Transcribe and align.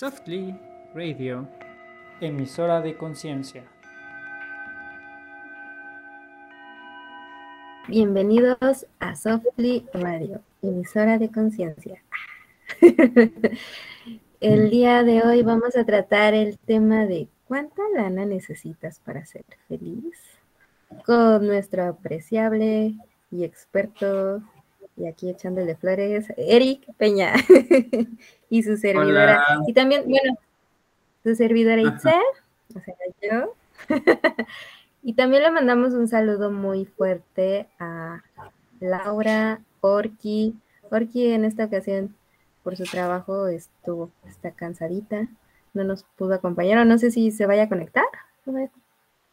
Softly 0.00 0.58
Radio, 0.94 1.46
emisora 2.22 2.80
de 2.80 2.96
conciencia. 2.96 3.64
Bienvenidos 7.86 8.86
a 8.98 9.14
Softly 9.14 9.86
Radio, 9.92 10.40
emisora 10.62 11.18
de 11.18 11.30
conciencia. 11.30 12.02
el 14.40 14.70
día 14.70 15.02
de 15.02 15.20
hoy 15.20 15.42
vamos 15.42 15.76
a 15.76 15.84
tratar 15.84 16.32
el 16.32 16.58
tema 16.58 17.04
de 17.04 17.28
cuánta 17.44 17.82
lana 17.94 18.24
necesitas 18.24 19.00
para 19.00 19.26
ser 19.26 19.44
feliz 19.68 20.18
con 21.04 21.46
nuestro 21.46 21.84
apreciable 21.84 22.94
y 23.30 23.44
experto 23.44 24.40
y 24.96 25.06
aquí 25.06 25.30
echándole 25.30 25.76
flores, 25.76 26.26
Eric 26.36 26.86
Peña 26.96 27.34
y 28.50 28.62
su 28.62 28.76
servidora. 28.76 29.42
Y 29.66 29.72
también, 29.72 30.04
bueno, 30.06 30.38
su 31.22 31.34
servidora 31.34 31.80
Itzel, 31.80 32.14
o 32.74 32.80
sea, 32.80 32.94
yo. 33.22 33.54
y 35.02 35.14
también 35.14 35.42
le 35.42 35.50
mandamos 35.50 35.94
un 35.94 36.08
saludo 36.08 36.50
muy 36.50 36.84
fuerte 36.84 37.68
a 37.78 38.22
Laura, 38.80 39.60
Orki. 39.80 40.56
Orki 40.90 41.32
en 41.32 41.44
esta 41.44 41.64
ocasión, 41.64 42.14
por 42.62 42.76
su 42.76 42.84
trabajo, 42.84 43.46
estuvo, 43.46 44.10
está 44.26 44.50
cansadita, 44.50 45.28
no 45.72 45.84
nos 45.84 46.04
pudo 46.16 46.34
acompañar, 46.34 46.84
no 46.86 46.98
sé 46.98 47.10
si 47.10 47.30
se 47.30 47.46
vaya 47.46 47.64
a 47.64 47.68
conectar. 47.68 48.04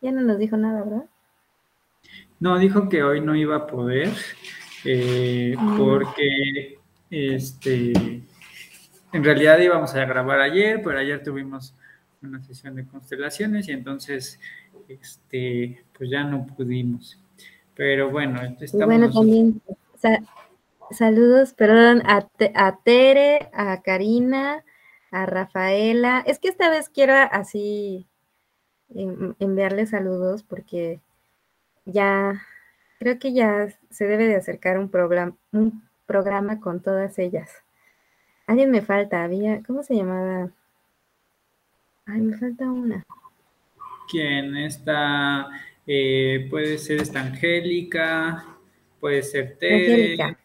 Ya 0.02 0.12
no 0.12 0.22
nos 0.22 0.38
dijo 0.38 0.58
nada, 0.58 0.84
¿verdad? 0.84 1.06
No, 2.40 2.60
dijo 2.60 2.88
que 2.88 3.04
hoy 3.04 3.20
no 3.20 3.36
iba 3.36 3.56
a 3.56 3.68
poder, 3.68 4.14
eh, 4.90 5.56
mm. 5.58 5.78
porque 5.78 6.80
este, 7.10 7.92
en 9.12 9.24
realidad 9.24 9.60
íbamos 9.60 9.94
a 9.94 10.06
grabar 10.06 10.40
ayer, 10.40 10.82
pero 10.82 10.98
ayer 10.98 11.22
tuvimos 11.22 11.74
una 12.22 12.42
sesión 12.42 12.76
de 12.76 12.86
constelaciones 12.86 13.68
y 13.68 13.74
entonces 13.74 14.40
este, 14.88 15.84
pues 15.98 16.10
ya 16.10 16.24
no 16.24 16.48
pudimos. 16.48 17.20
Pero 17.76 18.10
bueno, 18.10 18.42
estamos... 18.60 18.86
Bueno, 18.86 19.12
también 19.12 19.62
saludos, 20.92 21.54
perdón, 21.54 22.02
a, 22.06 22.28
a 22.56 22.78
Tere, 22.84 23.50
a 23.54 23.82
Karina, 23.82 24.64
a 25.12 25.26
Rafaela. 25.26 26.24
Es 26.26 26.40
que 26.40 26.48
esta 26.48 26.70
vez 26.70 26.90
quiero 26.90 27.14
así 27.14 28.08
enviarle 28.90 29.86
saludos 29.86 30.44
porque 30.44 31.02
ya 31.86 32.42
Creo 33.00 33.20
que 33.20 33.34
ya 33.34 33.68
se 33.90 34.06
debe 34.06 34.28
de 34.28 34.36
acercar 34.36 34.78
un, 34.78 34.90
programa, 34.90 35.36
un 35.52 35.84
programa 36.06 36.60
con 36.60 36.82
todas 36.82 37.20
ellas. 37.20 37.52
Alguien 38.48 38.72
me 38.72 38.82
falta, 38.82 39.24
había, 39.24 39.62
¿cómo 39.64 39.84
se 39.84 39.96
llamaba? 39.96 40.50
Ay, 42.06 42.22
me 42.22 42.38
falta 42.38 42.72
una. 42.72 43.06
¿Quién 44.10 44.56
está? 44.56 45.50
Eh, 45.86 46.48
puede 46.50 46.78
ser 46.78 47.02
esta 47.02 47.20
Angélica, 47.20 48.46
puede 49.00 49.22
ser 49.22 49.58
Tere. 49.58 50.14
Angélica. 50.14 50.40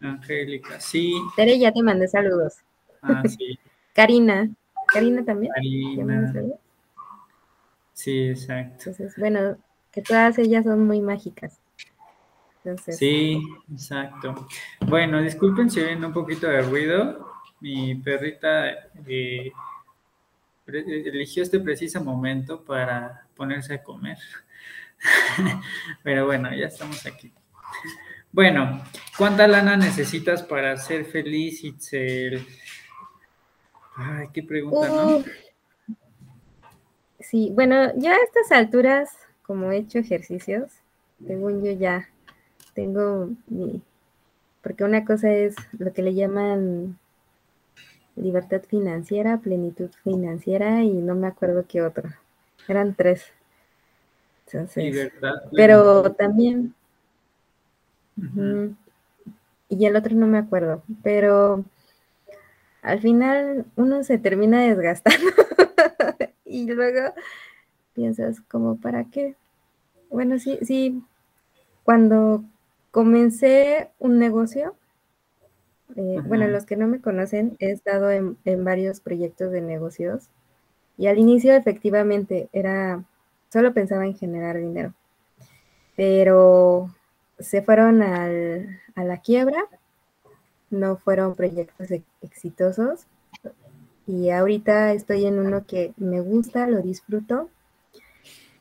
Angélica, 0.00 0.80
sí. 0.80 1.14
Tere, 1.36 1.58
ya 1.58 1.72
te 1.72 1.82
mandé 1.82 2.08
saludos. 2.08 2.56
Ah, 3.02 3.22
sí. 3.28 3.58
Karina. 3.92 4.50
Karina 4.92 5.24
también. 5.24 5.52
Karina. 5.54 6.32
Sí, 7.92 8.28
exacto. 8.28 8.90
Entonces, 8.90 9.14
bueno, 9.16 9.56
que 9.92 10.02
todas 10.02 10.38
ellas 10.38 10.64
son 10.64 10.86
muy 10.86 11.00
mágicas. 11.00 11.60
Sí, 12.88 13.42
exacto. 13.72 14.46
Bueno, 14.80 15.20
disculpen 15.20 15.70
si 15.70 15.80
ven 15.80 16.04
un 16.04 16.12
poquito 16.12 16.46
de 16.46 16.62
ruido. 16.62 17.32
Mi 17.60 17.94
perrita 17.94 18.70
eh, 19.06 19.52
eligió 20.66 21.42
este 21.42 21.60
preciso 21.60 22.02
momento 22.02 22.62
para 22.62 23.26
ponerse 23.36 23.74
a 23.74 23.82
comer. 23.82 24.18
Pero 26.02 26.26
bueno, 26.26 26.54
ya 26.54 26.66
estamos 26.66 27.04
aquí. 27.04 27.32
Bueno, 28.32 28.82
¿cuánta 29.16 29.46
lana 29.46 29.76
necesitas 29.76 30.42
para 30.42 30.76
ser 30.76 31.04
feliz, 31.04 31.62
Itzel? 31.62 32.46
Ay, 33.94 34.28
qué 34.32 34.42
pregunta, 34.42 34.88
¿no? 34.88 35.18
Uh, 35.18 35.24
sí, 37.20 37.50
bueno, 37.52 37.92
ya 37.96 38.12
a 38.12 38.24
estas 38.24 38.50
alturas, 38.50 39.10
como 39.42 39.70
he 39.70 39.78
hecho 39.78 39.98
ejercicios, 39.98 40.72
según 41.24 41.62
yo 41.62 41.70
ya 41.72 42.08
tengo 42.74 43.30
mi, 43.46 43.82
porque 44.62 44.84
una 44.84 45.04
cosa 45.04 45.32
es 45.32 45.54
lo 45.78 45.92
que 45.92 46.02
le 46.02 46.14
llaman 46.14 46.98
libertad 48.16 48.62
financiera, 48.62 49.38
plenitud 49.38 49.90
financiera 50.02 50.82
y 50.82 50.92
no 50.92 51.14
me 51.14 51.26
acuerdo 51.26 51.66
qué 51.68 51.82
otro. 51.82 52.08
Eran 52.68 52.94
tres. 52.94 53.26
pero 55.52 56.12
también... 56.12 56.74
y 59.68 59.86
el 59.86 59.96
otro 59.96 60.14
no 60.14 60.26
me 60.26 60.38
acuerdo, 60.38 60.82
pero 61.02 61.64
al 62.82 63.00
final 63.00 63.66
uno 63.76 64.04
se 64.04 64.18
termina 64.18 64.62
desgastando 64.62 65.30
y 66.44 66.70
luego 66.70 67.12
piensas 67.92 68.40
como, 68.40 68.76
¿para 68.76 69.04
qué? 69.04 69.34
Bueno, 70.10 70.38
sí, 70.38 70.58
sí, 70.62 71.02
cuando 71.82 72.44
Comencé 72.94 73.90
un 73.98 74.20
negocio. 74.20 74.76
Eh, 75.96 76.20
bueno, 76.24 76.46
los 76.46 76.64
que 76.64 76.76
no 76.76 76.86
me 76.86 77.00
conocen, 77.00 77.56
he 77.58 77.72
estado 77.72 78.12
en, 78.12 78.36
varios 78.64 79.00
proyectos 79.00 79.50
de 79.50 79.60
negocios 79.60 80.28
y 80.96 81.08
al 81.08 81.18
inicio 81.18 81.54
efectivamente 81.54 82.48
era, 82.52 83.02
solo 83.52 83.74
pensaba 83.74 84.06
en 84.06 84.16
generar 84.16 84.58
dinero, 84.58 84.94
pero 85.96 86.94
se 87.40 87.62
fueron 87.62 88.00
a 88.00 88.28
la 88.94 89.20
quiebra, 89.22 89.64
no 90.70 90.96
fueron 90.96 91.34
proyectos 91.34 91.88
exitosos 92.22 93.08
y 94.06 94.30
ahorita 94.30 94.92
estoy 94.92 95.26
en 95.26 95.40
uno 95.40 95.66
que 95.66 95.94
me 95.96 96.20
gusta, 96.20 96.68
lo 96.68 96.80
disfruto, 96.80 97.50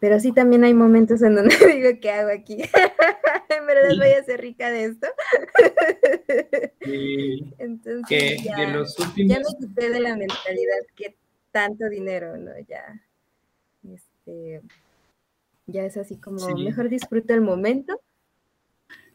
pero 0.04 0.20
sí 0.20 0.34
también 0.34 0.66
hay 0.66 0.74
momentos 0.74 1.22
en 1.22 1.34
donde 1.34 1.56
digo, 1.74 1.98
¿qué 2.02 2.12
hago 2.12 2.30
aquí? 2.30 2.58
¿En 3.50 3.66
verdad 3.66 3.96
voy 3.98 4.10
a 4.10 4.24
ser 4.26 4.42
rica 4.42 4.70
de 4.70 4.84
esto? 4.84 5.08
Sí. 6.82 7.54
Entonces 7.58 8.44
ya, 8.44 8.58
ya 9.16 9.40
me 9.40 9.46
quité 9.62 9.90
de 9.92 10.02
la 10.02 10.18
mentalidad 10.18 10.82
que 10.94 11.16
tanto 11.52 11.88
dinero, 11.88 12.36
¿no? 12.36 12.52
Ya, 12.68 13.02
este, 13.94 14.62
ya 15.68 15.86
es 15.86 15.96
así 15.96 16.18
como, 16.18 16.50
mejor 16.58 16.90
disfruto 16.90 17.34
el 17.34 17.40
momento. 17.40 17.98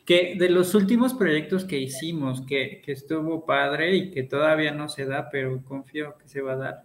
Que 0.06 0.36
de 0.38 0.48
los 0.48 0.74
últimos 0.74 1.12
proyectos 1.12 1.66
que 1.66 1.78
hicimos, 1.78 2.40
que, 2.46 2.80
que, 2.80 2.92
estuvo 2.92 3.44
padre 3.44 3.94
y 3.94 4.10
que 4.10 4.22
todavía 4.22 4.72
no 4.72 4.88
se 4.88 5.04
da, 5.04 5.28
pero 5.28 5.62
confío 5.64 6.16
que 6.16 6.28
se 6.28 6.40
va 6.40 6.54
a 6.54 6.56
dar, 6.56 6.84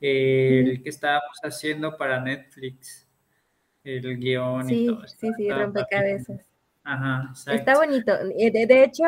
el 0.00 0.82
que 0.82 0.88
estábamos 0.88 1.36
haciendo 1.42 1.98
para 1.98 2.18
Netflix 2.18 3.01
el 3.84 4.18
guion 4.18 4.70
y 4.70 4.86
todo. 4.86 5.06
Sí, 5.06 5.28
sí, 5.36 5.50
rompecabezas. 5.50 6.40
Ajá, 6.84 7.32
Está 7.52 7.76
bonito. 7.76 8.12
Eh, 8.38 8.50
de, 8.50 8.84
hecho, 8.84 9.04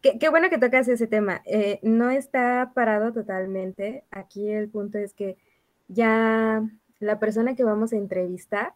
qué, 0.00 0.28
bueno 0.30 0.48
que 0.48 0.58
tocas 0.58 0.88
ese 0.88 1.06
tema. 1.06 1.42
Eh, 1.44 1.78
no 1.82 2.10
está 2.10 2.72
parado 2.74 3.12
totalmente. 3.12 4.04
Aquí 4.10 4.48
el 4.48 4.68
punto 4.68 4.98
es 4.98 5.14
que 5.14 5.36
ya 5.88 6.62
la 6.98 7.18
persona 7.18 7.54
que 7.54 7.64
vamos 7.64 7.92
a 7.92 7.96
entrevistar 7.96 8.72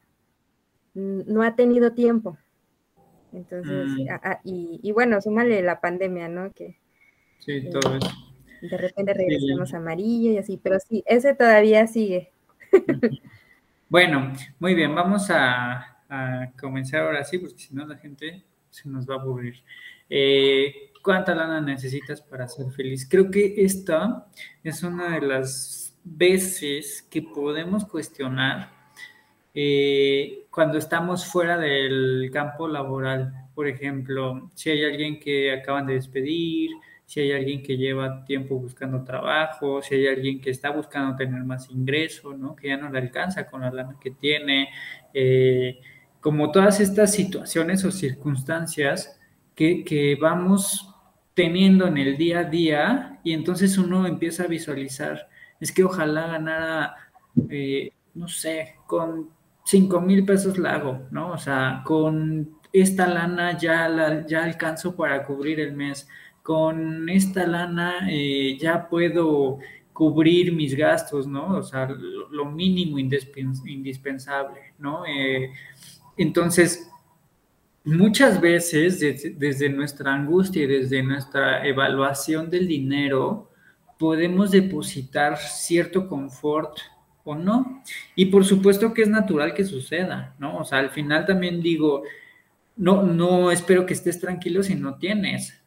no 0.94 1.42
ha 1.42 1.56
tenido 1.56 1.92
tiempo. 1.92 2.38
Entonces, 3.32 3.88
mm. 3.88 4.08
y, 4.44 4.92
bueno, 4.92 5.20
súmale 5.20 5.60
la 5.62 5.80
pandemia, 5.80 6.28
¿no? 6.28 6.52
Que, 6.52 6.78
sí, 7.40 7.52
eh, 7.52 7.70
todo 7.70 7.96
eso. 7.96 8.10
De 8.62 8.78
repente 8.78 9.12
regresamos 9.12 9.74
amarillo 9.74 10.30
y 10.30 10.38
así, 10.38 10.56
pero 10.56 10.78
sí, 10.80 11.02
ese 11.06 11.34
todavía 11.34 11.86
sigue. 11.86 12.32
Bueno, 13.94 14.32
muy 14.58 14.74
bien, 14.74 14.92
vamos 14.92 15.30
a, 15.30 16.00
comenzar 16.60 17.02
ahora 17.02 17.22
sí, 17.22 17.38
porque 17.38 17.58
si 17.58 17.72
no 17.76 17.86
la 17.86 17.96
gente 17.96 18.42
se 18.68 18.88
nos 18.88 19.08
va 19.08 19.14
a 19.14 19.20
aburrir. 19.20 19.62
Eh, 20.10 20.90
¿Cuánta 21.00 21.32
lana 21.32 21.60
necesitas 21.60 22.20
para 22.20 22.48
ser 22.48 22.72
feliz? 22.72 23.08
Creo 23.08 23.30
que 23.30 23.54
esta 23.58 24.26
es 24.64 24.82
una 24.82 25.14
de 25.14 25.24
las 25.24 25.96
veces 26.02 27.06
que 27.08 27.22
podemos 27.22 27.84
cuestionar 27.84 28.68
eh, 29.54 30.46
cuando 30.50 30.78
estamos 30.78 31.24
fuera 31.24 31.56
del 31.56 32.30
campo 32.32 32.66
laboral. 32.66 33.46
Por 33.54 33.68
ejemplo, 33.68 34.50
si 34.56 34.70
hay 34.70 34.84
alguien 34.84 35.20
que 35.20 35.52
acaban 35.52 35.86
de 35.86 35.94
despedir, 35.94 36.72
si 37.06 37.20
hay 37.20 37.32
alguien 37.32 37.62
que 37.62 37.76
lleva 37.76 38.24
tiempo 38.24 38.58
buscando 38.58 39.04
trabajo, 39.04 39.82
si 39.82 39.94
hay 39.94 40.06
alguien 40.08 40.40
que 40.40 40.50
está 40.50 40.70
buscando 40.70 41.16
tener 41.16 41.44
más 41.44 41.70
ingreso, 41.70 42.34
¿no? 42.36 42.56
que 42.56 42.68
ya 42.68 42.76
no 42.76 42.90
le 42.90 42.98
alcanza 42.98 43.46
con 43.46 43.60
la 43.60 43.70
lana 43.70 43.96
que 44.00 44.10
tiene, 44.10 44.68
eh, 45.12 45.80
como 46.20 46.50
todas 46.50 46.80
estas 46.80 47.12
situaciones 47.12 47.84
o 47.84 47.90
circunstancias 47.90 49.20
que, 49.54 49.84
que 49.84 50.16
vamos 50.20 50.90
teniendo 51.34 51.86
en 51.86 51.98
el 51.98 52.16
día 52.16 52.40
a 52.40 52.44
día 52.44 53.20
y 53.22 53.32
entonces 53.32 53.76
uno 53.76 54.06
empieza 54.06 54.44
a 54.44 54.46
visualizar 54.46 55.28
es 55.64 55.72
que 55.72 55.84
ojalá 55.84 56.26
ganara, 56.26 56.94
eh, 57.48 57.92
no 58.14 58.28
sé, 58.28 58.76
con 58.86 59.30
5 59.64 60.00
mil 60.00 60.24
pesos 60.24 60.58
la 60.58 60.74
hago, 60.74 61.06
¿no? 61.10 61.30
O 61.30 61.38
sea, 61.38 61.82
con 61.84 62.58
esta 62.72 63.06
lana 63.06 63.56
ya, 63.56 63.88
la, 63.88 64.26
ya 64.26 64.44
alcanzo 64.44 64.94
para 64.94 65.24
cubrir 65.24 65.60
el 65.60 65.72
mes, 65.72 66.08
con 66.44 67.08
esta 67.08 67.46
lana 67.46 68.06
eh, 68.10 68.58
ya 68.60 68.86
puedo 68.86 69.60
cubrir 69.94 70.52
mis 70.52 70.76
gastos, 70.76 71.26
¿no? 71.26 71.56
O 71.56 71.62
sea, 71.62 71.88
lo, 71.88 72.44
mínimo 72.44 72.98
indispensable, 72.98 74.74
¿no? 74.78 75.06
Eh, 75.06 75.50
entonces, 76.18 76.90
muchas 77.82 78.42
veces 78.42 79.00
desde, 79.38 79.70
nuestra 79.70 80.12
angustia 80.12 80.64
y 80.64 80.66
desde 80.66 81.02
nuestra 81.02 81.66
evaluación 81.66 82.50
del 82.50 82.68
dinero, 82.68 83.50
podemos 83.98 84.50
depositar 84.50 85.38
cierto 85.38 86.06
confort 86.06 86.76
o 87.24 87.34
no. 87.34 87.82
Y 88.14 88.26
por 88.26 88.44
supuesto 88.44 88.92
que 88.92 89.00
es 89.00 89.08
natural 89.08 89.54
que 89.54 89.64
suceda, 89.64 90.36
¿no? 90.38 90.58
O 90.58 90.64
sea, 90.66 90.80
al 90.80 90.90
final 90.90 91.24
también 91.24 91.62
digo, 91.62 92.02
no, 92.76 93.02
no 93.02 93.50
espero 93.50 93.86
que 93.86 93.94
estés 93.94 94.20
tranquilo 94.20 94.62
si 94.62 94.74
no 94.74 94.96
tienes, 94.98 95.63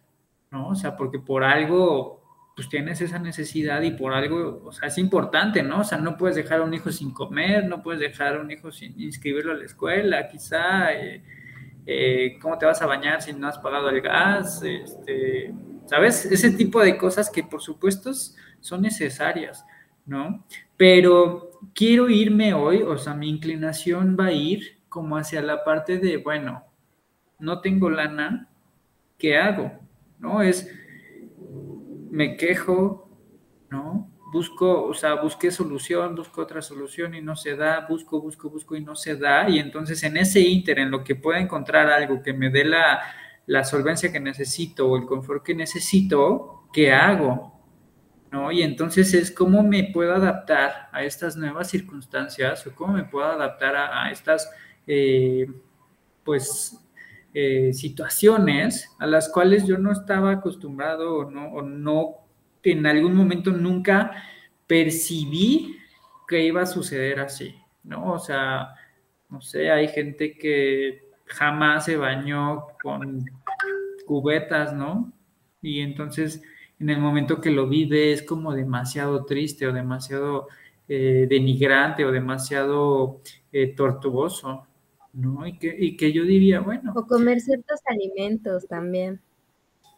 ¿no? 0.57 0.69
O 0.69 0.75
sea, 0.75 0.95
porque 0.95 1.19
por 1.19 1.43
algo, 1.43 2.21
pues 2.55 2.67
tienes 2.69 3.01
esa 3.01 3.19
necesidad 3.19 3.81
y 3.83 3.91
por 3.91 4.13
algo, 4.13 4.63
o 4.65 4.71
sea, 4.71 4.87
es 4.87 4.97
importante, 4.97 5.61
¿no? 5.61 5.81
O 5.81 5.83
sea, 5.83 5.99
no 5.99 6.17
puedes 6.17 6.35
dejar 6.35 6.61
a 6.61 6.63
un 6.63 6.73
hijo 6.73 6.91
sin 6.91 7.11
comer, 7.11 7.65
no 7.65 7.83
puedes 7.83 8.01
dejar 8.01 8.37
a 8.37 8.41
un 8.41 8.49
hijo 8.49 8.71
sin 8.71 8.99
inscribirlo 8.99 9.51
a 9.51 9.55
la 9.55 9.65
escuela, 9.65 10.27
quizá, 10.27 10.93
eh, 10.93 11.23
eh, 11.85 12.37
¿cómo 12.41 12.57
te 12.57 12.65
vas 12.65 12.81
a 12.81 12.87
bañar 12.87 13.21
si 13.21 13.33
no 13.33 13.47
has 13.47 13.59
pagado 13.59 13.89
el 13.89 14.01
gas? 14.01 14.63
Este, 14.63 15.53
¿Sabes? 15.85 16.25
Ese 16.25 16.51
tipo 16.51 16.81
de 16.81 16.97
cosas 16.97 17.29
que 17.29 17.43
por 17.43 17.61
supuesto 17.61 18.11
son 18.59 18.81
necesarias, 18.81 19.63
¿no? 20.05 20.43
Pero 20.75 21.51
quiero 21.73 22.09
irme 22.09 22.53
hoy, 22.53 22.81
o 22.81 22.97
sea, 22.97 23.13
mi 23.13 23.29
inclinación 23.29 24.17
va 24.19 24.25
a 24.25 24.31
ir 24.31 24.79
como 24.89 25.15
hacia 25.15 25.41
la 25.41 25.63
parte 25.63 25.99
de, 25.99 26.17
bueno, 26.17 26.63
no 27.39 27.61
tengo 27.61 27.89
lana, 27.89 28.49
¿qué 29.17 29.37
hago? 29.37 29.86
¿No? 30.19 30.41
Es, 30.41 30.69
me 32.11 32.35
quejo, 32.37 33.09
¿no? 33.69 34.11
Busco, 34.31 34.83
o 34.83 34.93
sea, 34.93 35.15
busqué 35.15 35.51
solución, 35.51 36.15
busco 36.15 36.41
otra 36.41 36.61
solución 36.61 37.15
y 37.15 37.21
no 37.21 37.35
se 37.35 37.55
da, 37.55 37.85
busco, 37.87 38.21
busco, 38.21 38.49
busco 38.49 38.75
y 38.75 38.83
no 38.83 38.95
se 38.95 39.15
da. 39.15 39.49
Y 39.49 39.59
entonces 39.59 40.03
en 40.03 40.17
ese 40.17 40.41
inter, 40.41 40.79
en 40.79 40.91
lo 40.91 41.03
que 41.03 41.15
pueda 41.15 41.39
encontrar 41.39 41.89
algo 41.89 42.21
que 42.21 42.33
me 42.33 42.49
dé 42.49 42.65
la, 42.65 42.99
la 43.45 43.63
solvencia 43.63 44.11
que 44.11 44.19
necesito 44.19 44.87
o 44.87 44.97
el 44.97 45.05
confort 45.05 45.43
que 45.43 45.55
necesito, 45.55 46.67
¿qué 46.73 46.91
hago? 46.91 47.53
¿No? 48.31 48.51
Y 48.51 48.61
entonces 48.61 49.13
es 49.13 49.31
cómo 49.31 49.63
me 49.63 49.85
puedo 49.85 50.13
adaptar 50.13 50.89
a 50.91 51.03
estas 51.03 51.37
nuevas 51.37 51.69
circunstancias 51.69 52.67
o 52.67 52.75
cómo 52.75 52.93
me 52.93 53.05
puedo 53.05 53.25
adaptar 53.27 53.75
a, 53.77 54.11
estas, 54.11 54.51
eh, 54.85 55.49
pues, 56.25 56.77
eh, 57.39 57.71
situaciones 57.71 58.95
a 58.97 59.05
las 59.05 59.29
cuales 59.29 59.67
yo 59.67 59.77
no 59.77 59.91
estaba 59.91 60.31
acostumbrado 60.31 61.17
o 61.17 61.29
no, 61.29 61.53
o 61.53 61.61
no, 61.61 62.15
en 62.63 62.87
algún 62.87 63.13
momento 63.13 63.51
nunca 63.51 64.23
percibí 64.65 65.77
que 66.27 66.43
iba 66.43 66.63
a 66.63 66.65
suceder 66.65 67.19
así, 67.19 67.53
¿no? 67.83 68.11
O 68.13 68.17
sea, 68.17 68.73
no 69.29 69.39
sé, 69.39 69.69
hay 69.69 69.87
gente 69.87 70.35
que 70.35 71.11
jamás 71.25 71.85
se 71.85 71.95
bañó 71.95 72.69
con 72.81 73.23
cubetas, 74.07 74.73
¿no? 74.73 75.13
Y 75.61 75.81
entonces 75.81 76.41
en 76.79 76.89
el 76.89 76.99
momento 76.99 77.39
que 77.39 77.51
lo 77.51 77.67
vive 77.67 78.13
es 78.13 78.23
como 78.23 78.55
demasiado 78.55 79.25
triste 79.25 79.67
o 79.67 79.73
demasiado 79.73 80.47
eh, 80.87 81.27
denigrante 81.29 82.03
o 82.03 82.11
demasiado 82.11 83.21
eh, 83.51 83.75
tortuoso, 83.75 84.66
¿no? 85.17 85.45
Y 85.47 85.57
que, 85.57 85.75
y 85.77 85.97
que 85.97 86.13
yo 86.13 86.23
diría, 86.23 86.59
bueno. 86.59 86.93
O 86.95 87.05
comer 87.05 87.41
ciertos 87.41 87.79
alimentos 87.85 88.67
también. 88.67 89.19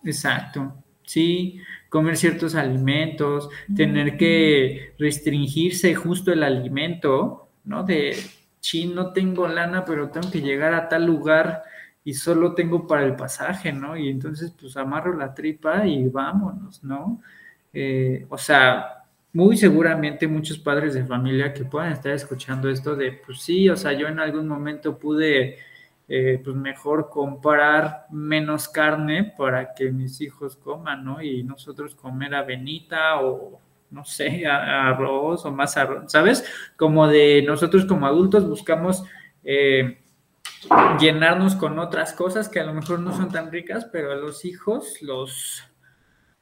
Exacto, 0.04 0.74
sí, 1.04 1.60
comer 1.90 2.16
ciertos 2.16 2.56
alimentos, 2.56 3.50
tener 3.76 4.16
que 4.16 4.94
restringirse 4.98 5.94
justo 5.94 6.32
el 6.32 6.42
alimento, 6.42 7.50
¿no? 7.66 7.84
De, 7.84 8.16
sí, 8.62 8.88
no 8.88 9.12
tengo 9.12 9.48
lana, 9.48 9.84
pero 9.84 10.10
tengo 10.10 10.32
que 10.32 10.42
llegar 10.42 10.74
a 10.74 10.88
tal 10.88 11.06
lugar 11.06 11.64
y 12.06 12.14
solo 12.14 12.56
tengo 12.56 12.88
para 12.88 13.06
el 13.06 13.18
pasaje, 13.18 13.74
¿no? 13.74 13.98
Y 13.98 14.08
entonces 14.08 14.54
pues 14.58 14.78
amarro 14.78 15.14
la 15.14 15.34
tripa 15.34 15.86
y 15.86 16.08
vámonos, 16.08 16.82
¿no? 16.82 17.22
Eh, 17.74 18.26
o 18.30 18.38
sea, 18.38 18.99
muy 19.34 19.58
seguramente 19.58 20.28
muchos 20.28 20.58
padres 20.58 20.94
de 20.94 21.06
familia 21.06 21.54
que 21.54 21.66
puedan 21.66 21.92
estar 21.92 22.12
escuchando 22.12 22.70
esto 22.70 22.96
de, 22.96 23.12
pues 23.12 23.42
sí, 23.42 23.70
o 23.70 23.78
sea, 23.78 23.94
yo 23.94 24.08
en 24.08 24.20
algún 24.20 24.48
momento 24.48 24.98
pude, 24.98 25.58
eh, 26.08 26.42
pues 26.44 26.56
mejor 26.56 27.10
comprar 27.10 28.08
menos 28.10 28.68
carne 28.68 29.34
para 29.38 29.74
que 29.74 29.92
mis 29.92 30.20
hijos 30.22 30.56
coman, 30.56 31.06
¿no? 31.06 31.22
Y 31.22 31.44
nosotros 31.44 31.96
comer 31.96 32.34
avenita 32.34 33.22
o, 33.22 33.60
no 33.92 34.04
sé, 34.04 34.48
arroz 34.48 35.46
o 35.46 35.52
más 35.52 35.78
arroz, 35.78 36.12
¿sabes? 36.12 36.44
Como 36.76 37.08
de 37.08 37.44
nosotros 37.46 37.86
como 37.86 38.08
adultos 38.08 38.48
buscamos... 38.48 39.04
Eh, 39.44 40.00
llenarnos 41.00 41.56
con 41.56 41.80
otras 41.80 42.14
cosas 42.14 42.50
que 42.50 42.60
a 42.60 42.66
lo 42.66 42.74
mejor 42.74 43.00
no 43.00 43.16
son 43.16 43.30
tan 43.32 43.52
ricas, 43.52 43.86
pero 43.86 44.12
a 44.12 44.16
los 44.16 44.44
hijos 44.44 45.02
los, 45.02 45.64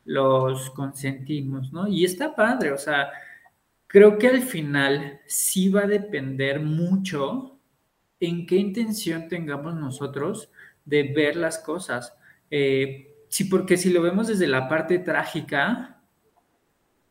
los 0.07 0.69
consentimos, 0.71 1.73
¿no? 1.73 1.87
Y 1.87 2.05
está 2.05 2.33
padre, 2.33 2.71
o 2.71 2.77
sea, 2.77 3.11
creo 3.87 4.17
que 4.17 4.27
al 4.27 4.41
final 4.41 5.19
sí 5.27 5.69
va 5.69 5.81
a 5.81 5.87
depender 5.87 6.61
mucho 6.61 7.59
en 8.19 8.47
qué 8.47 8.55
intención 8.55 9.27
tengamos 9.27 9.75
nosotros 9.75 10.49
de 10.85 11.03
ver 11.03 11.35
las 11.35 11.59
cosas. 11.59 12.15
Eh, 12.49 13.15
sí, 13.27 13.43
porque 13.43 13.75
si 13.75 13.91
lo 13.91 14.01
vemos 14.01 14.27
desde 14.27 14.47
la 14.47 14.69
parte 14.69 14.97
trágica, 14.99 16.01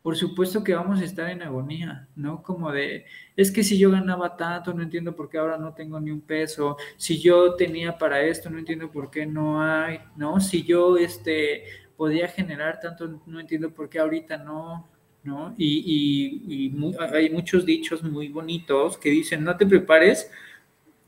por 0.02 0.16
supuesto 0.16 0.64
que 0.64 0.74
vamos 0.74 1.00
a 1.00 1.04
estar 1.04 1.28
en 1.28 1.42
agonía, 1.42 2.08
¿no? 2.16 2.42
Como 2.42 2.72
de, 2.72 3.04
es 3.36 3.52
que 3.52 3.62
si 3.62 3.76
yo 3.76 3.90
ganaba 3.90 4.38
tanto, 4.38 4.72
no 4.72 4.82
entiendo 4.82 5.14
por 5.14 5.28
qué 5.28 5.36
ahora 5.36 5.58
no 5.58 5.74
tengo 5.74 6.00
ni 6.00 6.10
un 6.10 6.22
peso, 6.22 6.78
si 6.96 7.20
yo 7.20 7.56
tenía 7.56 7.98
para 7.98 8.22
esto, 8.22 8.48
no 8.48 8.58
entiendo 8.58 8.90
por 8.90 9.10
qué 9.10 9.26
no 9.26 9.60
hay, 9.60 10.00
¿no? 10.16 10.40
Si 10.40 10.62
yo, 10.62 10.96
este, 10.96 11.64
podía 11.96 12.28
generar 12.28 12.80
tanto, 12.80 13.22
no 13.26 13.40
entiendo 13.40 13.70
por 13.72 13.88
qué 13.88 13.98
ahorita 13.98 14.36
no, 14.36 14.88
¿no? 15.24 15.54
Y, 15.58 16.72
hay 17.12 17.30
muchos 17.30 17.66
dichos 17.66 18.02
muy 18.02 18.28
bonitos 18.28 18.96
que 18.96 19.10
dicen, 19.10 19.44
no 19.44 19.56
te 19.56 19.66
prepares, 19.66 20.30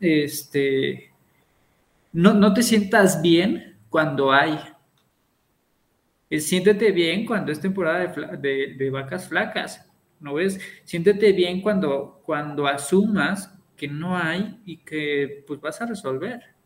este, 0.01 1.13
no, 2.13 2.35
no 2.35 2.53
te 2.53 2.63
sientas 2.63 3.23
bien 3.23 3.77
cuando 3.89 4.33
hay, 4.33 4.59
siéntete 6.31 6.93
bien 6.93 7.25
cuando 7.25 7.53
es 7.53 7.61
temporada 7.61 8.07
de, 8.37 8.91
vacas 8.91 9.29
flacas, 9.29 9.87
¿no 10.21 10.35
ves? 10.35 10.61
Siéntete 10.85 11.33
bien 11.33 11.61
cuando, 11.61 12.21
cuando 12.25 12.67
asumas 12.67 13.55
que 13.77 13.89
no 13.89 14.17
hay 14.17 14.61
y 14.67 14.79
que 14.79 15.45
pues 15.47 15.61
vas 15.61 15.81
a 15.81 15.87
resolver. 15.87 16.58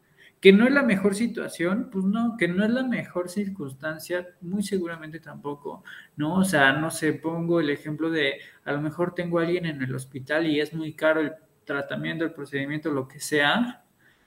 Que 0.43 0.53
no 0.53 0.67
es 0.67 0.73
la 0.73 0.83
mejor 0.83 1.15
situación, 1.15 1.89
pues 1.91 2.05
no, 2.05 2.37
que 2.37 2.49
no 2.49 2.65
es 2.65 2.71
la 2.71 2.83
mejor 2.83 3.31
circunstancia, 3.31 4.29
muy 4.43 4.63
seguramente 4.63 5.21
tampoco, 5.21 5.85
¿no? 6.17 6.35
O 6.37 6.45
sea, 6.45 6.73
no 6.75 6.91
sé, 6.91 7.15
pongo 7.15 7.61
el 7.61 7.71
ejemplo 7.71 8.11
de, 8.11 8.41
a 8.65 8.73
lo 8.73 8.83
mejor 8.83 9.15
tengo 9.15 9.39
a 9.39 9.43
alguien 9.45 9.67
en 9.67 9.83
el 9.83 9.95
hospital 9.95 10.47
y 10.47 10.61
es 10.61 10.75
muy 10.75 10.95
caro 10.95 11.21
el 11.21 11.33
tratamiento, 11.65 12.25
el 12.25 12.35
procedimiento, 12.35 12.91
lo 12.93 13.09
que 13.09 13.21
sea, 13.21 13.85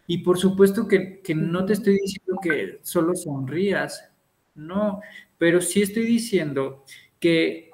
y 0.08 0.20
por 0.20 0.38
supuesto 0.40 0.88
que, 0.88 1.22
que 1.22 1.36
no 1.36 1.66
te 1.66 1.74
estoy 1.74 1.98
diciendo 2.02 2.40
que 2.42 2.80
solo 2.84 3.14
sonrías, 3.16 4.10
no, 4.56 5.02
pero 5.38 5.62
sí 5.62 5.82
estoy 5.82 6.06
diciendo 6.06 6.86
que 7.20 7.72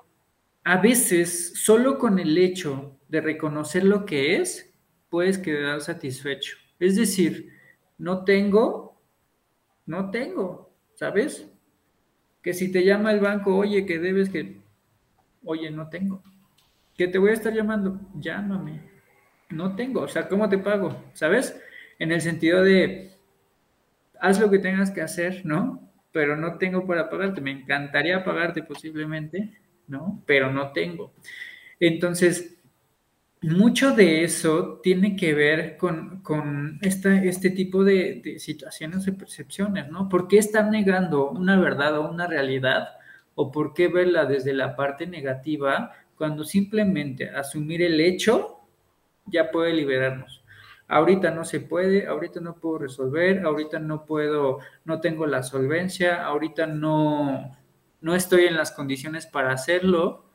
a 0.63 0.77
veces 0.81 1.53
solo 1.55 1.97
con 1.97 2.19
el 2.19 2.37
hecho 2.37 2.97
de 3.09 3.21
reconocer 3.21 3.83
lo 3.83 4.05
que 4.05 4.37
es, 4.37 4.73
puedes 5.09 5.37
quedar 5.37 5.81
satisfecho. 5.81 6.57
Es 6.79 6.95
decir, 6.95 7.60
no 8.01 8.23
tengo, 8.25 9.01
no 9.85 10.11
tengo, 10.11 10.73
¿sabes? 10.95 11.49
Que 12.41 12.53
si 12.53 12.71
te 12.71 12.83
llama 12.83 13.11
el 13.11 13.19
banco, 13.19 13.55
oye, 13.55 13.85
que 13.85 13.99
debes 13.99 14.29
que, 14.29 14.61
oye, 15.43 15.71
no 15.71 15.89
tengo. 15.89 16.21
Que 16.97 17.07
te 17.07 17.17
voy 17.17 17.29
a 17.29 17.33
estar 17.33 17.53
llamando, 17.53 17.99
llámame. 18.15 18.89
No 19.49 19.75
tengo, 19.75 20.01
o 20.01 20.07
sea, 20.07 20.27
¿cómo 20.27 20.49
te 20.49 20.57
pago? 20.57 21.03
¿Sabes? 21.13 21.61
En 21.99 22.11
el 22.11 22.21
sentido 22.21 22.63
de, 22.63 23.11
haz 24.19 24.39
lo 24.39 24.49
que 24.49 24.59
tengas 24.59 24.91
que 24.91 25.01
hacer, 25.01 25.45
¿no? 25.45 25.91
pero 26.11 26.35
no 26.35 26.57
tengo 26.57 26.85
para 26.85 27.09
pagarte. 27.09 27.41
Me 27.41 27.51
encantaría 27.51 28.23
pagarte 28.23 28.63
posiblemente, 28.63 29.57
¿no? 29.87 30.21
Pero 30.25 30.51
no 30.51 30.71
tengo. 30.71 31.13
Entonces, 31.79 32.60
mucho 33.41 33.91
de 33.91 34.23
eso 34.23 34.79
tiene 34.83 35.15
que 35.15 35.33
ver 35.33 35.77
con, 35.77 36.21
con 36.21 36.79
este 36.81 37.49
tipo 37.49 37.83
de, 37.83 38.37
situaciones 38.39 39.07
y 39.07 39.11
percepciones, 39.11 39.89
¿no? 39.89 40.07
¿Por 40.09 40.27
qué 40.27 40.37
están 40.37 40.71
negando 40.71 41.29
una 41.29 41.59
verdad 41.59 41.97
o 41.97 42.09
una 42.09 42.27
realidad? 42.27 42.89
¿O 43.33 43.51
por 43.51 43.73
qué 43.73 43.87
verla 43.87 44.25
desde 44.25 44.53
la 44.53 44.75
parte 44.75 45.07
negativa 45.07 45.91
cuando 46.21 46.43
simplemente 46.43 47.31
asumir 47.31 47.81
el 47.81 47.99
hecho 47.99 48.59
ya 49.25 49.49
puede 49.49 49.73
liberarnos. 49.73 50.43
Ahorita 50.87 51.31
no 51.31 51.45
se 51.45 51.61
puede, 51.61 52.05
ahorita 52.05 52.41
no 52.41 52.55
puedo 52.55 52.77
resolver, 52.77 53.43
ahorita 53.45 53.79
no 53.79 54.05
puedo, 54.05 54.59
no 54.85 54.99
tengo 54.99 55.25
la 55.25 55.41
solvencia, 55.41 56.23
ahorita 56.23 56.67
no, 56.67 57.57
no 58.01 58.15
estoy 58.15 58.43
en 58.43 58.55
las 58.55 58.71
condiciones 58.71 59.25
para 59.25 59.51
hacerlo 59.53 60.25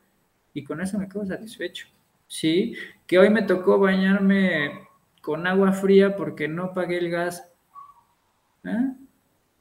y 0.53 0.63
con 0.63 0.81
eso 0.81 0.97
me 0.97 1.07
quedo 1.07 1.25
satisfecho. 1.25 1.87
¿Sí? 2.27 2.75
Que 3.07 3.17
hoy 3.17 3.29
me 3.29 3.41
tocó 3.41 3.79
bañarme 3.79 4.87
con 5.21 5.47
agua 5.47 5.71
fría 5.71 6.15
porque 6.15 6.47
no 6.47 6.73
pagué 6.73 6.97
el 6.97 7.09
gas. 7.09 7.51
¿Eh? 8.63 8.93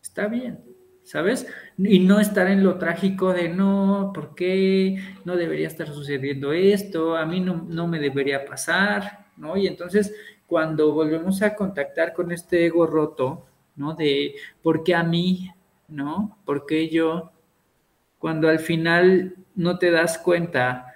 Está 0.02 0.26
bien, 0.26 0.64
¿sabes? 1.04 1.46
Y 1.78 2.00
no 2.00 2.20
estar 2.20 2.48
en 2.48 2.64
lo 2.64 2.78
trágico 2.78 3.32
de 3.32 3.48
no, 3.48 4.10
¿por 4.14 4.34
qué? 4.34 4.98
No 5.24 5.36
debería 5.36 5.68
estar 5.68 5.88
sucediendo 5.88 6.52
esto, 6.52 7.16
a 7.16 7.26
mí 7.26 7.40
no, 7.40 7.66
no 7.68 7.86
me 7.86 7.98
debería 7.98 8.44
pasar, 8.44 9.26
¿no? 9.36 9.56
Y 9.56 9.66
entonces 9.66 10.14
cuando 10.46 10.92
volvemos 10.92 11.42
a 11.42 11.54
contactar 11.54 12.12
con 12.12 12.32
este 12.32 12.66
ego 12.66 12.86
roto, 12.86 13.46
¿no? 13.74 13.94
De 13.94 14.34
¿por 14.62 14.84
qué 14.84 14.94
a 14.94 15.02
mí? 15.02 15.50
¿No? 15.88 16.38
¿Por 16.44 16.66
qué 16.66 16.88
yo? 16.88 17.32
Cuando 18.18 18.48
al 18.48 18.58
final 18.58 19.36
no 19.54 19.78
te 19.78 19.90
das 19.90 20.18
cuenta 20.18 20.94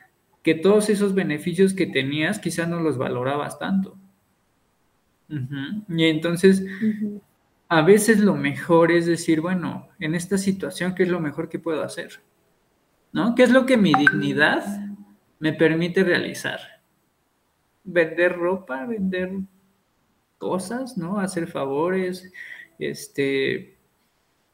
que 0.55 0.61
todos 0.61 0.89
esos 0.91 1.15
beneficios 1.15 1.75
que 1.75 1.87
tenías 1.87 2.39
quizás 2.39 2.69
no 2.69 2.81
los 2.81 2.99
valorabas 2.99 3.59
tanto. 3.59 3.97
Y 5.89 6.05
entonces, 6.05 6.65
a 7.69 7.83
veces 7.83 8.19
lo 8.19 8.35
mejor 8.35 8.91
es 8.91 9.07
decir, 9.07 9.41
bueno, 9.41 9.89
en 10.01 10.15
esta 10.15 10.39
situación, 10.39 10.95
¿qué 10.95 11.05
es 11.05 11.09
lo 11.09 11.21
mejor 11.21 11.49
que 11.49 11.59
puedo 11.59 11.83
hacer? 11.83 12.21
¿No? 13.13 13.35
¿Qué 13.35 13.45
es 13.45 13.51
lo 13.51 13.67
que 13.67 13.77
mi 13.77 13.93
dignidad 13.95 14.65
me 15.39 15.53
permite 15.53 16.03
realizar? 16.03 16.61
vender 17.85 18.37
ropa, 18.37 18.87
vender 18.87 19.33
cosas, 20.39 20.97
¿no? 20.97 21.19
Hacer 21.19 21.47
favores, 21.47 22.33
este, 22.79 23.77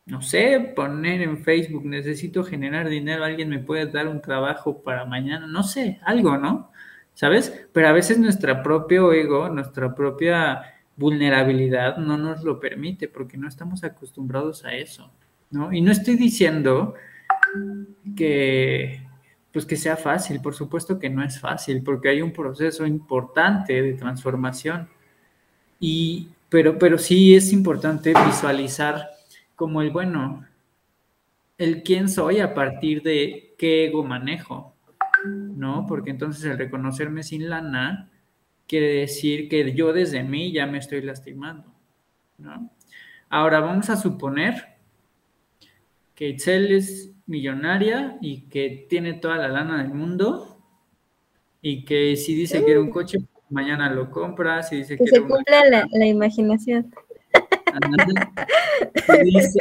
no 0.06 0.22
sé, 0.22 0.72
poner 0.74 1.20
en 1.22 1.42
Facebook, 1.42 1.84
necesito 1.84 2.44
generar 2.44 2.88
dinero, 2.88 3.24
alguien 3.24 3.48
me 3.48 3.58
puede 3.58 3.86
dar 3.86 4.08
un 4.08 4.22
trabajo 4.22 4.82
para 4.82 5.04
mañana, 5.04 5.46
no 5.46 5.62
sé, 5.62 6.00
algo, 6.04 6.38
¿no? 6.38 6.70
¿Sabes? 7.14 7.66
Pero 7.72 7.88
a 7.88 7.92
veces 7.92 8.18
nuestro 8.18 8.62
propio 8.62 9.12
ego, 9.12 9.48
nuestra 9.48 9.94
propia 9.94 10.62
vulnerabilidad 10.96 11.96
no 11.96 12.16
nos 12.16 12.44
lo 12.44 12.60
permite 12.60 13.08
porque 13.08 13.36
no 13.36 13.48
estamos 13.48 13.84
acostumbrados 13.84 14.64
a 14.64 14.74
eso, 14.74 15.10
¿no? 15.50 15.72
Y 15.72 15.80
no 15.80 15.92
estoy 15.92 16.16
diciendo 16.16 16.94
que 18.16 19.06
pues 19.56 19.64
que 19.64 19.76
sea 19.76 19.96
fácil. 19.96 20.42
Por 20.42 20.54
supuesto 20.54 20.98
que 20.98 21.08
no 21.08 21.24
es 21.24 21.40
fácil, 21.40 21.82
porque 21.82 22.10
hay 22.10 22.20
un 22.20 22.30
proceso 22.30 22.84
importante 22.84 23.80
de 23.80 23.94
transformación. 23.94 24.86
Y, 25.80 26.28
pero, 26.50 26.78
pero 26.78 26.98
sí 26.98 27.34
es 27.34 27.54
importante 27.54 28.12
visualizar 28.26 29.15
como 29.56 29.82
el, 29.82 29.90
bueno, 29.90 30.46
el 31.58 31.82
quién 31.82 32.08
soy 32.08 32.38
a 32.40 32.54
partir 32.54 33.02
de 33.02 33.54
qué 33.58 33.86
ego 33.86 34.04
manejo, 34.04 34.74
¿no? 35.24 35.86
Porque 35.88 36.10
entonces 36.10 36.44
el 36.44 36.58
reconocerme 36.58 37.22
sin 37.22 37.48
lana 37.48 38.10
quiere 38.68 38.94
decir 39.00 39.48
que 39.48 39.74
yo 39.74 39.92
desde 39.92 40.22
mí 40.22 40.52
ya 40.52 40.66
me 40.66 40.78
estoy 40.78 41.02
lastimando, 41.02 41.72
¿no? 42.38 42.70
Ahora 43.28 43.60
vamos 43.60 43.90
a 43.90 43.96
suponer 43.96 44.76
que 46.14 46.28
Itzel 46.28 46.72
es 46.72 47.12
millonaria 47.26 48.18
y 48.20 48.42
que 48.42 48.86
tiene 48.88 49.14
toda 49.14 49.36
la 49.36 49.48
lana 49.48 49.82
del 49.82 49.92
mundo 49.92 50.58
y 51.60 51.84
que 51.84 52.16
si 52.16 52.34
dice 52.34 52.58
que 52.58 52.64
quiere 52.66 52.80
un 52.80 52.90
coche, 52.90 53.18
mañana 53.50 53.90
lo 53.90 54.10
compra, 54.10 54.62
si 54.62 54.76
dice 54.76 54.96
que 54.96 55.06
se 55.06 55.20
cumpla 55.20 55.64
la, 55.68 55.88
la, 55.90 56.06
imaginación. 56.06 56.92
Dice, 59.24 59.58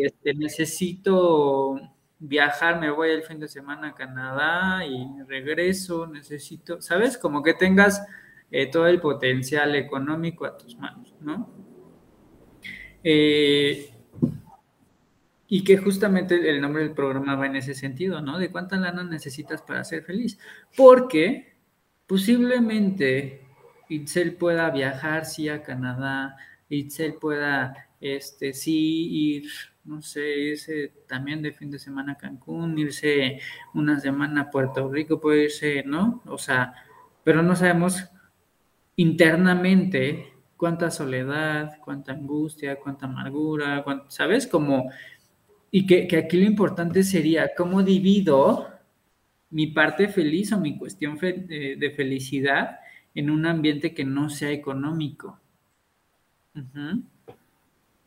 este, 0.00 0.34
necesito 0.34 1.80
viajar, 2.18 2.80
me 2.80 2.90
voy 2.90 3.10
el 3.10 3.22
fin 3.22 3.38
de 3.38 3.48
semana 3.48 3.88
a 3.88 3.94
Canadá 3.94 4.84
y 4.86 5.22
regreso, 5.26 6.06
necesito, 6.06 6.80
¿sabes? 6.80 7.18
Como 7.18 7.42
que 7.42 7.54
tengas 7.54 8.06
eh, 8.50 8.70
todo 8.70 8.86
el 8.86 9.00
potencial 9.00 9.74
económico 9.74 10.46
a 10.46 10.56
tus 10.56 10.76
manos, 10.76 11.14
¿no? 11.20 11.50
Eh, 13.02 13.90
y 15.46 15.62
que 15.62 15.76
justamente 15.76 16.48
el 16.48 16.60
nombre 16.60 16.82
del 16.82 16.94
programa 16.94 17.36
va 17.36 17.46
en 17.46 17.56
ese 17.56 17.74
sentido, 17.74 18.20
¿no? 18.20 18.38
De 18.38 18.50
cuánta 18.50 18.76
lana 18.76 19.04
necesitas 19.04 19.62
para 19.62 19.84
ser 19.84 20.02
feliz. 20.02 20.38
Porque 20.76 21.54
posiblemente 22.06 23.46
Itzel 23.88 24.34
pueda 24.36 24.70
viajar, 24.70 25.26
sí, 25.26 25.48
a 25.48 25.62
Canadá, 25.62 26.36
Itzel 26.74 27.14
pueda, 27.14 27.88
este, 28.00 28.52
sí, 28.52 29.08
ir, 29.10 29.44
no 29.84 30.02
sé, 30.02 30.38
irse 30.38 30.92
también 31.08 31.42
de 31.42 31.52
fin 31.52 31.70
de 31.70 31.78
semana 31.78 32.12
a 32.12 32.18
Cancún, 32.18 32.78
irse 32.78 33.40
una 33.74 34.00
semana 34.00 34.42
a 34.42 34.50
Puerto 34.50 34.90
Rico, 34.90 35.20
puede 35.20 35.44
irse, 35.44 35.82
¿no? 35.84 36.22
O 36.26 36.38
sea, 36.38 36.74
pero 37.22 37.42
no 37.42 37.56
sabemos 37.56 38.04
internamente 38.96 40.32
cuánta 40.56 40.90
soledad, 40.90 41.78
cuánta 41.82 42.12
angustia, 42.12 42.76
cuánta 42.76 43.06
amargura, 43.06 43.84
¿sabes? 44.08 44.46
Como 44.46 44.90
y 45.76 45.86
que, 45.86 46.16
aquí 46.16 46.36
lo 46.36 46.46
importante 46.46 47.02
sería 47.02 47.50
cómo 47.56 47.82
divido 47.82 48.68
mi 49.50 49.66
parte 49.66 50.06
feliz 50.06 50.52
o 50.52 50.60
mi 50.60 50.78
cuestión 50.78 51.18
de, 51.18 51.92
felicidad 51.96 52.78
en 53.12 53.28
un 53.28 53.44
ambiente 53.44 53.92
que 53.92 54.04
no 54.04 54.30
sea 54.30 54.52
económico. 54.52 55.40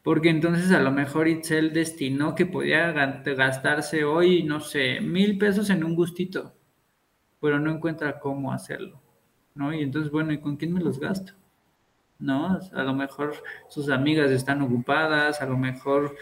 Porque 0.03 0.29
entonces 0.29 0.71
a 0.71 0.79
lo 0.79 0.91
mejor 0.91 1.27
Itzel 1.27 1.73
destinó 1.73 2.33
que 2.33 2.45
podía 2.45 2.91
gastarse 2.91 4.05
hoy, 4.05 4.43
no 4.43 4.61
sé, 4.61 5.01
mil 5.01 5.37
pesos 5.37 5.69
en 5.69 5.83
un 5.83 5.95
gustito, 5.95 6.53
pero 7.41 7.59
no 7.59 7.71
encuentra 7.71 8.19
cómo 8.19 8.53
hacerlo, 8.53 9.01
¿no? 9.53 9.73
Y 9.73 9.81
entonces, 9.81 10.11
bueno, 10.11 10.31
¿y 10.31 10.39
con 10.39 10.55
quién 10.55 10.73
me 10.73 10.79
los 10.79 10.99
gasto? 10.99 11.33
¿No? 12.19 12.57
A 12.73 12.83
lo 12.83 12.93
mejor 12.93 13.35
sus 13.67 13.89
amigas 13.89 14.31
están 14.31 14.61
ocupadas, 14.61 15.41
a 15.41 15.45
lo 15.45 15.57
mejor 15.57 16.15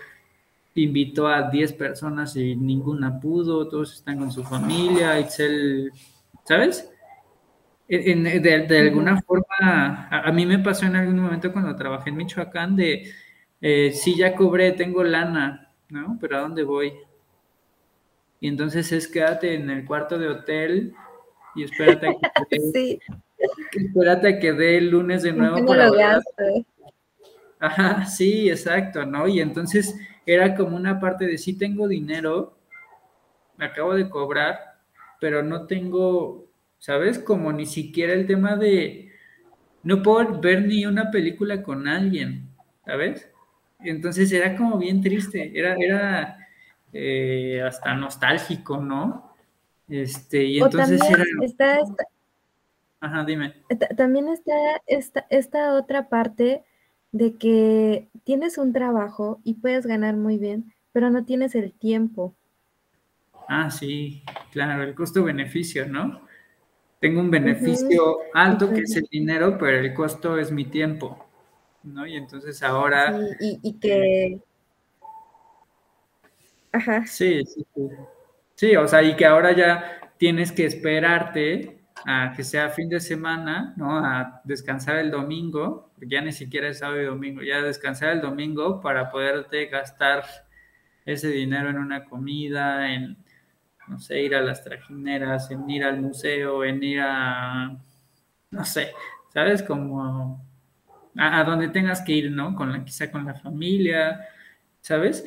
invitó 0.74 1.28
a 1.28 1.50
10 1.50 1.74
personas 1.74 2.36
y 2.36 2.56
ninguna 2.56 3.20
pudo, 3.20 3.68
todos 3.68 3.94
están 3.94 4.18
con 4.18 4.32
su 4.32 4.44
familia, 4.44 5.20
Excel, 5.20 5.92
¿sabes? 6.44 6.92
De, 7.88 8.80
alguna 8.80 9.22
forma, 9.22 10.08
a, 10.10 10.32
mí 10.32 10.46
me 10.46 10.60
pasó 10.60 10.86
en 10.86 10.96
algún 10.96 11.20
momento 11.20 11.52
cuando 11.52 11.76
trabajé 11.76 12.10
en 12.10 12.18
Michoacán 12.18 12.76
de, 12.76 13.12
eh, 13.62 13.92
sí, 13.92 14.16
ya 14.16 14.36
cobré, 14.36 14.72
tengo 14.72 15.04
lana, 15.04 15.72
¿no? 15.90 16.18
Pero 16.20 16.38
¿a 16.38 16.42
dónde 16.42 16.64
voy? 16.64 16.94
Y 18.40 18.48
entonces 18.48 18.92
es 18.92 19.08
quédate 19.08 19.56
en 19.56 19.70
el 19.70 19.86
cuarto 19.86 20.18
de 20.18 20.28
hotel 20.28 20.94
y 21.56 21.64
espérate 21.64 22.08
a 22.08 22.46
que, 22.50 22.60
sí. 22.74 23.00
espérate 23.72 24.28
a 24.28 24.40
que 24.40 24.54
dé 24.54 24.78
el 24.78 24.90
lunes 24.90 25.24
de 25.24 25.34
nuevo. 25.34 25.66
para 25.66 25.90
Ajá, 27.60 28.06
sí, 28.06 28.50
exacto, 28.50 29.06
¿no? 29.06 29.28
Y 29.28 29.40
entonces 29.40 29.96
era 30.26 30.56
como 30.56 30.76
una 30.76 31.00
parte 31.00 31.26
de 31.26 31.38
sí 31.38 31.58
tengo 31.58 31.88
dinero, 31.88 32.58
me 33.58 33.66
acabo 33.66 33.94
de 33.94 34.10
cobrar, 34.10 34.60
pero 35.20 35.42
no 35.42 35.66
tengo, 35.66 36.45
¿sabes? 36.80 37.20
Como 37.20 37.52
ni 37.52 37.66
siquiera 37.66 38.14
el 38.14 38.28
tema 38.28 38.56
de, 38.56 39.12
no 39.84 40.02
puedo 40.02 40.40
ver 40.40 40.66
ni 40.66 40.86
una 40.86 41.12
película 41.12 41.64
con 41.64 41.88
alguien, 41.88 42.50
¿sabes? 42.86 43.30
Entonces 43.80 44.32
era 44.32 44.56
como 44.56 44.78
bien 44.78 45.02
triste, 45.02 45.52
era, 45.58 45.76
era 45.76 46.38
eh, 46.94 47.62
hasta 47.62 47.94
nostálgico, 47.94 48.78
¿no? 48.78 49.34
Este, 49.88 50.44
y 50.44 50.60
entonces 50.60 51.02
era... 51.10 51.24
Está, 51.42 51.80
Ajá, 53.00 53.24
dime. 53.24 53.54
También 53.96 54.30
está 54.30 54.54
esta, 54.88 55.28
esta 55.30 55.74
otra 55.76 56.10
parte 56.10 56.64
de 57.12 57.36
que 57.36 58.10
tienes 58.24 58.58
un 58.58 58.74
trabajo 58.74 59.40
y 59.44 59.56
puedes 59.56 59.86
ganar 59.86 60.16
muy 60.16 60.40
bien, 60.40 60.74
pero 60.92 61.12
no 61.12 61.24
tienes 61.24 61.54
el 61.54 61.72
tiempo. 61.72 62.34
Ah, 63.48 63.70
sí, 63.70 64.24
claro, 64.52 64.82
el 64.82 64.96
costo-beneficio, 64.96 65.88
¿no? 65.88 66.25
Tengo 67.00 67.22
un 67.22 67.30
beneficio 67.30 68.18
alto 68.34 68.74
que 68.74 68.82
es 68.82 68.96
el 68.96 69.08
dinero, 69.12 69.58
pero 69.58 69.80
el 69.80 69.94
costo 69.94 70.38
es 70.38 70.52
mi 70.52 70.66
tiempo, 70.66 71.26
¿no? 71.84 72.06
Y 72.08 72.16
entonces 72.16 72.64
ahora... 72.64 73.18
Sí, 73.40 73.60
y, 73.62 73.74
que... 73.74 74.40
Ajá. 76.72 77.06
Sí, 77.06 77.44
sí, 77.46 77.66
sí. 77.74 77.90
Sí, 78.56 78.76
o 78.78 78.88
sea, 78.88 79.04
y 79.04 79.16
que 79.16 79.26
ahora 79.26 79.52
ya 79.52 80.14
tienes 80.18 80.52
que 80.52 80.66
esperarte 80.66 81.82
a 82.06 82.34
que 82.36 82.44
sea 82.44 82.70
fin 82.70 82.88
de 82.88 83.00
semana, 83.00 83.74
¿no? 83.78 83.98
A 83.98 84.42
descansar 84.46 84.98
el 84.98 85.12
domingo, 85.12 85.92
ya 86.02 86.22
ni 86.22 86.32
siquiera 86.32 86.70
es 86.70 86.80
sábado 86.80 87.02
y 87.02 87.06
domingo, 87.06 87.42
ya 87.42 87.62
descansar 87.62 88.10
el 88.10 88.22
domingo 88.22 88.82
para 88.82 89.12
poderte 89.12 89.66
gastar 89.68 90.24
ese 91.06 91.30
dinero 91.30 91.70
en 91.70 91.78
una 91.78 92.06
comida, 92.06 92.94
en, 92.94 93.18
no 93.88 94.00
sé, 94.00 94.22
ir 94.22 94.36
a 94.36 94.42
las 94.42 94.64
trajineras, 94.64 95.52
en 95.52 95.70
ir 95.70 95.84
al 95.84 96.02
museo, 96.02 96.64
en 96.64 96.84
ir 96.84 97.00
a, 97.02 97.78
no 98.52 98.66
sé, 98.66 98.92
¿sabes? 99.34 99.64
Como 99.64 100.44
a, 101.18 101.44
donde 101.44 101.70
tengas 101.70 102.02
que 102.02 102.14
ir, 102.14 102.32
¿no? 102.32 102.56
Con 102.56 102.72
la, 102.72 102.84
quizá 102.84 103.12
con 103.12 103.26
la 103.26 103.36
familia, 103.36 104.28
¿sabes? 104.82 105.24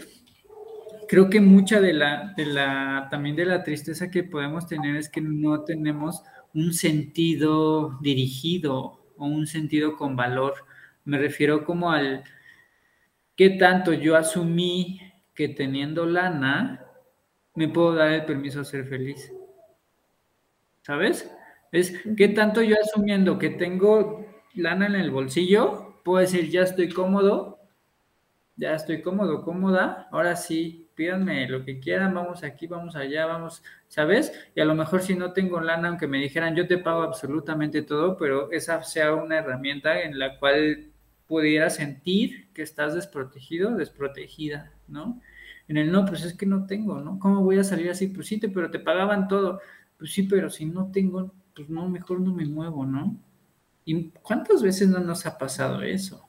Creo 1.09 1.31
que 1.31 1.41
mucha 1.41 1.81
de 1.81 1.93
la, 1.93 2.35
de 2.37 2.47
la, 2.47 3.09
también 3.11 3.37
de 3.37 3.47
la 3.47 3.63
tristeza 3.63 4.11
que 4.11 4.25
podemos 4.25 4.67
tener 4.67 4.97
es 4.97 5.09
que 5.09 5.21
no 5.21 5.63
tenemos 5.63 6.23
un 6.55 6.75
sentido 6.75 7.99
dirigido 8.01 9.01
o 9.17 9.27
un 9.27 9.47
sentido 9.47 9.97
con 9.97 10.17
valor. 10.17 10.55
Me 11.05 11.19
refiero 11.19 11.65
como 11.65 11.91
al 11.91 12.25
qué 13.37 13.51
tanto 13.51 13.93
yo 13.93 14.17
asumí 14.17 15.01
que 15.35 15.49
teniendo 15.49 16.05
lana 16.05 16.88
me 17.59 17.69
puedo 17.69 17.95
dar 17.95 18.13
el 18.13 18.25
permiso 18.25 18.61
a 18.61 18.65
ser 18.65 18.87
feliz. 18.87 19.33
¿Sabes? 20.83 21.31
Es 21.73 21.93
qué 22.17 22.29
tanto 22.29 22.63
yo 22.63 22.77
asumiendo 22.81 23.39
que 23.39 23.51
tengo 23.51 24.25
lana 24.55 24.87
en 24.87 24.95
el 24.95 25.11
bolsillo, 25.11 26.01
puedo 26.05 26.21
decir, 26.21 26.51
ya 26.51 26.63
estoy 26.63 26.89
cómodo, 26.89 27.59
ya 28.57 28.75
estoy 28.75 29.03
cómodo, 29.03 29.43
cómoda, 29.43 30.09
ahora 30.13 30.37
sí, 30.37 30.89
pídanme 30.95 31.49
lo 31.49 31.65
que 31.65 31.81
quieran, 31.81 32.15
vamos 32.15 32.45
aquí, 32.45 32.69
vamos 32.69 32.95
allá, 32.95 33.27
vamos, 33.27 33.63
¿sabes? 33.89 34.33
Y 34.55 34.61
a 34.61 34.65
lo 34.65 34.75
mejor 34.75 35.03
si 35.03 35.17
no 35.17 35.33
tengo 35.33 35.61
lana, 35.61 35.89
aunque 35.89 36.07
me 36.07 36.19
dijeran, 36.19 36.55
yo 36.55 36.67
te 36.67 36.79
pago 36.79 37.03
absolutamente 37.03 37.83
todo, 37.83 38.17
pero 38.17 38.51
esa 38.53 38.83
sea 38.85 39.15
una 39.15 39.39
herramienta 39.39 40.01
en 40.01 40.19
la 40.19 40.39
cual 40.39 40.87
pudiera 41.27 41.71
sentir 41.71 42.49
que 42.55 42.63
estás 42.63 42.95
desprotegido, 42.95 43.77
desprotegida, 43.77 44.73
¿no? 44.87 45.21
En 45.69 45.77
el 45.77 45.93
no, 45.93 46.07
pues 46.07 46.25
es 46.25 46.35
que 46.35 46.47
no 46.47 46.67
tengo, 46.67 47.01
¿no? 47.01 47.19
¿Cómo 47.19 47.43
voy 47.43 47.59
a 47.59 47.65
salir 47.65 47.91
así? 47.91 48.09
Pues 48.09 48.27
sí, 48.27 48.39
pero 48.39 48.71
te 48.71 48.79
pagaban 48.79 49.29
todo. 49.29 49.61
Pues 49.99 50.13
sí, 50.13 50.23
pero 50.23 50.49
si 50.49 50.65
no 50.65 50.91
tengo, 50.91 51.33
pues 51.55 51.69
no, 51.69 51.89
mejor 51.89 52.21
no 52.21 52.33
me 52.33 52.47
muevo, 52.47 52.87
¿no? 52.87 53.17
¿Y 53.85 54.11
cuántas 54.23 54.63
veces 54.63 54.89
no 54.89 54.99
nos 55.01 55.27
ha 55.27 55.37
pasado 55.37 55.83
eso? 55.83 56.27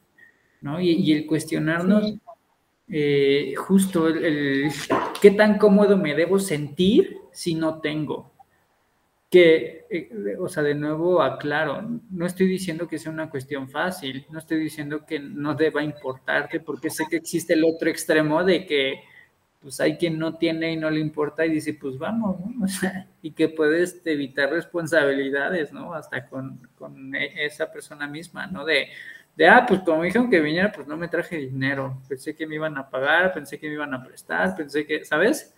¿No? 0.61 0.81
Y, 0.81 1.11
el 1.13 1.25
cuestionarnos 1.25 2.15
eh, 2.89 3.53
justo 3.55 4.07
el, 4.07 4.69
qué 5.21 5.31
tan 5.31 5.57
cómodo 5.57 5.95
me 5.95 6.15
debo 6.15 6.39
sentir 6.39 7.17
si 7.31 7.55
no 7.55 7.79
tengo. 7.79 8.33
Que, 9.29 9.85
eh, 9.89 10.35
o 10.39 10.49
sea, 10.49 10.63
de 10.63 10.73
nuevo 10.73 11.21
aclaro, 11.21 11.81
no 12.09 12.25
estoy 12.25 12.47
diciendo 12.47 12.87
que 12.87 12.97
sea 12.97 13.11
una 13.11 13.29
cuestión 13.29 13.69
fácil, 13.69 14.25
no 14.31 14.39
estoy 14.39 14.59
diciendo 14.59 15.05
que 15.05 15.19
no 15.19 15.53
deba 15.53 15.83
importarte, 15.83 16.59
porque 16.59 16.89
sé 16.89 17.05
que 17.09 17.17
existe 17.17 17.53
el 17.53 17.63
otro 17.63 17.89
extremo 17.89 18.43
de 18.43 18.65
que 18.65 19.03
pues 19.61 19.79
hay 19.81 19.97
quien 19.97 20.17
no 20.17 20.37
tiene 20.37 20.71
y 20.71 20.77
no 20.77 20.89
le 20.89 20.99
importa 20.99 21.45
y 21.45 21.51
dice, 21.51 21.73
pues 21.73 21.97
vamos, 21.97 22.39
¿no? 22.39 22.63
O 22.65 22.67
sea, 22.67 23.07
y 23.21 23.31
que 23.31 23.49
puedes 23.49 24.01
evitar 24.05 24.49
responsabilidades, 24.51 25.73
¿no? 25.73 25.93
Hasta 25.93 26.27
con, 26.27 26.67
con, 26.77 27.15
e, 27.15 27.45
esa 27.45 27.71
persona 27.71 28.07
misma, 28.07 28.47
¿no? 28.47 28.65
De, 28.65 28.87
de, 29.35 29.47
ah, 29.47 29.65
pues 29.67 29.81
como 29.81 30.03
dijeron 30.03 30.29
que 30.29 30.39
viniera, 30.39 30.71
pues 30.71 30.87
no 30.87 30.97
me 30.97 31.07
traje 31.07 31.37
dinero, 31.37 32.01
pensé 32.07 32.35
que 32.35 32.47
me 32.47 32.55
iban 32.55 32.77
a 32.77 32.89
pagar, 32.89 33.33
pensé 33.33 33.59
que 33.59 33.67
me 33.67 33.73
iban 33.73 33.93
a 33.93 34.03
prestar, 34.03 34.55
pensé 34.55 34.85
que, 34.85 35.05
¿sabes? 35.05 35.53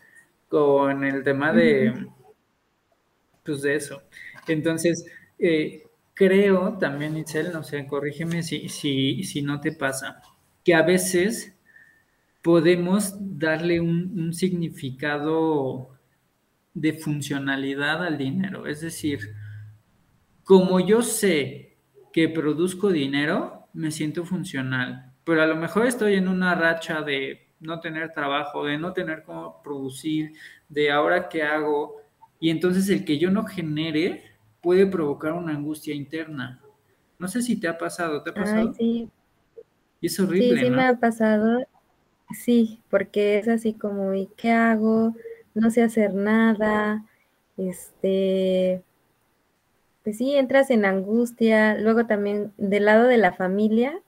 Con 0.49 1.03
el 1.03 1.23
tema 1.23 1.53
de, 1.53 2.07
pues 3.43 3.61
de 3.61 3.75
eso. 3.75 4.01
Entonces, 4.47 5.05
eh, 5.39 5.83
creo 6.13 6.77
también, 6.77 7.17
Itzel, 7.17 7.51
no 7.53 7.63
sé, 7.63 7.85
corrígeme 7.87 8.43
si, 8.43 8.69
si, 8.69 9.23
si 9.23 9.41
no 9.41 9.61
te 9.61 9.71
pasa, 9.71 10.21
que 10.63 10.75
a 10.75 10.81
veces 10.83 11.55
podemos 12.41 13.15
darle 13.19 13.79
un, 13.79 14.33
significado 14.33 15.89
de 16.73 16.93
funcionalidad 16.93 18.03
al 18.03 18.17
dinero. 18.17 18.65
Es 18.65 18.81
decir, 18.81 19.35
como 20.43 20.79
yo 20.79 21.01
sé 21.01 21.77
que 22.13 22.29
produzco 22.29 22.89
dinero, 22.89 23.67
me 23.73 23.91
siento 23.91 24.25
funcional, 24.25 25.13
pero 25.23 25.41
a 25.43 25.45
lo 25.45 25.55
mejor 25.55 25.85
estoy 25.85 26.15
en 26.15 26.27
una 26.27 26.55
racha 26.55 27.01
de 27.01 27.47
no 27.59 27.79
tener 27.79 28.11
trabajo, 28.11 28.65
de 28.65 28.77
no 28.77 28.91
tener 28.91 29.23
cómo 29.23 29.61
producir, 29.61 30.33
de 30.67 30.91
ahora 30.91 31.29
qué 31.29 31.43
hago, 31.43 31.97
y 32.39 32.49
entonces 32.49 32.89
el 32.89 33.05
que 33.05 33.19
yo 33.19 33.29
no 33.29 33.45
genere 33.45 34.23
puede 34.61 34.87
provocar 34.87 35.33
una 35.33 35.53
angustia 35.53 35.93
interna. 35.93 36.59
No 37.19 37.27
sé 37.27 37.41
si 37.41 37.59
te 37.59 37.67
ha 37.67 37.77
pasado, 37.77 38.23
¿te 38.23 38.31
ha 38.31 38.33
pasado? 38.33 38.73
sí. 38.73 39.09
Y 40.03 40.07
es 40.07 40.19
horrible. 40.19 40.57
Sí, 40.59 40.65
sí 40.65 40.71
me 40.71 40.83
ha 40.83 40.95
pasado 40.95 41.59
Sí, 42.33 42.81
porque 42.89 43.39
es 43.39 43.47
así 43.47 43.73
como, 43.73 44.13
¿y 44.13 44.27
qué 44.37 44.51
hago? 44.51 45.15
No 45.53 45.71
sé 45.71 45.83
hacer 45.83 46.13
nada. 46.13 47.05
Este, 47.57 48.81
pues 50.03 50.17
sí, 50.17 50.35
entras 50.35 50.69
en 50.71 50.85
angustia. 50.85 51.75
Luego 51.75 52.05
también 52.05 52.53
del 52.57 52.85
lado 52.85 53.07
de 53.07 53.17
la 53.17 53.33
familia, 53.33 53.99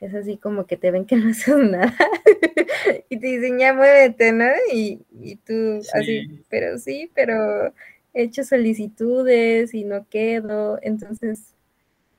es 0.00 0.14
así 0.14 0.36
como 0.36 0.66
que 0.66 0.76
te 0.76 0.90
ven 0.90 1.06
que 1.06 1.16
no 1.16 1.30
haces 1.30 1.56
nada 1.56 1.94
y 3.08 3.18
te 3.18 3.26
dicen, 3.26 3.58
ya 3.58 3.72
muévete, 3.72 4.32
¿no? 4.32 4.46
Y, 4.72 5.00
tú 5.46 5.80
así, 5.94 6.44
pero 6.48 6.78
sí, 6.78 7.10
pero 7.14 7.72
he 8.12 8.22
hecho 8.22 8.44
solicitudes 8.44 9.74
y 9.74 9.84
no 9.84 10.06
quedo. 10.08 10.78
Entonces, 10.82 11.54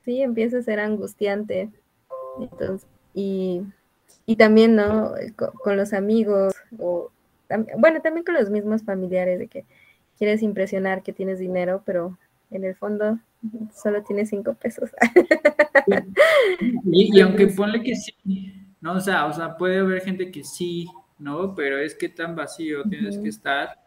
sí, 0.04 0.22
empieza 0.22 0.58
a 0.60 0.64
ser 0.64 0.80
angustiante. 0.80 1.70
Entonces, 2.40 2.88
y 3.14 3.62
y 4.26 4.36
también, 4.36 4.76
¿no? 4.76 5.14
Con, 5.64 5.78
los 5.78 5.94
amigos, 5.94 6.56
o 6.80 7.12
bueno, 7.78 8.02
también 8.02 8.26
con 8.26 8.34
los 8.36 8.50
mismos 8.50 8.84
familiares, 8.84 9.40
de 9.40 9.48
que 9.48 9.66
quieres 10.18 10.42
impresionar 10.42 11.04
que 11.04 11.14
tienes 11.14 11.40
dinero, 11.40 11.84
pero 11.86 12.18
en 12.52 12.64
el 12.64 12.76
fondo 12.76 13.20
solo 13.74 14.04
tienes 14.04 14.30
cinco 14.30 14.54
pesos. 14.54 14.90
y, 16.86 17.20
aunque 17.20 17.48
ponle 17.48 17.84
que 17.84 17.96
sí, 17.96 18.54
¿no? 18.82 18.94
O 18.94 19.00
sea, 19.00 19.26
o 19.26 19.34
sea, 19.34 19.58
puede 19.58 19.80
haber 19.80 20.02
gente 20.02 20.32
que 20.32 20.44
sí, 20.44 20.90
¿no? 21.20 21.54
Pero 21.54 21.78
es 21.78 21.96
que 21.96 22.10
tan 22.10 22.36
vacío 22.36 22.84
tienes 22.84 23.18
que 23.18 23.30
estar 23.30 23.80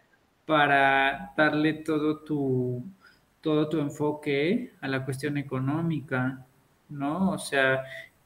para 0.47 1.33
darle 1.37 1.75
todo 1.75 2.21
tu, 2.21 2.85
todo 3.41 3.69
tu 3.69 3.81
enfoque 3.81 4.73
a 4.81 4.89
la 4.89 5.05
cuestión 5.05 5.37
económica, 5.37 6.47
¿no? 6.89 7.33
O 7.33 7.39
sea, 7.39 7.85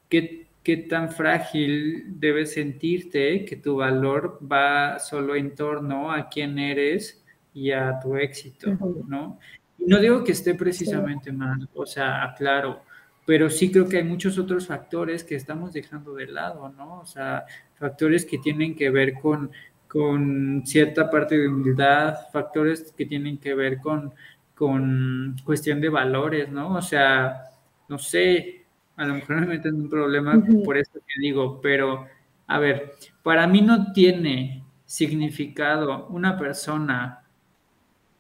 ¿qué, 0.09 0.46
qué 0.62 0.77
tan 0.77 1.11
frágil 1.11 2.05
debes 2.20 2.55
sentirte 2.55 3.44
que 3.44 3.57
tu 3.57 3.77
valor 3.77 4.38
va 4.40 4.98
solo 4.98 5.35
en 5.35 5.55
torno 5.55 6.12
a 6.12 6.29
quién 6.29 6.59
eres 6.59 7.25
y 7.53 7.72
a 7.72 7.98
tu 8.01 8.16
éxito, 8.16 8.79
¿no? 9.07 9.38
no 9.87 9.98
digo 9.98 10.25
que 10.25 10.33
esté 10.33 10.55
precisamente 10.55 11.33
mal, 11.33 11.68
o 11.75 11.87
sea, 11.87 12.25
aclaro, 12.25 12.83
pero 13.25 13.51
sí 13.51 13.70
creo 13.70 13.88
que 13.88 13.98
hay 13.98 14.05
muchos 14.05 14.38
otros 14.38 14.66
factores 14.66 15.25
que 15.25 15.35
estamos 15.35 15.72
dejando 15.72 16.14
de 16.14 16.27
lado, 16.27 16.68
¿no? 16.70 17.01
O 17.01 17.05
sea, 17.05 17.44
factores 17.75 18.25
que 18.25 18.38
tienen 18.38 18.75
que 18.75 18.90
ver 18.90 19.14
con, 19.14 19.51
con 19.88 20.62
cierta 20.64 21.11
parte 21.11 21.38
de 21.38 21.48
humildad, 21.48 22.16
factores 22.33 22.92
que 22.96 23.07
tienen 23.07 23.38
que 23.38 23.55
ver 23.55 23.79
con, 23.79 24.12
con 24.55 25.37
cuestión 25.44 25.81
de 25.81 25.88
valores, 25.88 26.48
¿no? 26.51 26.75
O 26.75 26.83
sea, 26.83 27.44
no 27.88 27.98
sé, 27.98 28.62
a 29.03 29.07
lo 29.07 29.15
mejor 29.15 29.41
me 29.41 29.47
meten 29.47 29.75
en 29.75 29.81
un 29.83 29.91
problema 29.91 30.41
por 30.65 30.77
eso 30.77 30.93
que 30.93 31.21
digo, 31.21 31.61
pero 31.61 32.07
a 32.47 32.59
ver, 32.61 32.95
para 33.25 33.49
mí 33.49 33.61
no 33.61 33.93
tiene 33.93 34.65
significado 34.85 36.07
una 36.07 36.38
persona 36.38 37.25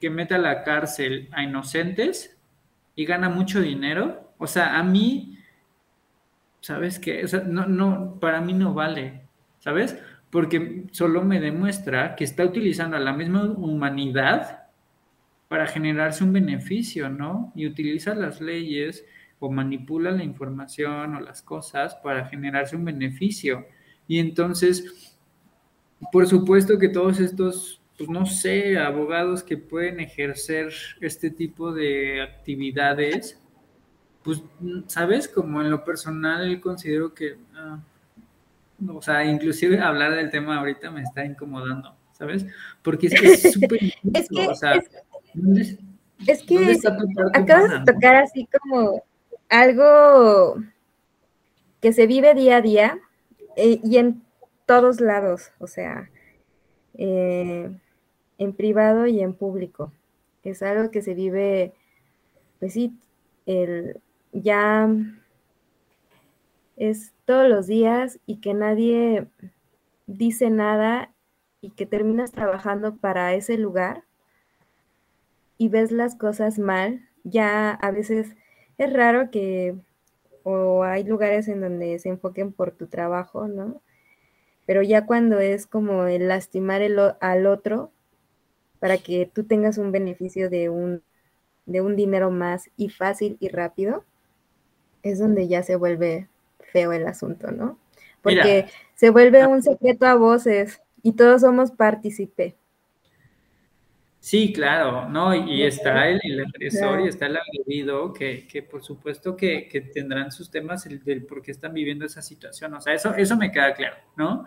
que 0.00 0.10
meta 0.10 0.34
a 0.34 0.38
la 0.38 0.64
cárcel 0.64 1.28
a 1.30 1.44
inocentes 1.44 2.36
y 2.96 3.04
gana 3.04 3.28
mucho 3.28 3.60
dinero. 3.60 4.32
O 4.38 4.48
sea, 4.48 4.76
a 4.76 4.82
mí, 4.82 5.38
¿sabes 6.60 6.98
qué? 6.98 7.24
O 7.24 7.28
sea, 7.28 7.40
no, 7.40 7.66
no, 7.66 8.18
para 8.18 8.40
mí 8.40 8.52
no 8.52 8.74
vale, 8.74 9.22
¿sabes? 9.60 9.96
Porque 10.30 10.86
solo 10.90 11.22
me 11.22 11.38
demuestra 11.38 12.16
que 12.16 12.24
está 12.24 12.44
utilizando 12.44 12.96
a 12.96 13.00
la 13.00 13.12
misma 13.12 13.44
humanidad 13.44 14.64
para 15.46 15.68
generarse 15.68 16.24
un 16.24 16.32
beneficio, 16.32 17.08
¿no? 17.08 17.52
Y 17.54 17.66
utiliza 17.66 18.16
las 18.16 18.40
leyes 18.40 19.04
o 19.42 19.50
manipula 19.50 20.12
la 20.12 20.22
información 20.22 21.16
o 21.16 21.20
las 21.20 21.42
cosas 21.42 21.96
para 21.96 22.26
generarse 22.26 22.76
un 22.76 22.84
beneficio. 22.84 23.66
Y 24.06 24.20
entonces, 24.20 25.18
por 26.12 26.28
supuesto 26.28 26.78
que 26.78 26.88
todos 26.88 27.18
estos, 27.18 27.82
pues 27.98 28.08
no 28.08 28.24
sé, 28.24 28.78
abogados 28.78 29.42
que 29.42 29.56
pueden 29.56 29.98
ejercer 29.98 30.72
este 31.00 31.28
tipo 31.28 31.72
de 31.72 32.22
actividades, 32.22 33.36
pues, 34.22 34.44
sabes, 34.86 35.26
como 35.26 35.60
en 35.60 35.72
lo 35.72 35.84
personal 35.84 36.60
considero 36.60 37.12
que, 37.12 37.36
ah, 37.56 37.80
o 38.88 39.02
sea, 39.02 39.24
inclusive 39.24 39.80
hablar 39.80 40.14
del 40.14 40.30
tema 40.30 40.60
ahorita 40.60 40.88
me 40.92 41.02
está 41.02 41.24
incomodando, 41.24 41.96
¿sabes? 42.12 42.46
Porque 42.80 43.08
es 43.08 43.52
súper... 43.54 43.80
es 44.14 44.28
que, 44.28 44.46
o 44.46 44.54
sea, 44.54 44.74
es, 46.26 46.42
que 46.44 46.78
acabas 47.34 47.70
de 47.84 47.92
tocar 47.92 48.14
así 48.14 48.46
como 48.46 49.02
algo 49.52 50.56
que 51.80 51.92
se 51.92 52.06
vive 52.06 52.34
día 52.34 52.56
a 52.56 52.62
día 52.62 52.98
eh, 53.56 53.80
y 53.84 53.98
en 53.98 54.22
todos 54.64 55.00
lados, 55.00 55.52
o 55.58 55.66
sea, 55.66 56.10
eh, 56.94 57.70
en 58.38 58.52
privado 58.54 59.06
y 59.06 59.20
en 59.20 59.34
público. 59.34 59.92
Es 60.42 60.62
algo 60.62 60.90
que 60.90 61.02
se 61.02 61.14
vive, 61.14 61.74
pues 62.60 62.72
sí, 62.72 62.96
el, 63.44 64.00
ya 64.32 64.88
es 66.76 67.12
todos 67.26 67.48
los 67.48 67.66
días 67.66 68.18
y 68.24 68.36
que 68.36 68.54
nadie 68.54 69.26
dice 70.06 70.48
nada 70.48 71.12
y 71.60 71.70
que 71.70 71.84
terminas 71.84 72.32
trabajando 72.32 72.96
para 72.96 73.34
ese 73.34 73.58
lugar 73.58 74.04
y 75.58 75.68
ves 75.68 75.92
las 75.92 76.16
cosas 76.16 76.58
mal, 76.58 77.06
ya 77.22 77.70
a 77.70 77.90
veces 77.90 78.34
es 78.84 78.92
raro 78.92 79.30
que 79.30 79.76
o 80.44 80.82
hay 80.82 81.04
lugares 81.04 81.48
en 81.48 81.60
donde 81.60 81.98
se 81.98 82.08
enfoquen 82.08 82.52
por 82.52 82.72
tu 82.72 82.86
trabajo, 82.86 83.48
¿no? 83.48 83.80
Pero 84.66 84.82
ya 84.82 85.06
cuando 85.06 85.38
es 85.38 85.66
como 85.66 86.04
el 86.06 86.28
lastimar 86.28 86.82
al 87.20 87.46
otro 87.46 87.92
para 88.78 88.98
que 88.98 89.30
tú 89.32 89.44
tengas 89.44 89.78
un 89.78 89.92
beneficio 89.92 90.50
de 90.50 90.68
un, 90.68 91.02
de 91.66 91.80
un 91.80 91.96
dinero 91.96 92.30
más 92.30 92.70
y 92.76 92.88
fácil 92.88 93.36
y 93.40 93.48
rápido, 93.48 94.04
es 95.02 95.18
donde 95.18 95.48
ya 95.48 95.62
se 95.62 95.76
vuelve 95.76 96.28
feo 96.72 96.92
el 96.92 97.06
asunto, 97.06 97.50
¿no? 97.50 97.78
Porque 98.22 98.66
se 98.94 99.10
vuelve 99.10 99.46
un 99.46 99.62
secreto 99.62 100.06
a 100.06 100.14
voces 100.14 100.80
y 101.02 101.12
todos 101.12 101.40
somos 101.40 101.72
partícipe. 101.72 102.56
Sí, 104.22 104.52
claro, 104.52 105.08
¿no? 105.08 105.34
Y 105.34 105.64
está 105.64 106.08
el, 106.08 106.20
el 106.22 106.44
agresor 106.46 107.00
y 107.00 107.08
está 107.08 107.26
el 107.26 107.38
agredido, 107.38 108.12
que, 108.12 108.46
que 108.46 108.62
por 108.62 108.80
supuesto 108.80 109.36
que, 109.36 109.66
que, 109.66 109.80
tendrán 109.80 110.30
sus 110.30 110.48
temas 110.48 110.84
del, 110.84 111.26
por 111.26 111.42
qué 111.42 111.50
están 111.50 111.74
viviendo 111.74 112.04
esa 112.04 112.22
situación. 112.22 112.72
O 112.74 112.80
sea, 112.80 112.94
eso, 112.94 113.16
eso 113.16 113.36
me 113.36 113.50
queda 113.50 113.74
claro, 113.74 113.96
¿no? 114.16 114.46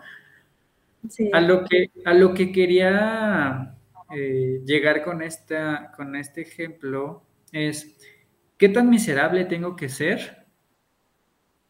Sí. 1.10 1.28
A, 1.30 1.42
lo 1.42 1.62
que, 1.66 1.90
a 2.06 2.14
lo 2.14 2.32
que 2.32 2.52
quería 2.52 3.76
eh, 4.16 4.62
llegar 4.64 5.04
con, 5.04 5.20
esta, 5.20 5.92
con 5.94 6.16
este 6.16 6.40
ejemplo 6.40 7.22
es, 7.52 8.00
¿qué 8.56 8.70
tan 8.70 8.88
miserable 8.88 9.44
tengo 9.44 9.76
que 9.76 9.90
ser 9.90 10.46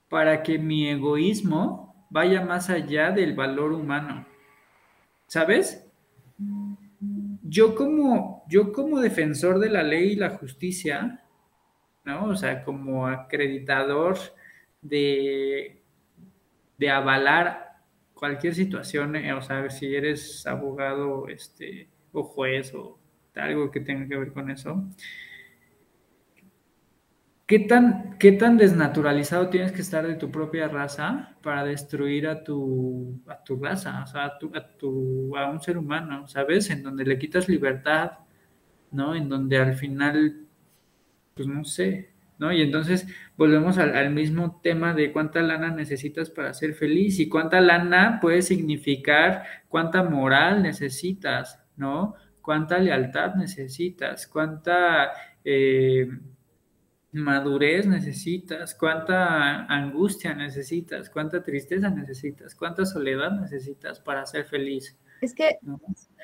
para 0.09 0.45
que 0.45 0.61
mi 0.61 0.89
egoísmo 0.89 2.07
vaya 2.11 2.41
más 2.41 2.71
allá 2.71 3.11
del 3.11 3.35
valor 3.35 3.73
humano? 3.73 4.29
¿Sabes? 5.27 5.86
Yo 7.49 7.75
como, 7.75 8.45
yo 8.49 8.73
como 8.73 9.01
defensor 9.01 9.59
de 9.59 9.71
la 9.71 9.83
ley 9.83 10.13
y 10.13 10.17
la 10.17 10.31
justicia, 10.31 11.25
¿no? 12.05 12.27
O 12.27 12.37
sea, 12.37 12.65
como 12.65 13.07
acreditador 13.07 14.19
de, 14.81 15.83
de 16.79 16.91
avalar 16.91 17.81
cualquier 18.15 18.55
situación, 18.55 19.17
eh, 19.17 19.33
o 19.33 19.43
sea, 19.43 19.69
si 19.71 19.95
eres 19.95 20.47
abogado 20.47 21.29
este, 21.29 21.89
o 22.13 22.23
juez 22.23 22.75
o 22.75 22.99
algo 23.35 23.71
que 23.71 23.81
tenga 23.81 24.09
que 24.09 24.17
ver 24.17 24.33
con 24.33 24.51
eso, 24.51 24.85
¿Qué 27.47 27.61
tan, 27.61 28.19
¿Qué 28.19 28.33
tan 28.33 28.57
desnaturalizado 28.57 29.51
tienes 29.51 29.71
que 29.71 29.81
estar 29.81 30.05
de 30.05 30.17
tu 30.17 30.33
propia 30.33 30.67
raza 30.67 31.37
para 31.43 31.65
destruir 31.65 32.27
a 32.27 32.43
tu, 32.43 33.23
a 33.29 33.45
tu 33.45 33.57
raza, 33.57 34.03
o 34.03 34.07
sea, 34.09 34.25
a, 34.25 34.39
tu, 34.39 34.51
a, 34.53 34.67
tu, 34.77 35.37
a 35.37 35.49
un 35.49 35.61
ser 35.61 35.79
humano, 35.79 36.27
¿sabes? 36.27 36.71
En 36.71 36.83
donde 36.83 37.05
le 37.05 37.19
quitas 37.19 37.49
libertad, 37.49 38.19
¿no? 38.91 39.15
En 39.15 39.29
donde 39.29 39.59
al 39.59 39.75
final, 39.77 40.47
pues 41.35 41.47
no 41.47 41.65
sé, 41.65 42.11
¿no? 42.39 42.53
Y 42.53 42.63
entonces 42.63 43.07
volvemos 43.37 43.79
al, 43.79 44.11
mismo 44.11 44.61
tema 44.61 44.93
de 44.93 45.13
cuánta 45.13 45.41
lana 45.41 45.71
necesitas 45.71 46.31
para 46.31 46.53
ser 46.53 46.75
feliz 46.75 47.21
y 47.21 47.29
cuánta 47.29 47.61
lana 47.61 48.19
puede 48.21 48.43
significar 48.43 49.45
cuánta 49.69 50.03
moral 50.03 50.65
necesitas, 50.65 51.63
¿no? 51.77 52.15
Cuánta 52.43 52.79
lealtad 52.79 53.37
necesitas, 53.37 54.27
cuánta... 54.27 55.13
Eh, 55.45 56.09
madurez 57.17 57.87
necesitas, 57.87 58.75
cuánta 58.75 59.65
angustia 59.67 60.35
necesitas, 60.35 61.11
cuánta 61.11 61.43
tristeza 61.43 61.91
necesitas, 61.91 62.55
cuánta 62.55 62.85
soledad 62.85 63.33
necesitas 63.33 64.01
para 64.01 64.25
ser 64.27 64.45
feliz. 64.45 64.97
Es 65.21 65.35
que 65.35 65.59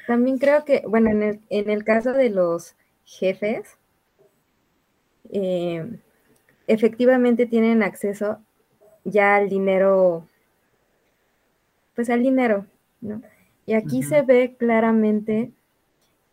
también 0.06 0.38
creo 0.38 0.64
que, 0.64 0.82
bueno, 0.86 1.10
en 1.10 1.22
el, 1.22 1.40
en 1.48 1.70
el 1.70 1.84
caso 1.84 2.12
de 2.12 2.30
los 2.30 2.76
jefes, 3.04 3.76
eh, 5.30 5.98
efectivamente 6.66 7.46
tienen 7.46 7.82
acceso 7.82 8.38
ya 9.04 9.36
al 9.36 9.48
dinero, 9.48 10.28
pues 11.94 12.10
al 12.10 12.22
dinero, 12.22 12.66
¿no? 13.00 13.22
Y 13.64 13.74
aquí 13.74 14.02
se 14.02 14.22
ve 14.22 14.56
claramente 14.58 15.52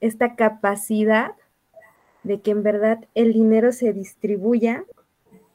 esta 0.02 0.36
capacidad 0.36 1.32
de 2.30 2.42
que 2.42 2.52
en 2.52 2.62
verdad 2.62 3.08
el 3.16 3.34
dinero 3.34 3.72
se 3.72 3.92
distribuya 3.92 4.86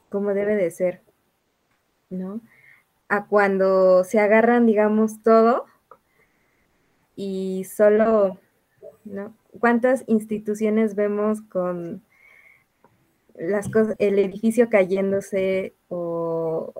como 0.09 0.35
debe 0.35 0.57
de 0.57 0.73
ser, 0.73 1.03
¿no? 2.11 2.41
A 3.09 3.27
cuando 3.27 4.03
se 4.03 4.19
agarran, 4.19 4.67
digamos, 4.67 5.23
todo 5.23 5.67
y 7.15 7.63
solo, 7.63 8.41
¿no? 9.05 9.37
¿Cuántas 9.61 10.03
instituciones 10.09 10.97
vemos 10.97 11.43
con 11.43 12.03
las 13.37 13.69
cosas, 13.69 13.95
el 14.01 14.19
edificio 14.19 14.69
cayéndose 14.69 15.75
o, 15.89 16.75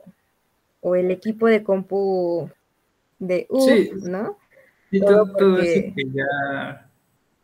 el 0.83 1.13
equipo 1.13 1.47
de 1.47 1.63
compu 1.63 2.51
de 3.21 3.47
U, 3.49 3.65
¿no? 4.03 4.39
Y 4.91 4.99
todo, 5.01 5.59
eso 5.61 5.95
que 5.95 6.05
ya 6.13 6.84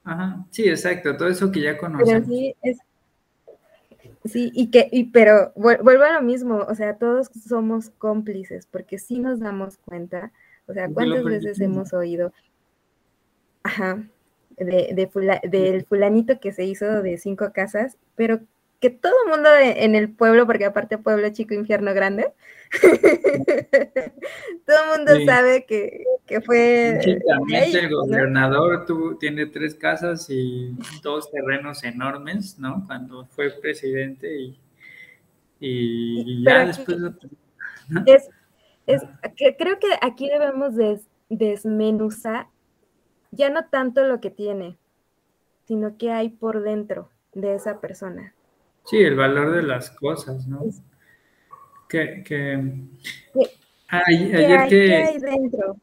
Ajá, 0.05 0.47
sí, 0.51 0.69
exacto, 0.69 1.17
todo 1.17 1.29
eso 1.29 1.53
que 1.53 1.61
ya 1.61 1.77
conocemos. 1.77 2.27
sí, 2.27 2.55
es, 2.63 2.79
sí, 4.25 4.51
y 4.55 4.71
que, 4.71 4.89
y, 4.91 5.05
pero 5.11 5.53
vuelvo 5.55 6.05
a 6.05 6.13
lo 6.13 6.23
mismo, 6.23 6.65
o 6.69 6.75
sea, 6.75 6.97
todos 6.97 7.29
somos 7.47 7.91
cómplices, 7.91 8.67
porque 8.67 8.99
sí 8.99 9.19
nos 9.19 9.41
damos 9.41 9.77
cuenta, 9.77 10.33
o 10.67 10.73
sea, 10.73 10.89
¿cuántas 10.89 11.25
veces 11.25 11.61
hemos 11.61 11.93
oído, 11.93 12.33
ajá, 13.63 14.03
de, 14.57 14.95
de 14.95 15.49
del 15.49 15.85
fulanito 15.85 16.39
que 16.41 16.53
se 16.53 16.65
hizo 16.65 17.03
de 17.03 17.19
cinco 17.19 17.53
casas, 17.53 17.97
pero 18.15 18.41
que 18.81 18.91
todo 18.91 19.13
el 19.25 19.31
mundo 19.31 19.51
en 19.61 19.95
el 19.95 20.11
pueblo, 20.11 20.47
porque 20.47 20.65
aparte 20.65 20.97
pueblo 20.99 21.29
chico, 21.31 21.55
infierno 21.55 21.93
grande, 21.93 22.33
todo 24.67 24.77
el 24.85 24.99
mundo 24.99 25.13
sabe 25.27 25.67
que, 25.67 26.05
fue... 26.45 26.99
el 26.99 27.91
gobernador 27.91 28.87
tiene 29.19 29.47
tres 29.47 29.75
casas 29.75 30.29
y 30.31 30.75
dos 31.03 31.31
terrenos 31.31 31.85
enormes, 31.85 32.59
¿no? 32.59 32.85
Cuando 32.87 33.27
fue 33.27 33.51
presidente 33.51 34.35
y, 34.35 34.59
y 35.61 36.45
ya 36.45 36.67
después... 36.67 36.99
Es, 38.07 38.31
que 39.37 39.57
creo 39.57 39.79
que 39.79 39.89
aquí 40.01 40.29
debemos 40.29 40.75
desmenuzar 41.29 42.49
ya 43.31 43.51
no 43.51 43.67
tanto 43.67 44.05
lo 44.05 44.21
que 44.21 44.31
tiene, 44.31 44.79
sino 45.67 45.97
que 45.97 46.11
hay 46.11 46.31
por 46.31 46.63
dentro 46.63 47.11
de 47.33 47.55
esa 47.55 47.81
persona. 47.81 48.35
Sí, 48.85 48.97
el 48.99 49.17
valor 49.17 49.55
de 49.55 49.63
las 49.63 49.91
cosas, 49.91 50.47
¿no? 50.47 50.63
Que, 51.89 52.23
que... 52.23 52.73
ayer 53.89 54.69
que... 54.69 54.95
hay 54.95 55.19
dentro? 55.19 55.77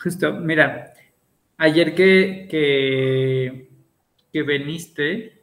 Justo, 0.00 0.32
mira, 0.34 0.92
ayer 1.56 1.94
que, 1.94 2.46
que, 2.48 3.68
que 4.32 4.42
veniste, 4.42 5.38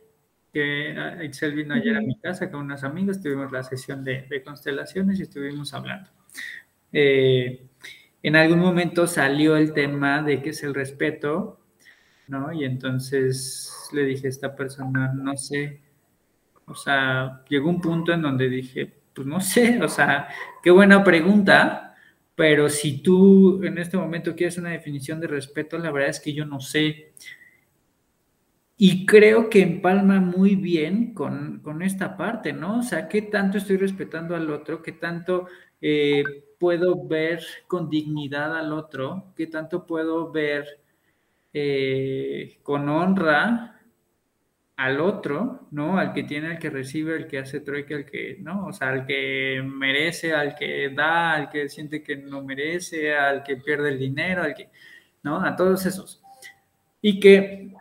que 0.53 0.91
Excel 1.25 1.53
vino 1.53 1.73
ayer 1.73 1.97
a 1.97 2.01
mi 2.01 2.17
casa 2.17 2.49
con 2.49 2.61
unos 2.61 2.85
amigos, 2.85 3.21
tuvimos 3.21 3.51
la 3.51 3.63
sesión 3.63 4.05
de, 4.05 4.41
constelaciones 4.45 5.19
y 5.19 5.23
estuvimos 5.23 5.73
hablando. 5.73 6.09
Eh, 6.93 7.67
en 8.23 8.35
algún 8.37 8.59
momento 8.59 9.05
salió 9.05 9.57
el 9.57 9.73
tema 9.73 10.23
de 10.23 10.41
qué 10.41 10.51
es 10.51 10.63
el 10.63 10.73
respeto, 10.73 11.59
¿no? 12.27 12.51
Y 12.51 12.65
entonces 12.65 13.89
le 13.93 14.03
dije 14.03 14.27
a 14.27 14.29
esta 14.29 14.55
persona, 14.55 15.13
no 15.13 15.35
sé, 15.37 15.81
o 16.67 16.75
sea, 16.75 17.43
llegó 17.49 17.69
un 17.69 17.81
punto 17.81 18.11
en 18.13 18.21
donde 18.21 18.49
dije, 18.49 18.91
pues 19.13 19.27
no 19.27 19.39
sé, 19.41 19.81
o 19.81 19.87
sea, 19.87 20.27
qué 20.63 20.71
buena 20.71 21.03
pregunta, 21.03 21.95
pero 22.35 22.69
si 22.69 23.01
tú 23.01 23.63
en 23.63 23.77
este 23.77 23.97
momento 23.97 24.35
quieres 24.35 24.57
una 24.57 24.71
definición 24.71 25.19
de 25.21 25.27
respeto, 25.27 25.77
la 25.77 25.91
verdad 25.91 26.09
es 26.09 26.19
que 26.19 26.33
yo 26.33 26.45
no 26.45 26.59
sé. 26.59 27.13
Y 28.77 29.05
creo 29.05 29.49
que 29.49 29.61
empalma 29.61 30.19
muy 30.19 30.55
bien 30.55 31.13
con, 31.13 31.61
esta 31.81 32.17
parte, 32.17 32.51
¿no? 32.51 32.79
O 32.79 32.83
sea, 32.83 33.07
¿qué 33.07 33.21
tanto 33.21 33.57
estoy 33.57 33.77
respetando 33.77 34.35
al 34.35 34.49
otro? 34.51 34.81
¿Qué 34.81 34.91
tanto 34.91 35.47
eh, 35.79 36.23
puedo 36.59 37.07
ver 37.07 37.41
con 37.67 37.89
dignidad 37.89 38.57
al 38.57 38.73
otro? 38.73 39.31
¿Qué 39.35 39.47
tanto 39.47 39.85
puedo 39.85 40.29
ver 40.29 40.65
eh, 41.57 42.59
con 42.63 42.89
honra 42.89 43.79
al 44.75 44.99
otro, 44.99 45.69
¿no? 45.71 45.97
Al 45.97 46.11
que 46.11 46.23
tiene, 46.23 46.47
al 46.47 46.59
que 46.59 46.69
recibe, 46.69 47.15
al 47.15 47.27
que 47.27 47.39
hace 47.39 47.61
trueque, 47.61 47.95
al 47.95 48.05
que, 48.05 48.39
¿no? 48.41 48.65
O 48.67 48.73
sea, 48.73 48.89
al 48.89 49.05
que 49.05 49.63
merece, 49.65 50.33
al 50.33 50.53
que 50.53 50.89
da, 50.89 51.33
al 51.33 51.49
que 51.49 51.69
siente 51.69 52.03
que 52.03 52.17
no 52.17 52.43
merece, 52.43 53.15
al 53.15 53.41
que 53.41 53.55
pierde 53.55 53.87
el 53.87 53.99
dinero, 53.99 54.43
al 54.43 54.53
que, 54.53 54.69
¿no? 55.23 55.41
A 55.41 55.55
todos 55.55 55.85
esos. 55.85 56.21
Y 57.01 57.21
que, 57.21 57.71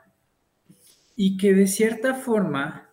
y 1.16 1.36
que 1.36 1.52
de 1.52 1.66
cierta 1.66 2.14
forma 2.14 2.90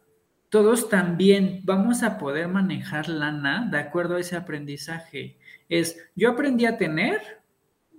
todos 0.50 0.90
también 0.90 1.62
vamos 1.64 2.02
a 2.02 2.18
poder 2.18 2.48
manejar 2.48 3.08
lana 3.08 3.68
de 3.70 3.78
acuerdo 3.78 4.16
a 4.16 4.20
ese 4.20 4.36
aprendizaje. 4.36 5.38
Es, 5.70 6.10
yo 6.16 6.32
aprendí 6.32 6.66
a 6.66 6.80
tener 6.80 7.22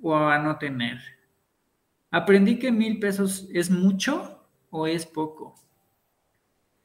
o 0.02 0.16
a 0.16 0.38
no 0.38 0.58
tener. 0.58 0.98
Aprendí 2.12 2.58
que 2.58 2.70
mil 2.70 3.00
pesos 3.00 3.48
es 3.54 3.70
mucho 3.70 4.46
o 4.70 4.86
es 4.86 5.06
poco. 5.06 5.54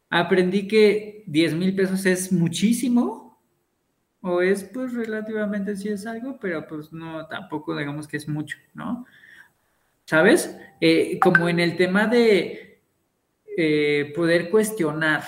Aprendí 0.09 0.69
que 0.69 1.25
diez 1.27 1.53
mil 1.53 1.75
pesos 1.75 2.05
es 2.05 2.31
muchísimo 2.31 3.37
o 4.21 4.41
es 4.41 4.63
pues 4.63 4.93
relativamente 4.93 5.75
sí 5.75 5.89
es 5.89 6.07
algo, 6.07 6.39
pero 6.39 6.65
pues 6.65 6.93
no, 6.93 7.27
tampoco 7.27 7.75
digamos 7.75 8.07
que 8.07 8.15
es 8.15 8.29
mucho, 8.29 8.57
¿no? 8.73 9.05
¿Sabes? 10.05 10.57
Eh, 10.79 11.19
como 11.19 11.49
en 11.49 11.59
el 11.59 11.75
tema 11.75 12.07
de 12.07 12.81
eh, 13.57 14.13
poder 14.15 14.49
cuestionar 14.49 15.23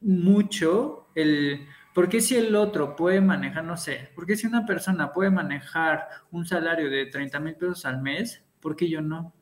mucho 0.00 1.08
el, 1.16 1.66
¿por 1.94 2.08
qué 2.08 2.20
si 2.20 2.36
el 2.36 2.54
otro 2.54 2.94
puede 2.94 3.20
manejar, 3.20 3.64
no 3.64 3.76
sé, 3.76 4.10
por 4.14 4.24
qué 4.24 4.36
si 4.36 4.46
una 4.46 4.64
persona 4.64 5.12
puede 5.12 5.30
manejar 5.30 6.06
un 6.30 6.46
salario 6.46 6.88
de 6.88 7.06
30 7.06 7.40
mil 7.40 7.56
pesos 7.56 7.84
al 7.84 8.00
mes, 8.00 8.44
¿por 8.60 8.76
qué 8.76 8.88
yo 8.88 9.00
no? 9.00 9.32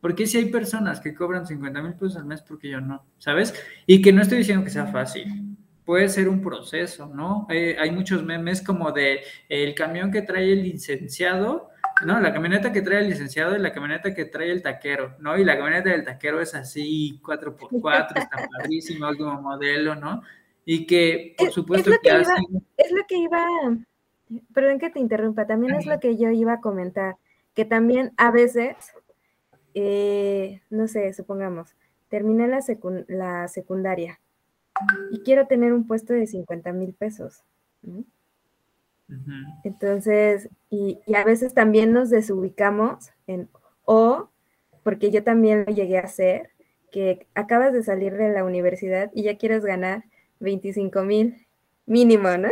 ¿Por 0.00 0.14
qué 0.14 0.26
si 0.26 0.38
hay 0.38 0.46
personas 0.46 1.00
que 1.00 1.14
cobran 1.14 1.46
50 1.46 1.82
mil 1.82 1.94
pesos 1.94 2.16
al 2.16 2.26
mes, 2.26 2.42
por 2.42 2.58
qué 2.58 2.68
yo 2.68 2.80
no? 2.80 3.04
¿Sabes? 3.18 3.54
Y 3.86 4.02
que 4.02 4.12
no 4.12 4.22
estoy 4.22 4.38
diciendo 4.38 4.64
que 4.64 4.70
sea 4.70 4.86
fácil. 4.86 5.56
Puede 5.84 6.08
ser 6.08 6.28
un 6.28 6.42
proceso, 6.42 7.10
¿no? 7.14 7.46
Eh, 7.50 7.76
hay 7.78 7.90
muchos 7.90 8.24
memes 8.24 8.62
como 8.62 8.92
de 8.92 9.20
el 9.48 9.74
camión 9.74 10.10
que 10.10 10.22
trae 10.22 10.52
el 10.52 10.62
licenciado 10.62 11.70
no, 12.04 12.20
la 12.20 12.32
camioneta 12.32 12.72
que 12.72 12.82
trae 12.82 13.00
el 13.00 13.08
licenciado 13.08 13.54
y 13.54 13.60
la 13.60 13.72
camioneta 13.72 14.12
que 14.14 14.24
trae 14.24 14.50
el 14.50 14.62
taquero, 14.62 15.14
¿no? 15.20 15.38
Y 15.38 15.44
la 15.44 15.56
camioneta 15.56 15.90
del 15.90 16.04
taquero 16.04 16.40
es 16.40 16.54
así, 16.54 17.20
4x4, 17.22 18.18
está 18.18 18.48
padrísimo, 18.58 19.08
último 19.08 19.40
modelo, 19.40 19.94
¿no? 19.94 20.22
Y 20.64 20.86
que, 20.86 21.34
por 21.38 21.52
supuesto, 21.52 21.90
es 21.90 21.98
que, 22.00 22.08
iba, 22.08 22.36
Es 22.76 22.90
lo 22.90 23.04
que 23.06 23.16
iba, 23.16 23.46
perdón 24.52 24.78
que 24.78 24.90
te 24.90 24.98
interrumpa, 24.98 25.46
también 25.46 25.74
es 25.74 25.86
lo 25.86 26.00
que 26.00 26.16
yo 26.16 26.30
iba 26.30 26.54
a 26.54 26.60
comentar, 26.60 27.16
que 27.54 27.64
también 27.64 28.12
a 28.16 28.30
veces, 28.30 28.76
eh, 29.74 30.60
no 30.70 30.88
sé, 30.88 31.12
supongamos, 31.12 31.74
terminé 32.08 32.46
la, 32.48 32.60
la 33.08 33.48
secundaria 33.48 34.20
y 35.10 35.20
quiero 35.20 35.46
tener 35.46 35.72
un 35.72 35.86
puesto 35.86 36.12
de 36.12 36.26
50 36.26 36.72
mil 36.72 36.94
pesos. 36.94 37.44
Entonces, 39.62 40.48
y, 40.70 41.00
a 41.14 41.24
veces 41.24 41.54
también 41.54 41.92
nos 41.92 42.10
desubicamos 42.10 43.10
en, 43.26 43.48
o, 43.84 44.30
porque 44.82 45.10
yo 45.10 45.22
también 45.22 45.64
lo 45.66 45.74
llegué 45.74 45.98
a 45.98 46.02
hacer, 46.02 46.50
que 46.90 47.26
acabas 47.34 47.72
de 47.72 47.82
salir 47.82 48.16
de 48.16 48.32
la 48.32 48.44
universidad 48.44 49.10
y 49.14 49.24
ya 49.24 49.36
quieres 49.36 49.64
ganar 49.64 50.04
25 50.40 51.02
mil 51.02 51.43
mínimo, 51.86 52.36
¿no? 52.36 52.48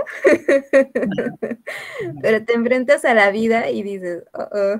Pero 2.22 2.44
te 2.44 2.52
enfrentas 2.54 3.04
a 3.04 3.14
la 3.14 3.30
vida 3.30 3.70
y 3.70 3.82
dices, 3.82 4.24
oh, 4.32 4.48
oh. 4.52 4.78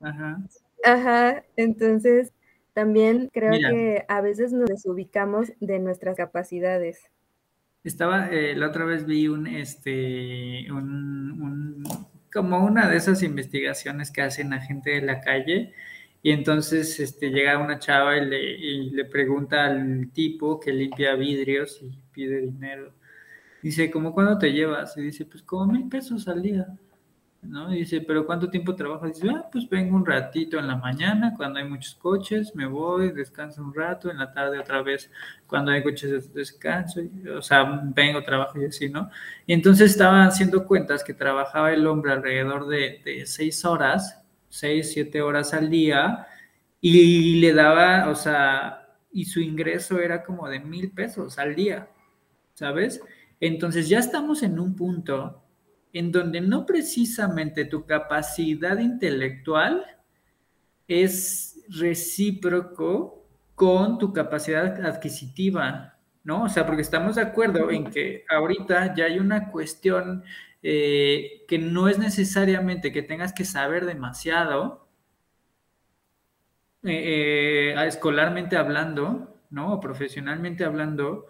Ajá. 0.00 0.40
Ajá, 0.84 1.44
entonces 1.56 2.32
también 2.72 3.30
creo 3.32 3.52
que 3.52 4.04
a 4.08 4.20
veces 4.20 4.52
nos 4.52 4.68
desubicamos 4.68 5.52
de 5.60 5.78
nuestras 5.78 6.16
capacidades. 6.16 7.10
Estaba, 7.84 8.28
eh, 8.28 8.54
la 8.56 8.68
otra 8.68 8.84
vez 8.84 9.06
vi 9.06 9.28
un, 9.28 9.46
este, 9.46 10.70
un, 10.70 11.82
como 12.32 12.64
una 12.64 12.88
de 12.88 12.96
esas 12.96 13.22
investigaciones 13.22 14.10
que 14.10 14.22
hacen 14.22 14.52
a 14.52 14.60
gente 14.60 14.90
de 14.90 15.02
la 15.02 15.20
calle 15.20 15.74
y 16.22 16.32
entonces 16.32 17.00
este, 17.00 17.30
llega 17.30 17.58
una 17.58 17.78
chava 17.78 18.16
y 18.18 18.26
le, 18.26 18.54
y 18.58 18.90
le 18.90 19.04
pregunta 19.06 19.66
al 19.66 20.10
tipo 20.12 20.60
que 20.60 20.72
limpia 20.72 21.14
vidrios 21.14 21.80
y 21.82 21.90
pide 22.12 22.40
dinero. 22.40 22.92
Dice, 23.62 23.90
¿cómo 23.90 24.12
cuándo 24.14 24.38
te 24.38 24.52
llevas? 24.52 24.96
Y 24.96 25.02
dice, 25.02 25.24
pues 25.26 25.42
como 25.42 25.72
mil 25.72 25.88
pesos 25.88 26.28
al 26.28 26.42
día. 26.42 26.66
¿no? 27.42 27.70
dice, 27.70 28.00
¿pero 28.02 28.26
cuánto 28.26 28.50
tiempo 28.50 28.74
trabajas? 28.74 29.14
Dice, 29.14 29.34
ah, 29.34 29.48
pues 29.50 29.68
vengo 29.68 29.96
un 29.96 30.04
ratito 30.04 30.58
en 30.58 30.66
la 30.66 30.76
mañana, 30.76 31.34
cuando 31.36 31.58
hay 31.58 31.68
muchos 31.68 31.94
coches, 31.94 32.54
me 32.54 32.66
voy, 32.66 33.12
descanso 33.12 33.62
un 33.62 33.74
rato, 33.74 34.10
en 34.10 34.18
la 34.18 34.32
tarde 34.32 34.58
otra 34.58 34.82
vez, 34.82 35.10
cuando 35.46 35.70
hay 35.70 35.82
coches 35.82 36.32
descanso, 36.34 37.00
o 37.36 37.42
sea, 37.42 37.82
vengo, 37.94 38.22
trabajo 38.22 38.60
y 38.60 38.66
así, 38.66 38.88
¿no? 38.88 39.10
Y 39.46 39.54
entonces 39.54 39.90
estaba 39.92 40.24
haciendo 40.24 40.66
cuentas 40.66 41.02
que 41.02 41.14
trabajaba 41.14 41.72
el 41.72 41.86
hombre 41.86 42.12
alrededor 42.12 42.66
de, 42.68 43.00
de 43.04 43.26
seis 43.26 43.64
horas, 43.64 44.19
seis, 44.50 44.92
siete 44.92 45.22
horas 45.22 45.54
al 45.54 45.70
día, 45.70 46.26
y 46.82 47.40
le 47.40 47.54
daba, 47.54 48.10
o 48.10 48.14
sea, 48.14 48.80
y 49.12 49.24
su 49.24 49.40
ingreso 49.40 49.98
era 49.98 50.22
como 50.22 50.48
de 50.48 50.60
mil 50.60 50.92
pesos 50.92 51.38
al 51.38 51.54
día, 51.54 51.88
¿sabes? 52.54 53.00
Entonces 53.40 53.88
ya 53.88 53.98
estamos 53.98 54.42
en 54.42 54.58
un 54.58 54.76
punto 54.76 55.42
en 55.92 56.12
donde 56.12 56.40
no 56.40 56.66
precisamente 56.66 57.64
tu 57.64 57.84
capacidad 57.84 58.78
intelectual 58.78 59.84
es 60.86 61.64
recíproco 61.68 63.24
con 63.54 63.98
tu 63.98 64.12
capacidad 64.12 64.84
adquisitiva, 64.84 65.98
¿no? 66.24 66.44
O 66.44 66.48
sea, 66.48 66.66
porque 66.66 66.82
estamos 66.82 67.16
de 67.16 67.22
acuerdo 67.22 67.70
en 67.70 67.90
que 67.90 68.24
ahorita 68.28 68.94
ya 68.94 69.06
hay 69.06 69.18
una 69.18 69.50
cuestión 69.50 70.22
eh, 70.62 71.44
que 71.48 71.58
no 71.58 71.88
es 71.88 71.98
necesariamente 71.98 72.92
que 72.92 73.02
tengas 73.02 73.32
que 73.32 73.44
saber 73.44 73.86
demasiado, 73.86 74.88
eh, 76.82 77.74
eh, 77.74 77.86
escolarmente 77.86 78.56
hablando, 78.56 79.36
¿no? 79.50 79.74
O 79.74 79.80
profesionalmente 79.80 80.64
hablando, 80.64 81.26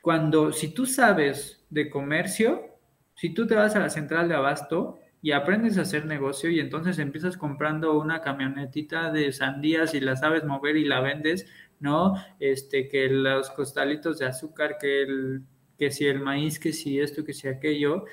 cuando 0.00 0.52
si 0.52 0.68
tú 0.72 0.86
sabes 0.86 1.64
de 1.70 1.90
comercio, 1.90 2.78
si 3.14 3.34
tú 3.34 3.46
te 3.46 3.54
vas 3.54 3.74
a 3.76 3.80
la 3.80 3.90
central 3.90 4.28
de 4.28 4.36
abasto 4.36 4.98
y 5.20 5.32
aprendes 5.32 5.76
a 5.78 5.82
hacer 5.82 6.06
negocio 6.06 6.50
y 6.50 6.60
entonces 6.60 6.98
empiezas 6.98 7.36
comprando 7.36 7.98
una 7.98 8.20
camionetita 8.22 9.10
de 9.10 9.32
sandías 9.32 9.94
y 9.94 10.00
la 10.00 10.16
sabes 10.16 10.44
mover 10.44 10.76
y 10.76 10.84
la 10.84 11.00
vendes, 11.00 11.46
¿no? 11.80 12.14
Este, 12.38 12.88
que 12.88 13.08
los 13.08 13.50
costalitos 13.50 14.18
de 14.18 14.26
azúcar, 14.26 14.78
que 14.80 15.02
el, 15.02 15.42
que 15.78 15.90
si 15.90 16.06
el 16.06 16.20
maíz, 16.20 16.58
que 16.58 16.72
si 16.72 17.00
esto, 17.00 17.24
que 17.24 17.34
si 17.34 17.48
aquello, 17.48 18.04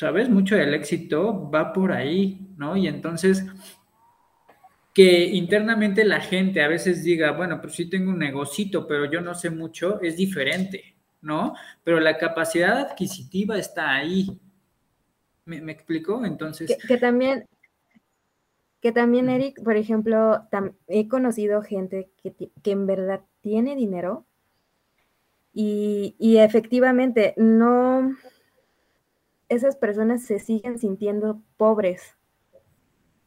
¿sabes? 0.00 0.30
Mucho 0.30 0.56
del 0.56 0.72
éxito 0.72 1.50
va 1.50 1.74
por 1.74 1.92
ahí, 1.92 2.48
¿no? 2.56 2.74
Y 2.74 2.88
entonces 2.88 3.44
que 4.94 5.26
internamente 5.26 6.06
la 6.06 6.20
gente 6.20 6.62
a 6.62 6.68
veces 6.68 7.04
diga, 7.04 7.32
bueno, 7.32 7.60
pues 7.60 7.74
sí 7.74 7.90
tengo 7.90 8.10
un 8.10 8.18
negocito, 8.18 8.86
pero 8.86 9.04
yo 9.04 9.20
no 9.20 9.34
sé 9.34 9.50
mucho, 9.50 10.00
es 10.00 10.16
diferente, 10.16 10.96
¿no? 11.20 11.54
Pero 11.84 12.00
la 12.00 12.16
capacidad 12.16 12.78
adquisitiva 12.78 13.58
está 13.58 13.94
ahí. 13.94 14.40
¿Me, 15.44 15.60
me 15.60 15.72
explico? 15.72 16.24
Entonces... 16.24 16.78
Que, 16.88 16.96
también, 16.96 17.44
que 18.80 18.92
también, 18.92 19.28
Eric, 19.28 19.62
por 19.62 19.76
ejemplo, 19.76 20.48
he 20.88 21.08
conocido 21.08 21.60
gente 21.60 22.08
que, 22.22 22.32
que, 22.62 22.70
en 22.70 22.86
verdad 22.86 23.20
tiene 23.42 23.76
dinero 23.76 24.24
y, 25.52 26.16
y, 26.18 26.38
efectivamente 26.38 27.34
no, 27.36 28.16
esas 29.50 29.76
personas 29.76 30.22
se 30.22 30.38
siguen 30.38 30.78
sintiendo 30.78 31.42
pobres. 31.58 32.16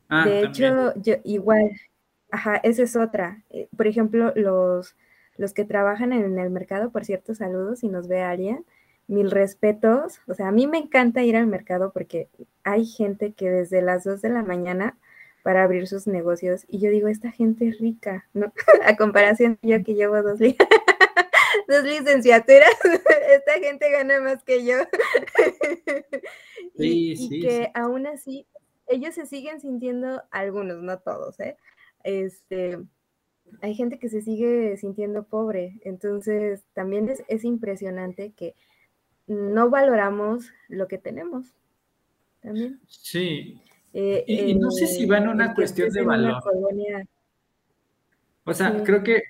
Ah, 0.10 0.26
de 0.26 0.44
hecho, 0.44 0.94
yo 0.96 1.16
igual, 1.24 1.72
ajá, 2.32 2.58
esa 2.58 2.84
es 2.84 2.96
otra. 2.96 3.44
Eh, 3.50 3.68
por 3.76 3.88
ejemplo, 3.88 4.34
los, 4.36 4.96
los 5.38 5.54
que 5.54 5.66
trabajan 5.66 6.14
en 6.14 6.40
el 6.40 6.50
mercado, 6.50 6.92
por 6.92 7.06
cierto, 7.06 7.36
saludos 7.36 7.80
si 7.80 7.90
nos 7.90 8.08
ve 8.08 8.22
alguien, 8.22 8.66
mil 9.08 9.30
respetos. 9.32 10.22
O 10.28 10.34
sea, 10.34 10.48
a 10.48 10.52
mí 10.52 10.66
me 10.66 10.78
encanta 10.78 11.24
ir 11.24 11.36
al 11.36 11.48
mercado 11.48 11.92
porque 11.92 12.30
hay 12.64 12.86
gente 12.86 13.34
que 13.34 13.52
desde 13.52 13.82
las 13.82 14.06
2 14.06 14.22
de 14.22 14.30
la 14.30 14.44
mañana 14.44 14.98
para 15.44 15.64
abrir 15.64 15.88
sus 15.88 16.08
negocios 16.08 16.66
y 16.70 16.80
yo 16.80 16.90
digo, 16.90 17.10
esta 17.10 17.30
gente 17.32 17.68
es 17.68 17.80
rica, 17.80 18.30
¿no? 18.34 18.54
a 18.86 18.96
comparación 18.96 19.60
de 19.62 19.70
yo 19.70 19.84
que 19.84 19.94
llevo 19.94 20.22
dos, 20.24 20.40
dos 21.68 21.84
licenciaturas, 21.84 22.74
esta 23.30 23.54
gente 23.60 23.92
gana 23.92 24.20
más 24.22 24.44
que 24.44 24.66
yo. 24.66 24.78
y, 26.76 27.36
y 27.36 27.42
que 27.42 27.72
aún 27.74 28.08
así, 28.08 28.48
ellos 28.88 29.16
se 29.16 29.26
siguen 29.26 29.62
sintiendo, 29.62 30.24
algunos, 30.32 30.82
no 30.82 31.00
todos, 31.00 31.40
¿eh? 31.40 31.58
Este, 32.04 32.80
hay 33.62 33.76
gente 33.76 34.00
que 34.00 34.10
se 34.10 34.22
sigue 34.22 34.78
sintiendo 34.78 35.24
pobre, 35.24 35.80
entonces 35.84 36.64
también 36.74 37.14
es, 37.28 37.44
impresionante 37.44 38.34
que 38.36 38.56
no 39.28 39.70
valoramos 39.70 40.52
lo 40.68 40.88
que 40.88 40.98
tenemos. 40.98 41.54
También. 42.42 42.80
Sí. 42.88 43.62
Eh, 43.94 44.24
y, 44.28 44.56
no 44.56 44.70
sé 44.72 44.88
si 44.88 45.06
va 45.06 45.20
en 45.20 45.30
una 45.30 45.54
cuestión 45.54 45.90
de 45.92 46.02
valor. 46.02 46.42
O 48.46 48.54
sea, 48.54 48.84
creo 48.84 49.04
que 49.04 49.22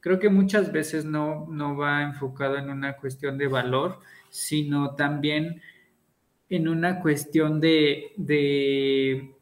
creo 0.00 0.18
que 0.18 0.28
muchas 0.28 0.72
veces 0.72 1.04
no, 1.04 1.46
no 1.48 1.76
va 1.76 2.02
enfocado 2.02 2.56
en 2.56 2.70
una 2.70 2.96
cuestión 2.96 3.38
de 3.38 3.48
valor, 3.48 4.00
sino 4.30 4.94
también 4.94 5.62
en 6.48 6.68
una 6.68 7.00
cuestión 7.00 7.60
de, 7.60 8.12
de 8.16 9.34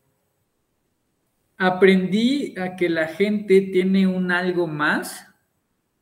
aprendí 1.56 2.54
a 2.58 2.76
que 2.76 2.88
la 2.88 3.08
gente 3.08 3.60
tiene 3.62 4.06
un 4.06 4.30
algo 4.30 4.66
más 4.66 5.26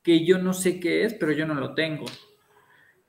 que 0.02 0.24
yo 0.24 0.38
no 0.38 0.52
sé 0.52 0.78
qué 0.78 1.04
es, 1.04 1.14
pero 1.14 1.32
yo 1.32 1.46
no 1.46 1.54
lo 1.54 1.74
tengo. 1.74 2.06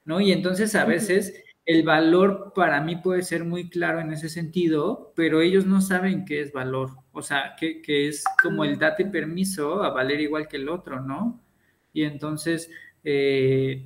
¿No? 0.06 0.22
Y 0.22 0.32
entonces 0.32 0.74
a 0.76 0.86
veces 0.86 1.44
el 1.68 1.84
valor 1.84 2.54
para 2.56 2.80
mí 2.80 2.96
puede 2.96 3.24
ser 3.24 3.44
muy 3.44 3.70
claro 3.70 4.00
en 4.00 4.14
ese 4.14 4.30
sentido, 4.30 5.12
pero 5.18 5.42
ellos 5.42 5.66
no 5.66 5.82
saben 5.82 6.24
qué 6.24 6.40
es 6.40 6.54
valor. 6.54 6.92
O 7.12 7.22
sea, 7.22 7.58
que, 7.60 7.82
es 8.08 8.24
como 8.42 8.64
el 8.64 8.80
date 8.80 9.06
permiso 9.06 9.84
a 9.84 9.90
valer 9.90 10.22
igual 10.22 10.48
que 10.48 10.56
el 10.56 10.70
otro, 10.70 11.02
¿no? 11.02 11.44
Y 11.92 12.04
entonces, 12.04 12.72
eh, 13.04 13.86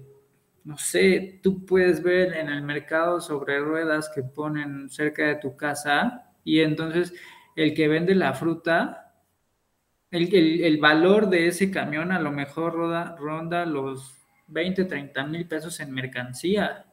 no 0.63 0.77
sé, 0.77 1.39
tú 1.41 1.65
puedes 1.65 2.03
ver 2.03 2.33
en 2.37 2.49
el 2.49 2.61
mercado 2.61 3.19
sobre 3.19 3.59
ruedas 3.59 4.11
que 4.13 4.21
ponen 4.21 4.87
cerca 4.91 5.25
de 5.25 5.35
tu 5.37 5.57
casa 5.57 6.31
y 6.43 6.59
entonces 6.59 7.15
el 7.55 7.73
que 7.73 7.87
vende 7.87 8.13
la 8.13 8.33
fruta, 8.33 9.15
el, 10.11 10.77
valor 10.79 11.29
de 11.29 11.47
ese 11.47 11.71
camión 11.71 12.11
a 12.11 12.19
lo 12.19 12.31
mejor 12.31 12.75
ronda 13.17 13.65
los 13.65 14.17
20, 14.47 14.85
30 14.85 15.25
mil 15.25 15.47
pesos 15.47 15.79
en 15.79 15.91
mercancía, 15.91 16.85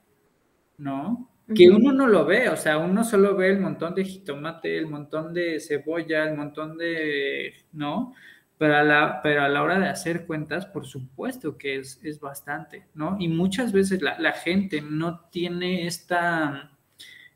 ¿no? 0.79 1.31
Que 1.55 1.71
uno 1.71 1.93
no 1.93 2.07
lo 2.07 2.27
ve, 2.27 2.51
o 2.51 2.57
sea, 2.57 2.77
uno 2.77 3.05
solo 3.05 3.35
ve 3.35 3.51
el 3.51 3.59
montón 3.59 3.95
de 3.95 4.05
jitomate, 4.05 4.77
el 4.77 4.87
montón 4.87 5.33
de 5.33 5.61
cebolla, 5.61 6.25
el 6.25 6.37
montón 6.37 6.77
de, 6.77 7.55
¿no? 7.73 8.15
Pero 8.59 8.77
a 8.77 8.83
la, 8.83 9.21
pero 9.23 9.43
a 9.43 9.49
la 9.49 9.63
hora 9.63 9.79
de 9.79 9.89
hacer 9.89 10.27
cuentas, 10.27 10.67
por 10.67 10.85
supuesto 10.85 11.57
que 11.57 11.77
es, 11.77 12.01
es 12.05 12.21
bastante, 12.21 12.87
¿no? 12.95 13.17
Y 13.19 13.29
muchas 13.29 13.73
veces 13.73 14.03
la, 14.03 14.19
la 14.19 14.33
gente 14.33 14.83
no 14.83 15.21
tiene 15.31 15.87
esta, 15.87 16.73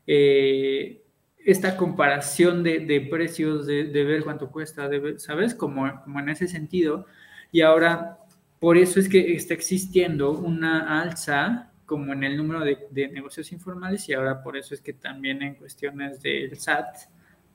eh, 0.05 1.03
esta 1.45 1.75
comparación 1.75 2.63
de, 2.63 3.07
precios, 3.09 3.65
de, 3.65 3.83
ver 4.03 4.23
cuánto 4.23 4.51
cuesta, 4.51 4.89
¿sabes? 5.17 5.55
Como, 5.55 6.01
como 6.03 6.19
en 6.19 6.29
ese 6.29 6.47
sentido. 6.47 7.05
Y 7.51 7.61
ahora, 7.61 8.19
por 8.59 8.77
eso 8.77 8.99
es 8.99 9.09
que 9.09 9.33
está 9.33 9.53
existiendo 9.53 10.31
una 10.31 11.01
alza 11.01 11.72
como 11.85 12.13
en 12.13 12.23
el 12.23 12.37
número 12.37 12.61
de, 12.61 13.07
negocios 13.09 13.51
informales 13.51 14.07
y 14.09 14.13
ahora 14.13 14.41
por 14.41 14.57
eso 14.57 14.73
es 14.73 14.81
que 14.81 14.93
también 14.93 15.41
en 15.41 15.55
cuestiones 15.55 16.21
del 16.21 16.57
SAT, 16.57 16.95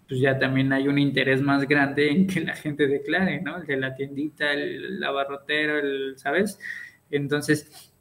pues 0.08 0.20
ya 0.20 0.38
también 0.38 0.72
hay 0.72 0.88
un 0.88 0.98
interés 0.98 1.40
más 1.42 1.66
grande 1.66 2.10
en 2.10 2.26
que 2.26 2.40
la 2.40 2.54
gente 2.54 2.86
declare, 2.86 3.40
¿no? 3.40 3.58
El 3.58 3.66
de 3.66 3.76
la 3.76 3.94
tiendita, 3.94 4.52
el 4.52 5.02
abarrotero, 5.02 5.78
el, 5.78 6.14
¿sabes? 6.16 6.58
Entonces, 7.10 7.92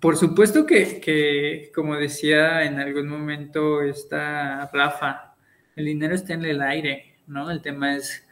por 0.00 0.16
supuesto 0.16 0.66
que, 0.66 1.70
como 1.74 1.96
decía 1.96 2.64
en 2.64 2.80
algún 2.80 3.08
momento 3.08 3.82
esta 3.82 4.68
Rafa, 4.72 5.34
el 5.76 5.84
dinero 5.86 6.14
está 6.14 6.34
en 6.34 6.44
el 6.44 6.60
aire, 6.60 7.18
¿no? 7.26 7.50
El 7.50 7.62
tema 7.62 7.96
es 7.96 8.26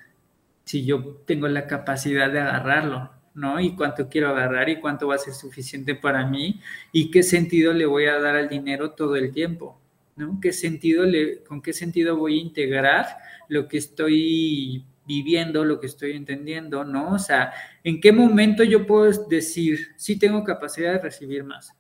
si 0.65 0.85
yo 0.85 1.23
tengo 1.27 1.47
la 1.49 1.67
capacidad 1.67 2.31
de 2.31 2.41
agarrarlo, 2.41 3.11
¿no? 3.35 3.61
Y 3.61 3.75
cuánto 3.75 4.09
quiero 4.09 4.29
agarrar 4.29 4.69
y 4.69 4.81
cuánto 4.81 5.09
va 5.09 5.17
a 5.17 5.19
ser 5.19 5.35
suficiente 5.35 5.95
para 5.95 6.27
mí 6.27 6.61
y 6.93 7.11
qué 7.11 7.23
sentido 7.23 7.73
le 7.73 7.87
voy 7.87 8.07
a 8.07 8.19
dar 8.19 8.37
al 8.37 8.49
dinero 8.49 8.93
todo 8.93 9.17
el 9.17 9.33
tiempo, 9.33 9.79
¿no? 10.17 10.39
¿Qué 10.41 10.53
sentido 10.53 11.05
le, 11.05 11.43
¿Con 11.43 11.61
qué 11.61 11.73
sentido 11.73 12.17
voy 12.17 12.39
a 12.39 12.43
integrar 12.43 13.07
lo 13.49 13.69
que 13.69 13.79
estoy 13.79 14.85
viviendo, 15.07 15.65
lo 15.65 15.81
que 15.81 15.87
estoy 15.87 16.13
entendiendo, 16.13 16.85
¿no? 16.85 17.13
O 17.13 17.19
sea, 17.19 17.53
¿en 17.83 18.01
qué 18.01 18.13
momento 18.13 18.63
yo 18.63 18.87
puedo 18.87 19.11
decir, 19.29 19.89
sí 19.97 20.19
tengo 20.19 20.45
capacidad 20.45 20.93
de 20.93 21.01
recibir 21.01 21.45
más? 21.45 21.75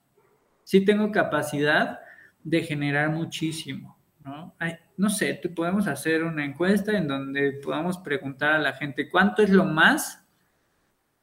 Sí 0.64 0.84
tengo 0.84 1.10
capacidad 1.10 2.00
de 2.42 2.62
generar 2.62 3.10
muchísimo, 3.10 3.96
¿no? 4.24 4.54
no 4.96 5.10
sé, 5.10 5.40
podemos 5.54 5.86
hacer 5.88 6.22
una 6.22 6.44
encuesta 6.44 6.96
en 6.96 7.08
donde 7.08 7.52
podamos 7.52 7.98
preguntar 7.98 8.52
a 8.52 8.58
la 8.58 8.72
gente, 8.74 9.08
¿cuánto 9.08 9.42
es 9.42 9.50
lo 9.50 9.64
más 9.64 10.23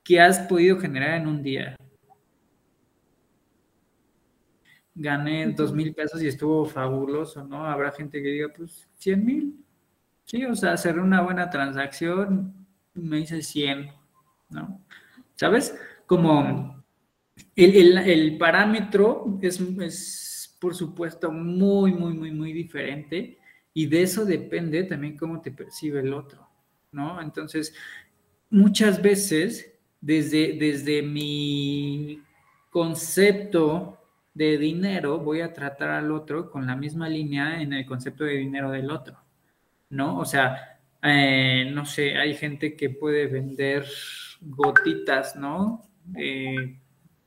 que 0.04 0.20
has 0.20 0.40
podido 0.40 0.80
generar 0.80 1.22
en 1.22 1.28
un 1.28 1.44
día? 1.44 1.76
Gané 4.94 5.54
dos 5.54 5.74
mil 5.74 5.94
pesos 5.94 6.22
y 6.22 6.28
estuvo 6.28 6.66
fabuloso, 6.66 7.44
¿no? 7.44 7.66
Habrá 7.66 7.92
gente 7.92 8.22
que 8.22 8.30
diga, 8.30 8.50
pues, 8.56 8.88
cien 8.96 9.26
mil, 9.26 9.62
Sí, 10.32 10.46
o 10.46 10.56
sea, 10.56 10.72
hacer 10.72 10.98
una 10.98 11.22
buena 11.22 11.50
transacción 11.50 12.66
me 12.94 13.18
dice 13.18 13.42
100, 13.42 13.92
¿no? 14.50 14.82
¿Sabes? 15.36 15.78
Como 16.06 16.82
el, 17.54 18.38
parámetro 18.38 19.38
es, 19.42 19.60
es, 19.60 20.58
por 20.58 20.74
supuesto, 20.74 21.34
muy, 21.34 21.94
muy, 21.94 22.14
muy, 22.14 22.32
muy 22.32 22.54
diferente 22.54 23.40
y 23.74 23.88
de 23.88 24.04
eso 24.04 24.24
depende 24.24 24.84
también 24.84 25.18
cómo 25.18 25.42
te 25.42 25.52
percibe 25.52 26.00
el 26.00 26.14
otro, 26.14 26.48
¿no? 26.94 27.22
Entonces, 27.22 27.74
muchas 28.50 29.02
veces, 29.02 29.71
desde, 30.02 30.58
desde 30.60 31.02
mi 31.02 32.22
concepto 32.70 33.98
de 34.34 34.58
dinero, 34.58 35.20
voy 35.20 35.42
a 35.42 35.54
tratar 35.54 35.90
al 35.90 36.12
otro 36.12 36.50
con 36.50 36.66
la 36.66 36.76
misma 36.76 37.08
línea 37.08 37.62
en 37.62 37.74
el 37.74 37.86
concepto 37.86 38.24
de 38.24 38.38
dinero 38.38 38.72
del 38.72 38.92
otro. 38.92 39.22
¿no? 39.92 40.18
O 40.18 40.26
sea, 40.26 40.80
eh, 41.04 41.70
no 41.72 41.86
sé, 41.86 42.18
hay 42.18 42.34
gente 42.36 42.76
que 42.76 42.90
puede 42.90 43.28
vender 43.28 43.86
gotitas, 44.42 45.36
¿no? 45.36 45.88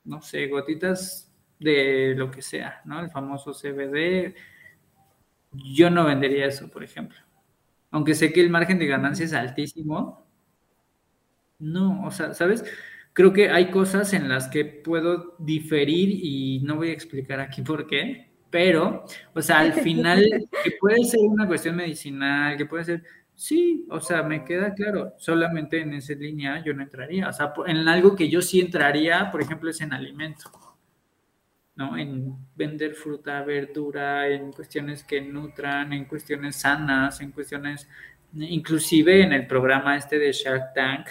no 0.04 0.20
sé, 0.20 0.48
gotitas 0.48 1.30
de 1.58 2.14
lo 2.16 2.30
que 2.30 2.42
sea, 2.42 2.82
¿no? 2.84 3.00
El 3.00 3.10
famoso 3.10 3.52
CBD. 3.52 4.34
Yo 5.52 5.88
no 5.88 6.04
vendería 6.04 6.46
eso, 6.46 6.68
por 6.68 6.82
ejemplo. 6.82 7.18
Aunque 7.90 8.14
sé 8.14 8.32
que 8.32 8.40
el 8.40 8.50
margen 8.50 8.78
de 8.78 8.86
ganancia 8.86 9.24
es 9.24 9.32
altísimo. 9.32 10.23
No, 11.64 12.04
o 12.04 12.10
sea, 12.10 12.34
¿sabes? 12.34 12.62
Creo 13.14 13.32
que 13.32 13.48
hay 13.48 13.70
cosas 13.70 14.12
en 14.12 14.28
las 14.28 14.48
que 14.48 14.64
puedo 14.66 15.34
diferir 15.38 16.10
y 16.10 16.60
no 16.62 16.76
voy 16.76 16.90
a 16.90 16.92
explicar 16.92 17.40
aquí 17.40 17.62
por 17.62 17.86
qué, 17.86 18.28
pero, 18.50 19.04
o 19.34 19.40
sea, 19.40 19.60
al 19.60 19.72
final, 19.72 20.22
que 20.64 20.72
puede 20.78 21.02
ser 21.04 21.20
una 21.20 21.46
cuestión 21.46 21.76
medicinal, 21.76 22.58
que 22.58 22.66
puede 22.66 22.84
ser, 22.84 23.02
sí, 23.34 23.86
o 23.88 23.98
sea, 23.98 24.22
me 24.22 24.44
queda 24.44 24.74
claro, 24.74 25.14
solamente 25.16 25.80
en 25.80 25.94
esa 25.94 26.12
línea 26.12 26.62
yo 26.62 26.74
no 26.74 26.82
entraría, 26.82 27.28
o 27.28 27.32
sea, 27.32 27.54
en 27.66 27.88
algo 27.88 28.14
que 28.14 28.28
yo 28.28 28.42
sí 28.42 28.60
entraría, 28.60 29.30
por 29.30 29.40
ejemplo, 29.40 29.70
es 29.70 29.80
en 29.80 29.94
alimento, 29.94 30.50
¿no? 31.76 31.96
En 31.96 32.36
vender 32.54 32.94
fruta, 32.94 33.42
verdura, 33.42 34.28
en 34.28 34.52
cuestiones 34.52 35.02
que 35.02 35.22
nutran, 35.22 35.94
en 35.94 36.04
cuestiones 36.04 36.56
sanas, 36.56 37.22
en 37.22 37.32
cuestiones, 37.32 37.88
inclusive 38.34 39.22
en 39.22 39.32
el 39.32 39.46
programa 39.46 39.96
este 39.96 40.18
de 40.18 40.30
Shark 40.32 40.74
Tank, 40.74 41.08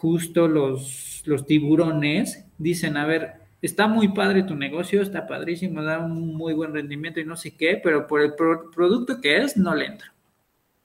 justo 0.00 0.46
los, 0.46 1.22
los 1.26 1.46
tiburones 1.46 2.46
dicen, 2.56 2.96
a 2.96 3.04
ver, 3.04 3.34
está 3.60 3.88
muy 3.88 4.08
padre 4.08 4.44
tu 4.44 4.54
negocio, 4.54 5.02
está 5.02 5.26
padrísimo, 5.26 5.82
da 5.82 5.98
un 5.98 6.36
muy 6.36 6.54
buen 6.54 6.72
rendimiento 6.72 7.18
y 7.20 7.24
no 7.24 7.36
sé 7.36 7.56
qué, 7.56 7.80
pero 7.82 8.06
por 8.06 8.20
el 8.20 8.34
producto 8.34 9.20
que 9.20 9.38
es, 9.38 9.56
no 9.56 9.74
le 9.74 9.86
entro. 9.86 10.12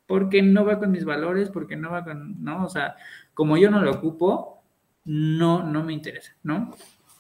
Porque 0.08 0.42
no 0.42 0.66
va 0.66 0.80
con 0.80 0.92
mis 0.92 1.06
valores, 1.06 1.50
porque 1.50 1.76
no 1.76 1.92
va 1.92 2.04
con, 2.04 2.44
¿no? 2.44 2.66
O 2.66 2.70
sea, 2.70 2.96
como 3.34 3.58
yo 3.58 3.70
no 3.70 3.82
lo 3.82 3.92
ocupo, 3.92 4.64
no, 5.06 5.64
no 5.64 5.84
me 5.84 5.94
interesa, 5.94 6.36
¿no? 6.44 6.76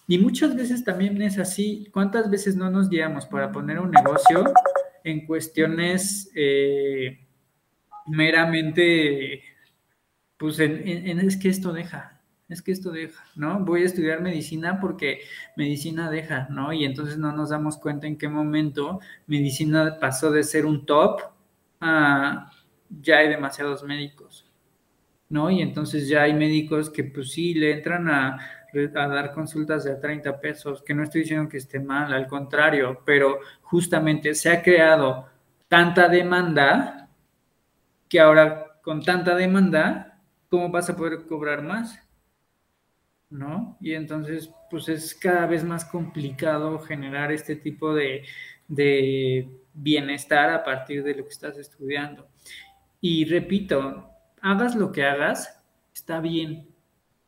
Y 0.07 0.17
muchas 0.17 0.55
veces 0.55 0.83
también 0.83 1.21
es 1.21 1.37
así. 1.37 1.87
¿Cuántas 1.93 2.29
veces 2.29 2.55
no 2.55 2.69
nos 2.69 2.89
guiamos 2.89 3.25
para 3.25 3.51
poner 3.51 3.79
un 3.79 3.91
negocio 3.91 4.51
en 5.03 5.25
cuestiones 5.25 6.29
eh, 6.35 7.25
meramente, 8.07 9.43
pues 10.37 10.59
en, 10.59 11.19
es 11.19 11.37
que 11.37 11.49
esto 11.49 11.73
deja, 11.73 12.21
es 12.49 12.61
que 12.61 12.71
esto 12.71 12.91
deja, 12.91 13.23
¿no? 13.35 13.59
Voy 13.59 13.83
a 13.83 13.85
estudiar 13.85 14.21
medicina 14.21 14.79
porque 14.79 15.21
medicina 15.55 16.09
deja, 16.09 16.47
¿no? 16.49 16.73
Y 16.73 16.85
entonces 16.85 17.17
no 17.17 17.31
nos 17.31 17.49
damos 17.49 17.77
cuenta 17.77 18.07
en 18.07 18.17
qué 18.17 18.27
momento 18.27 18.99
medicina 19.27 19.97
pasó 19.99 20.31
de 20.31 20.43
ser 20.43 20.65
un 20.65 20.85
top 20.85 21.21
a 21.79 22.51
ya 23.01 23.17
hay 23.17 23.29
demasiados 23.29 23.83
médicos, 23.83 24.45
¿no? 25.29 25.49
Y 25.49 25.61
entonces 25.61 26.07
ya 26.07 26.23
hay 26.23 26.33
médicos 26.33 26.89
que 26.89 27.03
pues 27.03 27.31
sí 27.31 27.53
le 27.53 27.71
entran 27.71 28.09
a, 28.09 28.37
a 28.95 29.07
dar 29.07 29.33
consultas 29.33 29.83
de 29.83 29.95
30 29.95 30.39
pesos, 30.39 30.81
que 30.83 30.93
no 30.93 31.03
estoy 31.03 31.21
diciendo 31.21 31.49
que 31.49 31.57
esté 31.57 31.79
mal, 31.79 32.13
al 32.13 32.27
contrario, 32.27 33.01
pero 33.05 33.39
justamente 33.61 34.35
se 34.35 34.49
ha 34.49 34.61
creado 34.61 35.27
tanta 35.67 36.07
demanda 36.07 37.09
que 38.07 38.19
ahora 38.19 38.79
con 38.83 39.01
tanta 39.01 39.35
demanda, 39.35 40.12
¿cómo 40.53 40.69
vas 40.69 40.87
a 40.87 40.95
poder 40.95 41.25
cobrar 41.25 41.63
más? 41.63 41.99
¿no? 43.31 43.75
Y 43.81 43.93
entonces, 43.95 44.51
pues 44.69 44.87
es 44.87 45.15
cada 45.15 45.47
vez 45.47 45.63
más 45.63 45.83
complicado 45.83 46.77
generar 46.77 47.31
este 47.31 47.55
tipo 47.55 47.91
de, 47.95 48.23
bienestar 49.73 50.51
a 50.51 50.63
partir 50.63 51.03
de 51.03 51.15
lo 51.15 51.23
que 51.23 51.31
estás 51.31 51.57
estudiando. 51.57 52.27
Y 53.01 53.25
repito, 53.25 54.11
hagas 54.41 54.75
lo 54.75 54.91
que 54.91 55.03
hagas, 55.03 55.59
está 55.91 56.19
bien, 56.19 56.69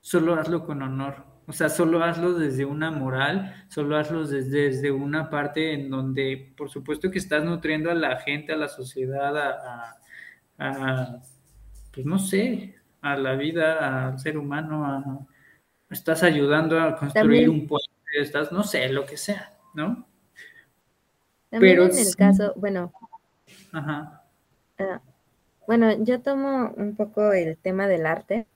solo 0.02 0.36
hazlo 0.36 0.64
con 0.64 0.84
honor. 0.84 1.26
O 1.48 1.52
sea, 1.52 1.70
solo 1.70 2.04
hazlo 2.04 2.36
desde 2.36 2.64
una 2.64 2.92
moral, 2.92 3.66
solo 3.70 3.98
hazlo 3.98 4.28
desde, 4.28 4.70
desde 4.70 4.92
una 4.92 5.32
parte 5.32 5.74
en 5.74 5.90
donde, 5.90 6.54
por 6.56 6.70
supuesto 6.70 7.10
que 7.10 7.18
estás 7.18 7.44
nutriendo 7.44 7.90
a 7.90 7.96
la 7.96 8.18
gente, 8.18 8.54
a 8.54 8.58
la 8.58 8.68
sociedad, 8.68 9.36
a 10.60 11.20
pues 11.92 12.06
no 12.06 12.20
sé, 12.20 12.76
a 13.06 13.16
la 13.16 13.36
vida, 13.36 14.08
al 14.08 14.20
ser 14.20 14.36
humano, 14.36 14.84
a, 14.84 15.20
estás 15.92 16.24
ayudando 16.24 16.80
a 16.80 16.98
construir 16.98 17.48
un 17.50 17.68
puente, 17.68 17.92
estás, 18.14 18.52
no 18.52 18.64
sé, 18.64 18.90
lo 18.90 19.06
que 19.06 19.16
sea, 19.16 19.54
¿no? 19.76 20.08
También 21.52 21.76
Pero 21.76 21.86
en 21.86 22.00
el 22.00 22.16
caso, 22.16 22.54
bueno. 22.56 22.92
Ajá. 23.72 24.24
Ah, 24.80 25.02
bueno, 25.68 26.04
yo 26.04 26.20
tomo 26.22 26.74
un 26.78 26.96
poco 26.96 27.32
el 27.32 27.58
tema 27.58 27.88
del 27.88 28.08
arte, 28.08 28.48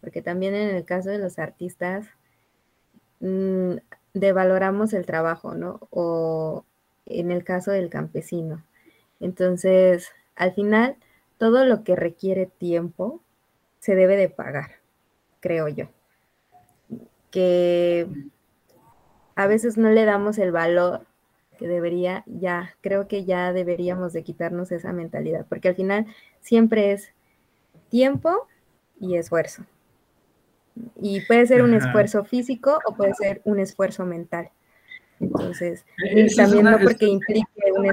porque 0.00 0.22
también 0.22 0.54
en 0.54 0.76
el 0.76 0.84
caso 0.84 1.10
de 1.10 1.18
los 1.18 1.40
artistas, 1.40 2.06
mmm, 3.18 3.74
devaloramos 4.14 4.92
el 4.92 5.06
trabajo, 5.06 5.54
¿no? 5.54 5.80
O 5.90 6.64
en 7.06 7.32
el 7.32 7.42
caso 7.42 7.72
del 7.72 7.90
campesino. 7.90 8.64
Entonces, 9.18 10.12
al 10.36 10.52
final, 10.52 10.96
todo 11.36 11.64
lo 11.64 11.82
que 11.82 11.96
requiere 11.96 12.46
tiempo 12.46 13.20
se 13.82 13.96
debe 13.96 14.16
de 14.16 14.28
pagar, 14.28 14.76
creo 15.40 15.66
yo. 15.66 15.88
Que 17.32 18.06
a 19.34 19.48
veces 19.48 19.76
no 19.76 19.90
le 19.90 20.04
damos 20.04 20.38
el 20.38 20.52
valor 20.52 21.04
que 21.58 21.66
debería, 21.66 22.22
ya, 22.26 22.76
creo 22.80 23.08
que 23.08 23.24
ya 23.24 23.52
deberíamos 23.52 24.12
de 24.12 24.22
quitarnos 24.22 24.70
esa 24.70 24.92
mentalidad, 24.92 25.46
porque 25.48 25.68
al 25.68 25.74
final 25.74 26.06
siempre 26.40 26.92
es 26.92 27.12
tiempo 27.88 28.46
y 29.00 29.16
esfuerzo. 29.16 29.66
Y 31.00 31.20
puede 31.22 31.44
ser 31.46 31.62
un 31.62 31.74
esfuerzo 31.74 32.24
físico 32.24 32.78
o 32.86 32.94
puede 32.94 33.14
ser 33.14 33.42
un 33.44 33.58
esfuerzo 33.58 34.06
mental. 34.06 34.50
Entonces, 35.18 35.84
también 36.36 36.66
no 36.66 36.78
porque 36.78 37.06
implique 37.06 37.72
un 37.74 37.90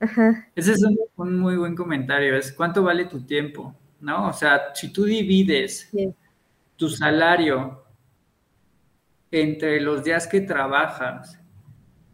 Ajá. 0.00 0.48
Ese 0.54 0.72
es 0.72 0.84
un, 1.16 1.38
muy 1.38 1.56
buen 1.56 1.76
comentario, 1.76 2.36
es 2.36 2.52
cuánto 2.52 2.82
vale 2.82 3.06
tu 3.06 3.24
tiempo, 3.24 3.74
¿no? 4.02 4.28
O 4.28 4.32
sea, 4.32 4.74
si 4.74 4.92
tú 4.92 5.04
divides 5.04 5.90
tu 6.76 6.88
salario 6.90 7.84
entre 9.30 9.80
los 9.80 10.04
días 10.04 10.26
que 10.26 10.40
trabajas 10.40 11.38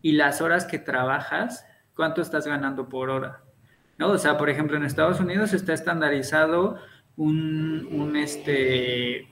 y 0.02 0.12
las 0.12 0.40
horas 0.40 0.66
que 0.66 0.78
trabajas, 0.78 1.66
¿cuánto 1.96 2.20
estás 2.20 2.46
ganando 2.46 2.88
por 2.88 3.10
hora? 3.10 3.42
¿No? 3.96 4.10
O 4.10 4.18
sea, 4.18 4.36
por 4.36 4.50
ejemplo, 4.50 4.76
en 4.76 4.84
Estados 4.84 5.18
Unidos 5.18 5.54
está 5.54 5.72
estandarizado 5.72 6.76
un, 7.16 7.88
un 7.90 8.16
este, 8.16 9.26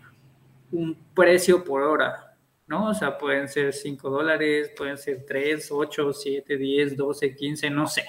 un 0.72 0.96
precio 1.14 1.62
por 1.62 1.82
hora, 1.82 2.36
¿no? 2.66 2.88
O 2.88 2.94
sea, 2.94 3.18
pueden 3.18 3.48
ser 3.48 3.72
5 3.72 4.10
dólares, 4.10 4.72
pueden 4.76 4.96
ser 4.96 5.24
3, 5.26 5.68
8, 5.70 6.12
7, 6.12 6.56
10, 6.56 6.96
12, 6.96 7.36
15, 7.36 7.70
no 7.70 7.86
sé, 7.86 8.04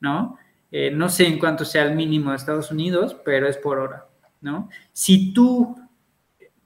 ¿no? 0.00 0.38
Eh, 0.70 0.90
no 0.90 1.08
sé 1.08 1.26
en 1.26 1.38
cuánto 1.38 1.64
sea 1.64 1.84
el 1.84 1.94
mínimo 1.94 2.30
de 2.30 2.36
Estados 2.36 2.70
Unidos, 2.70 3.16
pero 3.24 3.48
es 3.48 3.56
por 3.56 3.78
hora, 3.78 4.06
¿no? 4.40 4.68
Si 4.92 5.32
tú 5.32 5.76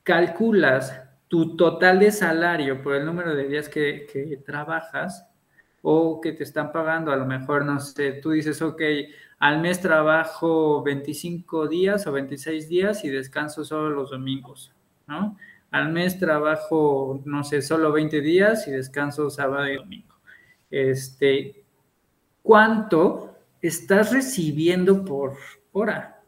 calculas 0.03 1.01
tu 1.29 1.57
total 1.57 2.01
de 2.01 2.11
salario 2.11 2.83
por 2.83 2.95
el 2.95 3.07
número 3.07 3.35
de 3.35 3.49
días 3.49 3.69
que, 3.69 4.07
que 4.13 4.37
trabajas 4.39 5.27
o 5.81 6.21
que 6.21 6.33
te 6.33 6.45
están 6.45 6.73
pagando, 6.73 7.13
a 7.13 7.17
lo 7.17 7.27
mejor, 7.27 7.65
no 7.65 7.81
sé, 7.81 8.13
tú 8.13 8.31
dices, 8.31 8.61
ok, 8.61 8.83
al 9.39 9.61
mes 9.61 9.81
trabajo 9.81 10.83
25 10.83 11.67
días 11.67 12.07
o 12.07 12.13
26 12.13 12.69
días 12.69 13.05
y 13.05 13.09
descanso 13.09 13.65
solo 13.65 13.91
los 13.91 14.11
domingos. 14.11 14.73
¿no? 15.07 15.37
Al 15.71 15.91
mes 15.91 16.19
trabajo, 16.19 17.21
no 17.25 17.45
sé, 17.45 17.63
solo 17.63 17.93
20 17.93 18.21
días 18.21 18.69
y 18.69 18.71
descanso 18.71 19.31
sábado 19.31 19.69
y 19.69 19.77
domingo. 19.77 20.15
Este, 20.71 21.65
¿cuánto 22.43 23.32
estás 23.63 24.13
recibiendo 24.13 25.05
por 25.05 25.37
hora? 25.73 26.21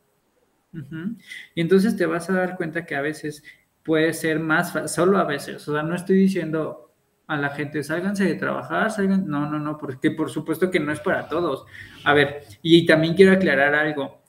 Y 1.54 1.60
entonces 1.60 1.96
te 1.96 2.06
vas 2.06 2.30
a 2.30 2.34
dar 2.34 2.56
cuenta 2.56 2.84
que 2.84 2.96
a 2.96 3.00
veces 3.00 3.44
puede 3.84 4.12
ser 4.12 4.40
más 4.40 4.72
fácil, 4.72 4.88
solo 4.88 5.18
a 5.18 5.24
veces, 5.24 5.68
o 5.68 5.72
sea, 5.72 5.82
no 5.82 5.94
estoy 5.94 6.16
diciendo 6.16 6.92
a 7.26 7.36
la 7.36 7.50
gente, 7.50 7.82
sálganse 7.82 8.24
de 8.24 8.34
trabajar, 8.34 8.90
salgan, 8.90 9.26
no, 9.26 9.48
no, 9.48 9.58
no, 9.58 9.78
porque 9.78 10.10
por 10.10 10.30
supuesto 10.30 10.70
que 10.70 10.80
no 10.80 10.92
es 10.92 11.00
para 11.00 11.28
todos. 11.28 11.64
A 12.04 12.12
ver, 12.12 12.42
y 12.62 12.84
también 12.86 13.14
quiero 13.14 13.32
aclarar 13.32 13.74
algo. 13.74 14.22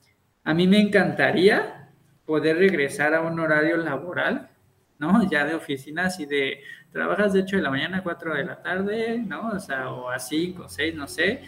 A 0.44 0.54
mí 0.54 0.68
me 0.68 0.80
encantaría 0.80 1.90
poder 2.26 2.58
regresar 2.58 3.14
a 3.14 3.22
un 3.22 3.40
horario 3.40 3.78
laboral, 3.78 4.50
¿no? 4.98 5.30
Ya 5.30 5.46
de 5.46 5.56
oficinas 5.56 6.20
y 6.20 6.26
de 6.26 6.62
trabajas 6.92 7.34
de 7.34 7.42
8 7.42 7.58
de 7.58 7.62
la 7.62 7.70
mañana 7.70 7.98
a 7.98 8.04
4 8.04 8.34
de 8.34 8.46
la 8.46 8.62
tarde, 8.62 9.18
¿no? 9.26 9.50
O 9.50 9.60
sea, 9.60 9.90
o 9.90 10.10
a 10.10 10.20
5, 10.20 10.64
o 10.64 10.70
6, 10.70 10.96
no 10.96 11.08
sé. 11.08 11.42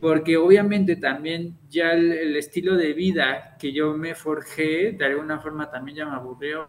Porque 0.00 0.36
obviamente 0.36 0.96
también 0.96 1.56
ya 1.70 1.92
el, 1.92 2.36
estilo 2.36 2.76
de 2.76 2.92
vida 2.92 3.56
que 3.58 3.72
yo 3.72 3.94
me 3.94 4.14
forjé, 4.14 4.92
de 4.92 5.04
alguna 5.04 5.38
forma 5.40 5.70
también 5.70 5.98
ya 5.98 6.06
me 6.06 6.16
aburrió. 6.16 6.68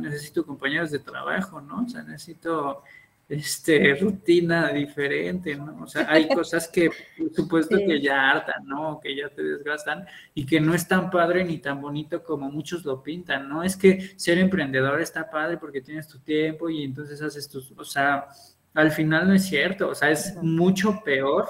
necesito 0.00 0.46
compañeros 0.46 0.90
de 0.90 1.00
trabajo, 1.00 1.60
¿no? 1.60 1.84
O 1.84 1.88
sea, 1.88 2.02
necesito 2.02 2.82
este, 3.28 3.94
rutina 3.94 4.72
diferente, 4.72 5.56
¿no? 5.56 5.82
O 5.82 5.86
sea, 5.86 6.06
hay 6.08 6.28
cosas 6.28 6.68
que, 6.68 6.90
por 7.18 7.32
supuesto, 7.34 7.76
que 7.76 8.00
ya 8.00 8.30
hartan, 8.30 8.66
¿no? 8.66 9.00
Que 9.00 9.16
ya 9.16 9.28
te 9.30 9.42
desgastan 9.42 10.06
y 10.34 10.44
que 10.44 10.60
no 10.60 10.74
es 10.74 10.86
tan 10.86 11.10
padre 11.10 11.44
ni 11.44 11.58
tan 11.58 11.80
bonito 11.80 12.22
como 12.22 12.50
muchos 12.50 12.84
lo 12.84 13.02
pintan, 13.02 13.48
¿no? 13.48 13.62
Es 13.62 13.76
que 13.76 14.12
ser 14.16 14.38
emprendedor 14.38 15.00
está 15.00 15.30
padre 15.30 15.56
porque 15.56 15.80
tienes 15.80 16.06
tu 16.06 16.18
tiempo 16.18 16.68
y 16.68 16.84
entonces 16.84 17.20
haces 17.22 17.48
tus, 17.48 17.72
o 17.72 17.84
sea, 17.84 18.28
al 18.74 18.90
final 18.90 19.28
no 19.28 19.34
es 19.34 19.44
cierto, 19.44 19.88
o 19.88 19.94
sea, 19.94 20.10
es 20.10 20.36
mucho 20.42 21.02
peor 21.04 21.46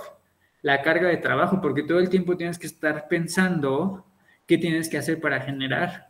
la 0.62 0.82
carga 0.82 1.08
de 1.08 1.16
trabajo 1.16 1.60
porque 1.60 1.82
todo 1.82 1.98
el 1.98 2.08
tiempo 2.08 2.36
tienes 2.36 2.58
que 2.58 2.66
estar 2.66 3.08
pensando 3.08 4.06
qué 4.46 4.58
tienes 4.58 4.88
que 4.88 4.98
hacer 4.98 5.20
para 5.20 5.40
generar. 5.40 6.08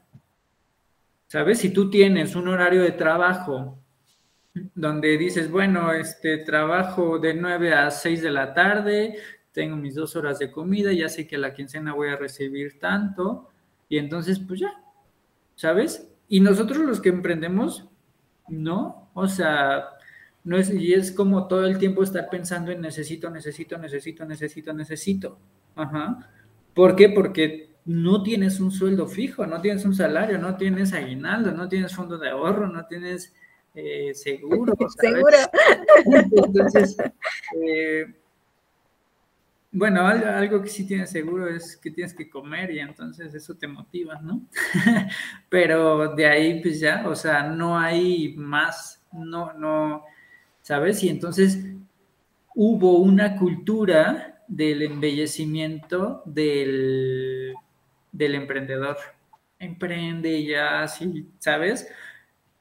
¿Sabes? 1.26 1.58
Si 1.58 1.70
tú 1.72 1.90
tienes 1.90 2.36
un 2.36 2.48
horario 2.48 2.82
de 2.82 2.92
trabajo 2.92 3.78
donde 4.74 5.18
dices, 5.18 5.50
bueno, 5.50 5.92
este 5.92 6.38
trabajo 6.38 7.18
de 7.18 7.34
9 7.34 7.74
a 7.74 7.90
6 7.90 8.22
de 8.22 8.30
la 8.30 8.54
tarde, 8.54 9.16
tengo 9.50 9.76
mis 9.76 9.94
dos 9.94 10.14
horas 10.16 10.38
de 10.38 10.50
comida, 10.50 10.92
ya 10.92 11.08
sé 11.08 11.26
que 11.26 11.36
a 11.36 11.40
la 11.40 11.54
quincena 11.54 11.92
voy 11.92 12.08
a 12.08 12.16
recibir 12.16 12.78
tanto, 12.78 13.50
y 13.88 13.98
entonces, 13.98 14.38
pues 14.38 14.60
ya, 14.60 14.80
¿sabes? 15.56 16.08
Y 16.28 16.40
nosotros 16.40 16.78
los 16.78 17.00
que 17.00 17.08
emprendemos, 17.08 17.88
no, 18.48 19.10
o 19.14 19.26
sea, 19.26 19.93
no 20.44 20.58
es, 20.58 20.70
y 20.70 20.92
es 20.92 21.10
como 21.10 21.48
todo 21.48 21.66
el 21.66 21.78
tiempo 21.78 22.02
estar 22.02 22.28
pensando 22.30 22.70
en 22.70 22.80
necesito, 22.80 23.30
necesito, 23.30 23.78
necesito, 23.78 24.24
necesito, 24.24 24.72
necesito. 24.72 25.38
Ajá. 25.74 26.30
¿Por 26.74 26.94
qué? 26.94 27.08
Porque 27.08 27.70
no 27.86 28.22
tienes 28.22 28.60
un 28.60 28.70
sueldo 28.70 29.06
fijo, 29.06 29.46
no 29.46 29.60
tienes 29.60 29.84
un 29.84 29.94
salario, 29.94 30.38
no 30.38 30.56
tienes 30.56 30.92
aguinaldo, 30.92 31.52
no 31.52 31.68
tienes 31.68 31.94
fondo 31.94 32.18
de 32.18 32.30
ahorro, 32.30 32.68
no 32.68 32.86
tienes 32.86 33.34
eh, 33.74 34.12
seguro. 34.14 34.74
Seguro. 35.00 35.36
Entonces, 36.04 36.96
eh, 37.60 38.14
bueno, 39.76 40.06
algo, 40.06 40.62
que 40.62 40.68
sí 40.68 40.86
tienes 40.86 41.10
seguro 41.10 41.48
es 41.48 41.76
que 41.76 41.90
tienes 41.90 42.14
que 42.14 42.30
comer 42.30 42.70
y 42.70 42.78
entonces 42.78 43.34
eso 43.34 43.56
te 43.56 43.66
motiva, 43.66 44.20
¿no? 44.22 44.42
Pero 45.48 46.14
de 46.14 46.26
ahí 46.26 46.62
pues 46.62 46.78
ya, 46.78 47.02
o 47.08 47.16
sea, 47.16 47.42
no 47.42 47.76
hay 47.76 48.34
más, 48.36 49.04
no, 49.10 49.52
no, 49.54 50.04
¿sabes? 50.64 51.04
Y 51.04 51.10
entonces 51.10 51.58
hubo 52.54 52.98
una 52.98 53.36
cultura 53.36 54.42
del 54.48 54.80
embellecimiento 54.82 56.22
del, 56.24 57.54
del 58.10 58.34
emprendedor. 58.34 58.96
Emprende 59.58 60.42
ya, 60.44 60.82
así, 60.82 61.28
¿sabes? 61.38 61.86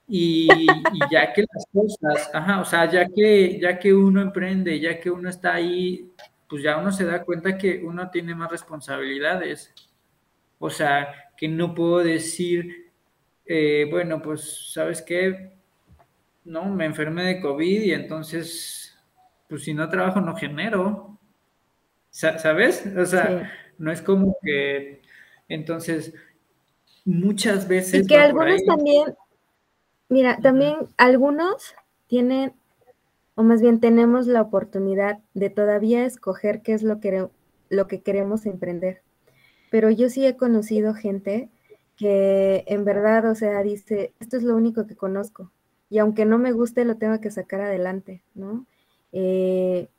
Y, 0.05 0.49
ya 1.09 1.31
que 1.31 1.45
las 1.53 1.65
cosas, 1.71 2.29
ajá, 2.33 2.59
o 2.59 2.65
sea, 2.65 2.91
ya 2.91 3.07
que, 3.07 3.57
ya 3.59 3.79
que 3.79 3.93
uno 3.93 4.21
emprende, 4.21 4.77
ya 4.81 4.99
que 4.99 5.09
uno 5.09 5.29
está 5.29 5.53
ahí, 5.53 6.11
pues 6.49 6.61
ya 6.61 6.77
uno 6.77 6.91
se 6.91 7.05
da 7.05 7.23
cuenta 7.23 7.57
que 7.57 7.81
uno 7.85 8.09
tiene 8.11 8.35
más 8.35 8.51
responsabilidades. 8.51 9.73
O 10.59 10.69
sea, 10.69 11.07
que 11.37 11.47
no 11.47 11.73
puedo 11.73 11.99
decir, 11.99 12.91
eh, 13.45 13.87
bueno, 13.89 14.21
pues, 14.21 14.73
¿sabes 14.73 15.01
qué? 15.01 15.52
No, 16.45 16.65
me 16.65 16.85
enfermé 16.85 17.23
de 17.23 17.41
COVID 17.41 17.81
y 17.83 17.93
entonces, 17.93 18.97
pues 19.47 19.63
si 19.63 19.73
no 19.73 19.89
trabajo, 19.89 20.21
no 20.21 20.35
genero. 20.35 21.17
¿Sabes? 22.09 22.85
O 22.97 23.05
sea, 23.05 23.51
no 23.77 23.91
es 23.91 24.01
como 24.01 24.37
que, 24.41 25.01
entonces, 25.47 26.13
muchas 27.05 27.67
veces... 27.67 28.03
Y 28.03 28.07
que 28.07 28.17
algunos 28.17 28.63
también 28.65 29.15
Mira, 30.13 30.37
también 30.37 30.75
algunos 30.97 31.73
tienen, 32.05 32.53
o 33.33 33.41
más 33.41 33.63
bien 33.63 33.79
tenemos 33.79 34.27
la 34.27 34.43
oportunidad 34.43 35.17
de 35.33 35.49
todavía 35.49 36.05
escoger 36.05 36.61
qué 36.61 36.73
es 36.73 36.83
lo 36.83 36.99
que, 36.99 37.29
lo 37.69 37.87
que 37.87 38.03
queremos 38.03 38.45
emprender. 38.45 39.01
Pero 39.71 39.89
yo 39.89 40.09
sí 40.09 40.23
he 40.23 40.37
conocido 40.37 40.93
gente 40.93 41.49
que 41.97 42.63
en 42.67 42.85
verdad, 42.85 43.27
o 43.27 43.33
sea, 43.33 43.63
dice, 43.63 44.13
esto 44.19 44.37
es 44.37 44.43
lo 44.43 44.55
único 44.55 44.85
que 44.85 44.95
conozco. 44.95 45.51
Y 45.93 45.99
aunque 45.99 46.25
no 46.25 46.39
me 46.39 46.53
guste, 46.53 46.85
lo 46.85 46.97
tengo 46.97 47.21
que 47.21 47.29
sacar 47.29 47.61
adelante, 47.61 48.23
¿no? 48.33 48.65
Eh, 49.11 49.89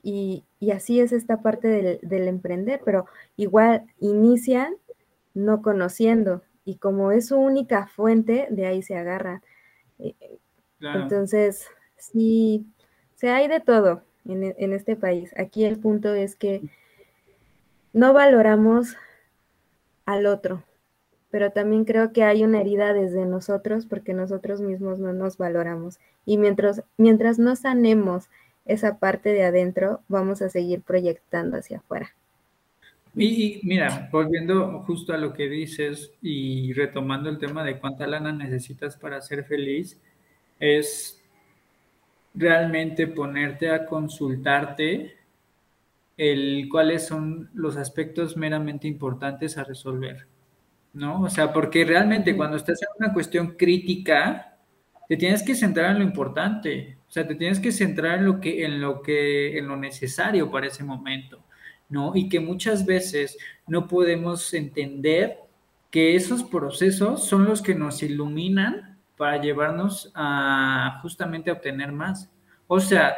y, 0.00 0.44
así 0.72 1.00
es 1.00 1.10
esta 1.10 1.42
parte 1.42 1.66
del, 1.66 1.98
del, 2.00 2.28
emprender, 2.28 2.80
pero 2.84 3.06
igual 3.36 3.84
inician 3.98 4.76
no 5.34 5.60
conociendo. 5.60 6.42
Y 6.64 6.76
como 6.76 7.10
es 7.10 7.26
su 7.26 7.38
única 7.38 7.88
fuente, 7.88 8.46
de 8.50 8.66
ahí 8.66 8.84
se 8.84 8.96
agarra. 8.96 9.42
Eh, 9.98 10.14
entonces, 10.78 11.66
sí, 11.96 12.64
se 13.16 13.30
hay 13.30 13.48
de 13.48 13.58
todo 13.58 14.04
en, 14.24 14.54
en 14.56 14.72
este 14.72 14.94
país. 14.94 15.34
Aquí 15.36 15.64
el 15.64 15.80
punto 15.80 16.14
es 16.14 16.36
que 16.36 16.62
no 17.92 18.12
valoramos 18.12 18.96
al 20.06 20.26
otro, 20.26 20.62
pero 21.32 21.50
también 21.50 21.86
creo 21.86 22.12
que 22.12 22.24
hay 22.24 22.44
una 22.44 22.60
herida 22.60 22.92
desde 22.92 23.24
nosotros 23.24 23.86
porque 23.86 24.12
nosotros 24.12 24.60
mismos 24.60 25.00
no 25.00 25.14
nos 25.14 25.38
valoramos. 25.38 25.98
Y 26.26 26.36
mientras, 26.36 26.84
mientras 26.98 27.38
no 27.38 27.56
sanemos 27.56 28.28
esa 28.66 28.98
parte 28.98 29.30
de 29.30 29.42
adentro, 29.42 30.02
vamos 30.08 30.42
a 30.42 30.50
seguir 30.50 30.82
proyectando 30.82 31.56
hacia 31.56 31.78
afuera. 31.78 32.14
Y, 33.16 33.60
mira, 33.64 34.10
volviendo 34.12 34.80
justo 34.80 35.14
a 35.14 35.18
lo 35.18 35.32
que 35.32 35.48
dices 35.48 36.12
y 36.20 36.74
retomando 36.74 37.30
el 37.30 37.38
tema 37.38 37.64
de 37.64 37.78
cuánta 37.78 38.06
lana 38.06 38.32
necesitas 38.32 38.98
para 38.98 39.22
ser 39.22 39.44
feliz, 39.44 39.98
es 40.60 41.18
realmente 42.34 43.06
ponerte 43.06 43.70
a 43.70 43.86
consultarte 43.86 45.16
el 46.18 46.68
cuáles 46.70 47.06
son 47.06 47.48
los 47.54 47.78
aspectos 47.78 48.36
meramente 48.36 48.86
importantes 48.86 49.56
a 49.56 49.64
resolver, 49.64 50.26
¿no? 50.92 51.22
O 51.22 51.30
sea, 51.30 51.52
porque 51.52 51.84
realmente 51.84 52.36
cuando 52.36 52.56
estás 52.56 52.80
en 52.82 52.88
una 52.98 53.12
cuestión 53.12 53.56
crítica, 53.56 54.58
te 55.08 55.16
tienes 55.16 55.42
que 55.42 55.54
centrar 55.54 55.92
en 55.92 55.98
lo 55.98 56.04
importante, 56.04 56.98
o 57.08 57.10
sea, 57.10 57.26
te 57.26 57.34
tienes 57.34 57.60
que 57.60 57.72
centrar 57.72 58.18
en 58.18 58.26
lo 58.26 58.40
que, 58.40 58.64
en 58.64 58.80
lo 58.80 59.02
que, 59.02 59.58
en 59.58 59.68
lo 59.68 59.76
necesario 59.76 60.50
para 60.50 60.66
ese 60.66 60.84
momento, 60.84 61.44
¿no? 61.88 62.12
Y 62.14 62.28
que 62.28 62.40
muchas 62.40 62.86
veces 62.86 63.36
no 63.66 63.86
podemos 63.88 64.54
entender 64.54 65.38
que 65.90 66.16
esos 66.16 66.42
procesos 66.42 67.26
son 67.26 67.44
los 67.44 67.60
que 67.60 67.74
nos 67.74 68.02
iluminan 68.02 68.98
para 69.16 69.40
llevarnos 69.40 70.10
a 70.14 70.98
justamente 71.02 71.50
a 71.50 71.54
obtener 71.54 71.92
más. 71.92 72.30
O 72.66 72.80
sea, 72.80 73.14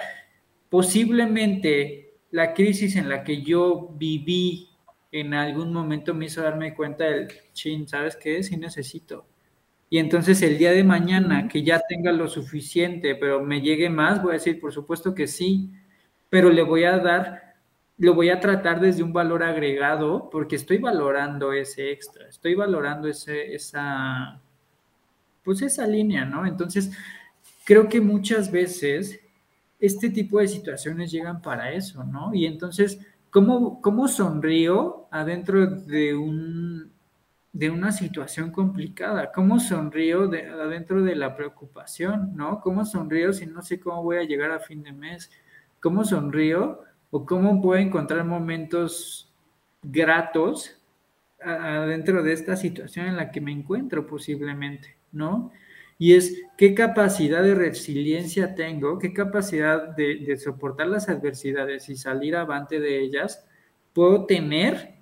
posiblemente 0.68 2.16
la 2.32 2.52
crisis 2.52 2.96
en 2.96 3.08
la 3.08 3.22
que 3.22 3.42
yo 3.42 3.94
viví 3.96 4.73
en 5.14 5.32
algún 5.32 5.72
momento 5.72 6.12
me 6.12 6.26
hizo 6.26 6.42
darme 6.42 6.74
cuenta 6.74 7.04
del 7.04 7.28
chin, 7.52 7.86
¿sabes 7.86 8.16
qué? 8.16 8.42
Sí 8.42 8.56
necesito. 8.56 9.28
Y 9.88 9.98
entonces 9.98 10.42
el 10.42 10.58
día 10.58 10.72
de 10.72 10.82
mañana 10.82 11.46
que 11.46 11.62
ya 11.62 11.80
tenga 11.88 12.10
lo 12.10 12.26
suficiente, 12.26 13.14
pero 13.14 13.40
me 13.40 13.60
llegue 13.60 13.88
más, 13.88 14.20
voy 14.20 14.30
a 14.30 14.34
decir, 14.34 14.58
por 14.58 14.72
supuesto 14.72 15.14
que 15.14 15.28
sí, 15.28 15.70
pero 16.30 16.50
le 16.50 16.62
voy 16.62 16.82
a 16.82 16.98
dar, 16.98 17.54
lo 17.96 18.14
voy 18.14 18.30
a 18.30 18.40
tratar 18.40 18.80
desde 18.80 19.04
un 19.04 19.12
valor 19.12 19.44
agregado, 19.44 20.30
porque 20.30 20.56
estoy 20.56 20.78
valorando 20.78 21.52
ese 21.52 21.92
extra, 21.92 22.28
estoy 22.28 22.56
valorando 22.56 23.06
ese, 23.06 23.54
esa, 23.54 24.42
pues 25.44 25.62
esa 25.62 25.86
línea, 25.86 26.24
¿no? 26.24 26.44
Entonces, 26.44 26.90
creo 27.64 27.88
que 27.88 28.00
muchas 28.00 28.50
veces 28.50 29.20
este 29.78 30.10
tipo 30.10 30.40
de 30.40 30.48
situaciones 30.48 31.12
llegan 31.12 31.40
para 31.40 31.70
eso, 31.70 32.02
¿no? 32.02 32.34
Y 32.34 32.46
entonces, 32.46 32.98
¿cómo, 33.35 33.82
cómo 33.82 34.07
sonrío 34.07 35.09
adentro 35.11 35.66
de 35.66 36.14
un, 36.14 36.93
de 37.53 37.68
una 37.68 37.91
situación 37.91 38.53
complicada? 38.53 39.32
¿Cómo 39.32 39.59
sonrío 39.59 40.28
de, 40.28 40.47
adentro 40.47 41.03
de 41.03 41.16
la 41.16 41.35
preocupación, 41.35 42.37
¿no? 42.37 42.61
¿Cómo 42.61 42.85
sonrío 42.85 43.32
si 43.32 43.47
no 43.47 43.61
sé 43.62 43.80
cómo 43.80 44.05
voy 44.05 44.18
a 44.18 44.22
llegar 44.22 44.53
a 44.53 44.61
fin 44.61 44.85
de 44.85 44.93
mes? 44.93 45.32
¿Cómo 45.80 46.05
sonrío 46.05 46.82
o 47.11 47.26
cómo 47.26 47.61
puedo 47.61 47.80
encontrar 47.80 48.24
momentos 48.24 49.35
gratos 49.82 50.80
adentro 51.43 52.22
de 52.22 52.35
esta 52.35 52.55
situación 52.55 53.07
en 53.07 53.16
la 53.16 53.32
que 53.32 53.41
me 53.41 53.51
encuentro 53.51 54.07
posiblemente, 54.07 54.97
¿no? 55.11 55.51
Y 55.99 56.14
es 56.14 56.42
qué 56.57 56.74
capacidad 56.74 57.42
de 57.42 57.55
resiliencia 57.55 58.55
tengo, 58.55 58.99
qué 58.99 59.12
capacidad 59.12 59.95
de, 59.97 60.36
soportar 60.36 60.88
las 60.88 61.09
adversidades 61.09 61.88
y 61.88 61.97
salir 61.97 62.36
avante 62.36 62.80
de 62.80 63.01
ellas 63.01 63.45
puedo 63.92 64.26
tener 64.26 64.95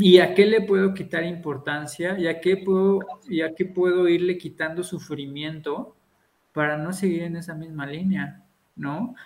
¿Y 0.00 0.20
a 0.20 0.32
qué 0.32 0.46
le 0.46 0.60
puedo 0.60 0.94
quitar 0.94 1.24
importancia? 1.24 2.16
¿Y 2.16 2.28
a 2.28 2.40
qué 2.40 2.56
puedo, 2.58 3.00
y 3.28 3.40
a 3.40 3.52
qué 3.52 3.64
puedo 3.64 4.08
irle 4.08 4.38
quitando 4.38 4.84
sufrimiento 4.84 5.96
para 6.52 6.76
no 6.76 6.92
seguir 6.92 7.24
en 7.24 7.34
esa 7.34 7.54
misma 7.54 7.84
línea? 7.84 8.44
¿No? 8.76 9.16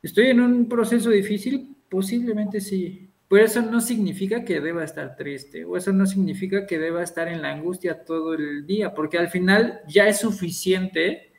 ¿Estoy 0.00 0.28
en 0.28 0.40
un 0.40 0.68
proceso 0.68 1.10
difícil? 1.10 1.76
Posiblemente 1.88 2.60
sí. 2.60 3.11
Pero 3.32 3.46
eso 3.46 3.62
no 3.62 3.80
significa 3.80 4.44
que 4.44 4.60
deba 4.60 4.84
estar 4.84 5.16
triste 5.16 5.64
o 5.64 5.74
eso 5.78 5.90
no 5.90 6.04
significa 6.04 6.66
que 6.66 6.78
deba 6.78 7.02
estar 7.02 7.28
en 7.28 7.40
la 7.40 7.50
angustia 7.50 8.04
todo 8.04 8.34
el 8.34 8.66
día, 8.66 8.92
porque 8.92 9.16
al 9.16 9.28
final 9.28 9.80
ya 9.88 10.06
es 10.06 10.20
suficiente 10.20 11.32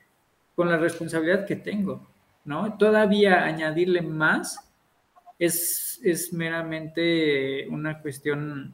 con 0.55 0.69
la 0.69 0.77
responsabilidad 0.77 1.45
que 1.45 1.55
tengo, 1.55 2.09
¿no? 2.45 2.79
Todavía 2.79 3.45
añadirle 3.45 4.01
más 4.01 4.73
es, 5.37 5.99
es 6.03 6.33
meramente 6.33 7.67
una 7.67 8.01
cuestión 8.01 8.73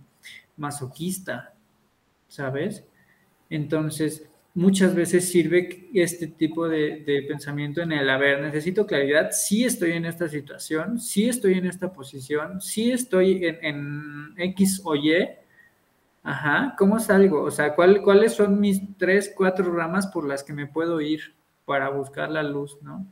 masoquista, 0.55 1.53
¿sabes? 2.30 2.86
Entonces, 3.49 4.30
muchas 4.60 4.93
veces 4.93 5.32
sirve 5.32 5.89
este 5.93 6.28
tipo 6.28 6.68
de, 6.68 7.26
pensamiento 7.30 7.82
en 7.82 7.93
el, 7.93 8.10
a 8.10 8.18
ver, 8.18 8.41
necesito 8.41 8.86
claridad, 8.86 9.30
sí 9.32 9.64
estoy 9.64 9.93
en 9.93 10.05
esta 10.05 10.28
situación, 10.28 10.99
sí 10.99 11.30
estoy 11.30 11.53
en 11.53 11.66
esta 11.66 11.93
posición, 11.93 12.60
sí 12.60 12.91
estoy 12.91 13.45
en, 13.62 14.34
X 14.36 14.82
o 14.84 14.95
Y, 14.95 15.30
ajá, 16.24 16.76
¿cómo 16.78 16.99
salgo? 16.99 17.41
O 17.43 17.51
sea, 17.51 17.74
¿cuáles 17.74 18.34
son 18.34 18.60
mis 18.60 18.82
tres, 18.97 19.34
cuatro 19.34 19.74
ramas 19.74 20.07
por 20.07 20.28
las 20.28 20.43
que 20.43 20.51
me 20.51 20.68
puedo 20.68 20.99
ir 20.99 21.22
para 21.64 21.88
buscar 21.89 22.30
la 22.30 22.43
luz, 22.43 22.78
¿no? 22.82 23.07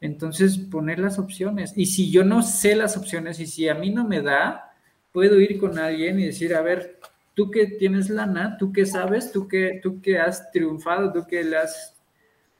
Entonces, 0.00 0.56
poner 0.56 1.00
las 1.00 1.18
opciones. 1.18 1.72
Y 1.76 1.86
si 1.86 2.12
yo 2.12 2.24
no 2.24 2.42
sé 2.42 2.76
las 2.76 2.96
opciones 2.96 3.40
y 3.40 3.46
si 3.46 3.68
a 3.68 3.74
mí 3.74 3.90
no 3.90 4.06
me 4.06 4.22
da, 4.22 4.72
puedo 5.10 5.40
ir 5.40 5.58
con 5.58 5.78
alguien 5.78 6.20
y 6.20 6.26
decir, 6.26 6.54
a 6.54 6.62
ver, 6.62 7.00
tú 7.34 7.50
que 7.50 7.66
tienes 7.66 8.10
lana, 8.10 8.56
tú 8.58 8.72
que 8.72 8.86
sabes, 8.86 9.32
tú 9.32 9.48
que, 9.48 9.80
tú 9.82 10.00
que 10.00 10.18
has 10.18 10.50
triunfado, 10.50 11.12
tú 11.12 11.26
que 11.26 11.42
le 11.44 11.56
has, 11.56 11.96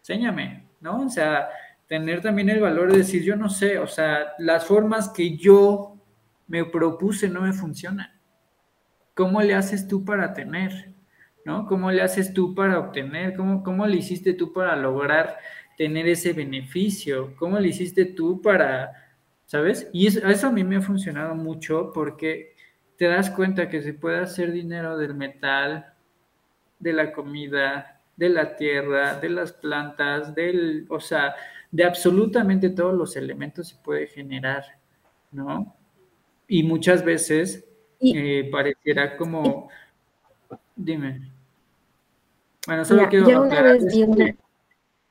enséñame, 0.00 0.66
¿no? 0.80 1.06
O 1.06 1.08
sea, 1.08 1.48
tener 1.86 2.22
también 2.22 2.48
el 2.48 2.60
valor 2.60 2.90
de 2.90 2.98
decir, 2.98 3.22
yo 3.22 3.36
no 3.36 3.50
sé, 3.50 3.78
o 3.78 3.86
sea, 3.86 4.32
las 4.38 4.64
formas 4.64 5.10
que 5.10 5.36
yo 5.36 5.96
me 6.46 6.64
propuse 6.64 7.28
no 7.28 7.42
me 7.42 7.52
funcionan. 7.52 8.08
¿Cómo 9.14 9.42
le 9.42 9.54
haces 9.54 9.86
tú 9.88 10.04
para 10.04 10.32
tener? 10.32 10.92
¿No? 11.44 11.66
¿Cómo 11.66 11.90
le 11.90 12.02
haces 12.02 12.32
tú 12.32 12.54
para 12.54 12.78
obtener? 12.78 13.34
¿Cómo, 13.36 13.62
cómo 13.62 13.86
le 13.86 13.96
hiciste 13.96 14.32
tú 14.32 14.52
para 14.52 14.76
lograr 14.76 15.36
tener 15.76 16.08
ese 16.08 16.32
beneficio? 16.32 17.34
¿Cómo 17.36 17.58
le 17.58 17.68
hiciste 17.68 18.06
tú 18.06 18.40
para, 18.40 18.92
sabes? 19.44 19.90
Y 19.92 20.06
eso, 20.06 20.26
eso 20.26 20.46
a 20.46 20.52
mí 20.52 20.64
me 20.64 20.76
ha 20.76 20.80
funcionado 20.80 21.34
mucho 21.34 21.90
porque 21.92 22.51
te 23.02 23.08
das 23.08 23.30
cuenta 23.30 23.68
que 23.68 23.82
se 23.82 23.94
puede 23.94 24.20
hacer 24.20 24.52
dinero 24.52 24.96
del 24.96 25.12
metal, 25.12 25.92
de 26.78 26.92
la 26.92 27.12
comida, 27.12 28.00
de 28.16 28.28
la 28.28 28.54
tierra, 28.54 29.18
de 29.18 29.28
las 29.28 29.52
plantas, 29.52 30.36
del, 30.36 30.86
o 30.88 31.00
sea, 31.00 31.34
de 31.72 31.82
absolutamente 31.82 32.70
todos 32.70 32.94
los 32.94 33.16
elementos 33.16 33.70
se 33.70 33.74
puede 33.82 34.06
generar, 34.06 34.62
¿no? 35.32 35.74
Y 36.46 36.62
muchas 36.62 37.04
veces 37.04 37.64
eh, 37.98 38.48
pareciera 38.52 39.16
como, 39.16 39.68
dime. 40.76 41.28
Bueno, 42.68 42.84
solo 42.84 43.08
quiero 43.08 43.28
yo 43.28 43.42
una 43.42 43.62
vez 43.62 43.84
vi 43.92 44.04
una... 44.04 44.36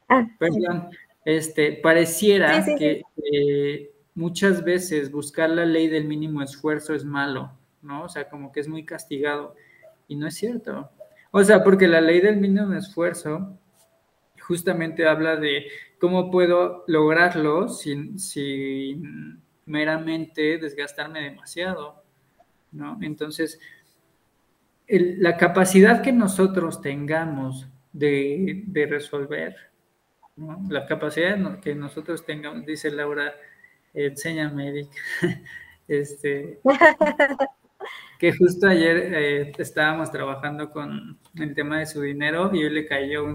Ah, 0.07 0.29
perdón, 0.39 0.91
este, 1.25 1.73
pareciera 1.73 2.63
que 2.63 3.91
muchas 4.15 4.63
veces 4.63 5.11
buscar 5.11 5.49
la 5.49 5.65
ley 5.65 5.89
del 5.89 6.05
mínimo 6.05 6.41
esfuerzo 6.41 6.95
es 6.95 7.03
malo, 7.03 7.51
¿no? 7.82 8.03
O 8.03 8.09
sea, 8.09 8.29
como 8.29 8.51
que 8.51 8.59
es 8.59 8.67
muy 8.67 8.86
castigado. 8.86 9.55
Y 10.07 10.15
no 10.15 10.27
es 10.27 10.36
cierto. 10.36 10.91
O 11.32 11.43
sea, 11.43 11.63
porque 11.63 11.88
la 11.88 12.01
ley 12.01 12.19
del 12.19 12.38
mínimo 12.38 12.73
esfuerzo 12.73 13.57
justamente 14.41 15.07
habla 15.07 15.36
de 15.36 15.67
cómo 15.99 16.32
puedo 16.32 16.84
lograrlo 16.88 17.69
sin, 17.69 18.19
sin 18.19 19.41
meramente 19.65 20.57
desgastarme 20.57 21.21
demasiado, 21.21 22.03
¿no? 22.71 22.97
Entonces, 23.01 23.59
la 24.88 25.38
capacidad 25.38 26.01
que 26.01 26.11
nosotros 26.11 26.82
tengamos 26.82 27.67
de, 27.93 28.63
de 28.65 28.86
resolver 28.88 29.71
la 30.69 30.86
capacidad 30.86 31.59
que 31.59 31.75
nosotros 31.75 32.25
tengamos, 32.25 32.65
dice 32.65 32.89
Laura, 32.91 33.34
enséñame, 33.93 34.69
Eric, 34.69 34.89
este, 35.88 36.59
que 38.22 38.34
justo 38.34 38.67
ayer 38.67 38.97
eh, 39.15 39.51
estábamos 39.57 40.11
trabajando 40.11 40.69
con 40.69 41.17
el 41.39 41.55
tema 41.55 41.80
de 41.80 41.88
su 41.88 42.01
dinero 42.03 42.51
y 42.53 42.63
hoy 42.63 42.69
le 42.69 42.86
cayó 42.86 43.26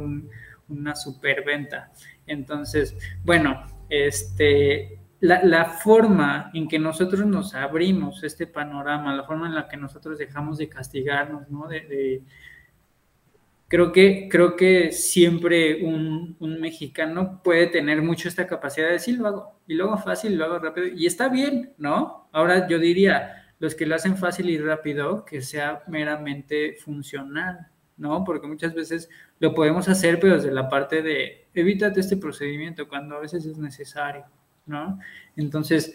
una 0.68 0.94
superventa. 0.94 1.90
Entonces, 2.24 2.96
bueno, 3.24 3.64
este, 3.88 5.00
la, 5.18 5.64
forma 5.64 6.52
en 6.54 6.68
que 6.68 6.78
nosotros 6.78 7.26
nos 7.26 7.56
abrimos 7.56 8.22
este 8.22 8.46
panorama, 8.46 9.16
la 9.16 9.24
forma 9.24 9.48
en 9.48 9.56
la 9.56 9.66
que 9.66 9.76
nosotros 9.76 10.18
dejamos 10.18 10.58
de 10.58 10.68
castigarnos, 10.68 11.50
¿no? 11.50 11.66
De, 11.66 12.22
creo, 13.66 13.90
que, 13.90 14.28
creo 14.30 14.54
que 14.54 14.92
siempre 14.92 15.84
un, 15.84 16.36
un, 16.38 16.60
mexicano 16.60 17.40
puede 17.42 17.66
tener 17.66 18.02
mucho 18.02 18.28
esta 18.28 18.46
capacidad 18.46 18.86
de 18.86 18.92
decir, 18.92 19.18
lo 19.18 19.26
hago, 19.26 19.60
y 19.66 19.74
lo 19.74 19.86
hago 19.86 19.98
fácil, 19.98 20.36
lo 20.38 20.44
hago 20.44 20.60
rápido, 20.60 20.86
y 20.86 21.06
está 21.06 21.28
bien, 21.28 21.74
¿no? 21.76 22.28
Ahora 22.30 22.68
yo 22.68 22.78
diría, 22.78 23.45
los 23.58 23.74
que 23.74 23.86
lo 23.86 23.94
hacen 23.94 24.16
fácil 24.16 24.50
y 24.50 24.58
rápido, 24.58 25.24
que 25.24 25.40
sea 25.42 25.82
meramente 25.86 26.76
funcional, 26.84 27.68
¿no? 27.96 28.24
Porque 28.24 28.46
muchas 28.46 28.74
veces 28.74 29.08
lo 29.38 29.54
podemos 29.54 29.88
hacer, 29.88 30.20
pero 30.20 30.36
desde 30.36 30.52
la 30.52 30.68
parte 30.68 31.02
de 31.02 31.46
evítate 31.54 32.00
este 32.00 32.16
procedimiento 32.16 32.88
cuando 32.88 33.16
a 33.16 33.20
veces 33.20 33.46
es 33.46 33.58
necesario, 33.58 34.24
¿no? 34.66 34.98
Entonces, 35.36 35.94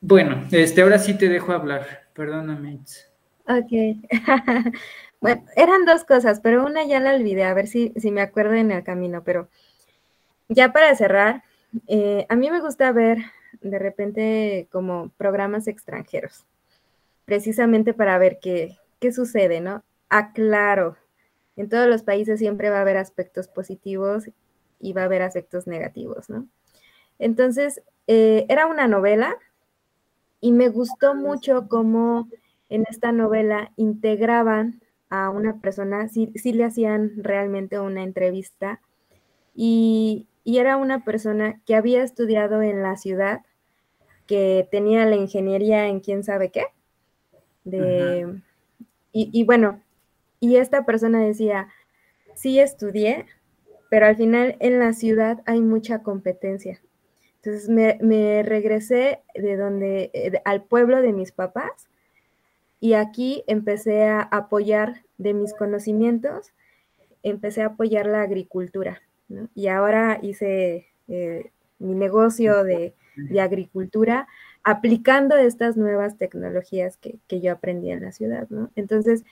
bueno, 0.00 0.46
este, 0.50 0.82
ahora 0.82 0.98
sí 0.98 1.16
te 1.16 1.28
dejo 1.28 1.52
hablar, 1.52 2.08
perdóname. 2.14 2.80
Ok. 3.46 4.00
bueno, 5.20 5.44
eran 5.56 5.84
dos 5.84 6.04
cosas, 6.04 6.40
pero 6.40 6.64
una 6.64 6.84
ya 6.84 7.00
la 7.00 7.14
olvidé, 7.14 7.44
a 7.44 7.54
ver 7.54 7.66
si, 7.66 7.92
si 7.96 8.10
me 8.10 8.20
acuerdo 8.20 8.54
en 8.54 8.70
el 8.70 8.84
camino, 8.84 9.22
pero 9.24 9.48
ya 10.48 10.72
para 10.72 10.94
cerrar, 10.94 11.44
eh, 11.86 12.26
a 12.28 12.36
mí 12.36 12.50
me 12.50 12.60
gusta 12.60 12.92
ver 12.92 13.18
de 13.60 13.78
repente 13.78 14.68
como 14.70 15.10
programas 15.16 15.66
extranjeros, 15.66 16.46
precisamente 17.24 17.94
para 17.94 18.18
ver 18.18 18.38
qué, 18.40 18.78
qué 18.98 19.12
sucede, 19.12 19.60
¿no? 19.60 19.82
Aclaro, 20.08 20.96
en 21.56 21.68
todos 21.68 21.88
los 21.88 22.02
países 22.02 22.38
siempre 22.38 22.70
va 22.70 22.78
a 22.78 22.82
haber 22.82 22.96
aspectos 22.96 23.48
positivos 23.48 24.30
y 24.78 24.92
va 24.92 25.02
a 25.02 25.04
haber 25.04 25.22
aspectos 25.22 25.66
negativos, 25.66 26.30
¿no? 26.30 26.48
Entonces, 27.18 27.82
eh, 28.06 28.46
era 28.48 28.66
una 28.66 28.88
novela 28.88 29.36
y 30.40 30.52
me 30.52 30.68
gustó 30.68 31.14
mucho 31.14 31.68
cómo 31.68 32.28
en 32.70 32.84
esta 32.88 33.12
novela 33.12 33.72
integraban 33.76 34.80
a 35.10 35.28
una 35.28 35.60
persona, 35.60 36.08
sí, 36.08 36.32
le 36.52 36.64
hacían 36.64 37.12
realmente 37.22 37.78
una 37.78 38.02
entrevista 38.02 38.80
y, 39.54 40.26
era 40.44 40.76
una 40.76 41.04
persona 41.04 41.60
que 41.64 41.76
había 41.76 42.02
estudiado 42.02 42.60
en 42.62 42.82
la 42.82 42.96
ciudad, 42.96 43.42
que 44.26 44.66
tenía 44.72 45.06
la 45.06 45.14
ingeniería 45.14 45.86
en 45.86 46.00
quién 46.00 46.24
sabe 46.24 46.50
qué, 46.50 46.64
de, 47.64 48.40
y, 49.12 49.44
bueno, 49.44 49.82
y 50.38 50.56
esta 50.56 50.84
persona 50.84 51.20
decía, 51.20 51.68
sí 52.34 52.60
estudié, 52.60 53.26
pero 53.88 54.06
al 54.06 54.16
final 54.16 54.56
en 54.60 54.78
la 54.78 54.92
ciudad 54.92 55.42
hay 55.46 55.60
mucha 55.60 56.02
competencia. 56.02 56.80
Entonces 57.42 57.68
me, 57.68 58.42
regresé 58.42 59.20
de 59.34 59.56
donde, 59.56 60.10
eh, 60.12 60.40
al 60.44 60.62
pueblo 60.62 61.00
de 61.02 61.12
mis 61.12 61.32
papás 61.32 61.88
y 62.80 62.94
aquí 62.94 63.44
empecé 63.46 64.04
a 64.04 64.20
apoyar 64.20 65.02
de 65.18 65.34
mis 65.34 65.54
conocimientos, 65.54 66.52
empecé 67.22 67.62
a 67.62 67.66
apoyar 67.66 68.06
la 68.06 68.22
agricultura. 68.22 69.02
Y 69.54 69.68
ahora 69.68 70.18
hice 70.22 70.86
eh, 71.08 71.50
mi 71.78 71.94
negocio 71.94 72.64
de, 72.64 72.94
agricultura 73.40 74.28
aplicando 74.62 75.36
estas 75.36 75.76
nuevas 75.76 76.16
tecnologías 76.18 76.96
que, 76.96 77.18
que, 77.28 77.40
yo 77.40 77.52
aprendí 77.52 77.90
en 77.90 78.02
la 78.02 78.12
ciudad. 78.12 78.46
¿no? 78.50 78.70
Entonces, 78.76 79.24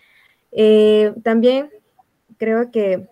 eh, 0.52 1.12
también 1.22 1.70
creo 2.38 2.70
que 2.70 3.08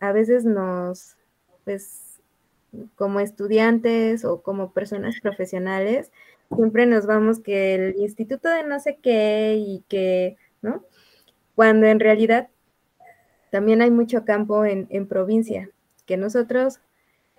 a 0.00 0.12
veces 0.12 0.44
nos, 0.44 1.16
pues, 1.64 2.20
como 2.94 3.20
estudiantes 3.20 4.24
o 4.24 4.42
como 4.42 4.72
personas 4.72 5.20
profesionales, 5.20 6.10
siempre 6.54 6.86
nos 6.86 7.06
vamos 7.06 7.40
que 7.40 7.74
el 7.74 7.96
instituto 7.96 8.48
de 8.48 8.64
no 8.64 8.80
sé 8.80 8.98
qué 9.02 9.56
y 9.58 9.84
que, 9.88 10.36
¿no? 10.62 10.84
Cuando 11.54 11.86
en 11.86 12.00
realidad 12.00 12.48
también 13.50 13.82
hay 13.82 13.90
mucho 13.90 14.24
campo 14.24 14.64
en, 14.64 14.86
en 14.90 15.06
provincia, 15.06 15.68
que 16.06 16.16
nosotros 16.16 16.80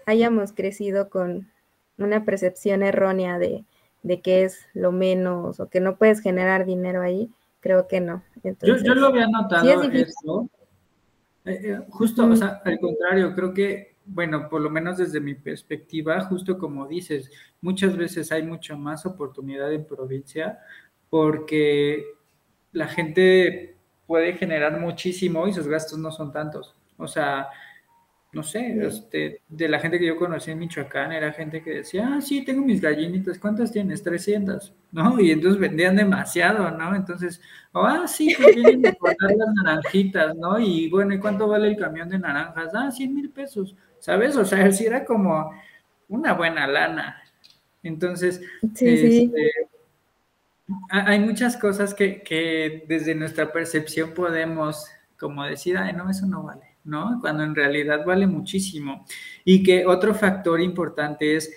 hayamos 0.05 0.53
crecido 0.53 1.09
con 1.09 1.49
una 1.97 2.25
percepción 2.25 2.84
errónea 2.84 3.39
de, 3.39 3.65
de 4.04 4.22
que 4.22 4.43
es 4.43 4.68
lo 4.74 4.91
menos 4.91 5.60
o 5.60 5.70
que 5.70 5.80
no 5.80 5.97
puedes 5.97 6.22
generar 6.22 6.66
dinero 6.66 7.02
ahí, 7.02 7.30
creo 7.60 7.88
que 7.88 8.02
no. 8.02 8.24
yo, 8.43 8.78
yo, 8.78 8.95
lo 8.95 9.08
había 9.08 9.28
notado 9.28 9.84
eso. 9.84 10.49
Eh, 11.45 11.60
eh, 11.64 11.80
justo, 11.89 12.26
o 12.26 12.36
sea, 12.36 12.62
al 12.64 12.80
contrario, 12.80 13.34
creo 13.34 13.54
que, 13.54 13.95
bueno, 14.06 14.47
por 14.49 14.62
lo 14.62 14.70
menos 14.70 14.97
desde 14.97 15.20
mi 15.20 15.34
perspectiva, 15.34 16.20
justo 16.22 16.58
como 16.58 16.88
dices, 16.88 17.32
muchas 17.62 17.97
veces 17.97 18.32
hay 18.32 18.43
mucho 18.43 18.78
más 18.78 19.06
oportunidad 19.06 19.72
en 19.74 19.86
provincia 19.86 20.60
porque 21.10 22.06
la 22.72 22.88
gente 22.88 23.76
puede 24.06 24.34
generar 24.34 24.80
muchísimo 24.80 25.47
y 25.47 25.54
sus 25.54 25.68
gastos 25.68 25.97
no 25.97 26.12
son 26.12 26.32
tantos. 26.32 26.76
O 26.97 27.08
sea, 27.08 27.49
no 28.34 28.43
sé, 28.43 28.77
este, 28.86 29.41
de 29.49 29.67
la 29.67 29.79
gente 29.79 29.99
que 29.99 30.07
yo 30.07 30.15
conocí 30.15 30.51
en 30.51 30.59
Michoacán, 30.59 31.11
era 31.11 31.34
gente 31.34 31.61
que 31.61 31.75
decía, 31.75 32.09
ah, 32.13 32.21
sí, 32.21 32.45
tengo 32.45 32.65
mis 32.65 32.79
gallinitas, 32.79 33.38
¿cuántas 33.38 33.71
tienes? 33.71 34.01
300, 34.03 34.73
¿no? 34.91 35.19
Y 35.19 35.32
entonces 35.32 35.59
vendían 35.59 35.97
demasiado, 35.97 36.71
¿no? 36.71 36.95
Entonces, 36.95 37.41
ah, 37.73 38.05
sí, 38.07 38.34
pues 38.38 38.55
vienen 38.55 38.88
a 38.88 38.93
cortar 38.93 39.32
las 39.36 39.49
naranjitas, 39.53 40.36
¿no? 40.38 40.57
Y 40.59 40.89
bueno, 40.89 41.13
¿y 41.13 41.19
cuánto 41.19 41.47
vale 41.47 41.67
el 41.67 41.77
camión 41.77 42.07
de 42.07 42.19
naranjas? 42.19 42.73
Ah, 42.73 42.89
100 42.89 43.13
mil 43.13 43.29
pesos, 43.29 43.75
¿sabes? 43.99 44.38
O 44.38 44.45
sea, 44.45 44.71
sí 44.71 44.86
era 44.86 45.03
como 45.03 45.51
una 46.07 46.34
buena 46.34 46.67
lana. 46.67 47.21
Entonces, 47.84 48.41
este, 48.61 49.29
hay 50.89 51.19
muchas 51.19 51.57
cosas 51.57 51.93
que, 51.93 52.21
que 52.21 52.86
desde 52.88 53.13
nuestra 53.13 53.51
percepción 53.51 54.13
podemos 54.13 54.86
como 55.19 55.43
decir, 55.43 55.77
ay, 55.77 55.93
no, 55.93 56.09
eso 56.09 56.25
no 56.25 56.43
vale. 56.43 56.70
¿No? 56.84 57.19
Cuando 57.21 57.43
en 57.43 57.55
realidad 57.55 58.05
vale 58.05 58.27
muchísimo. 58.27 59.05
Y 59.45 59.63
que 59.63 59.86
otro 59.86 60.13
factor 60.13 60.61
importante 60.61 61.36
es 61.36 61.51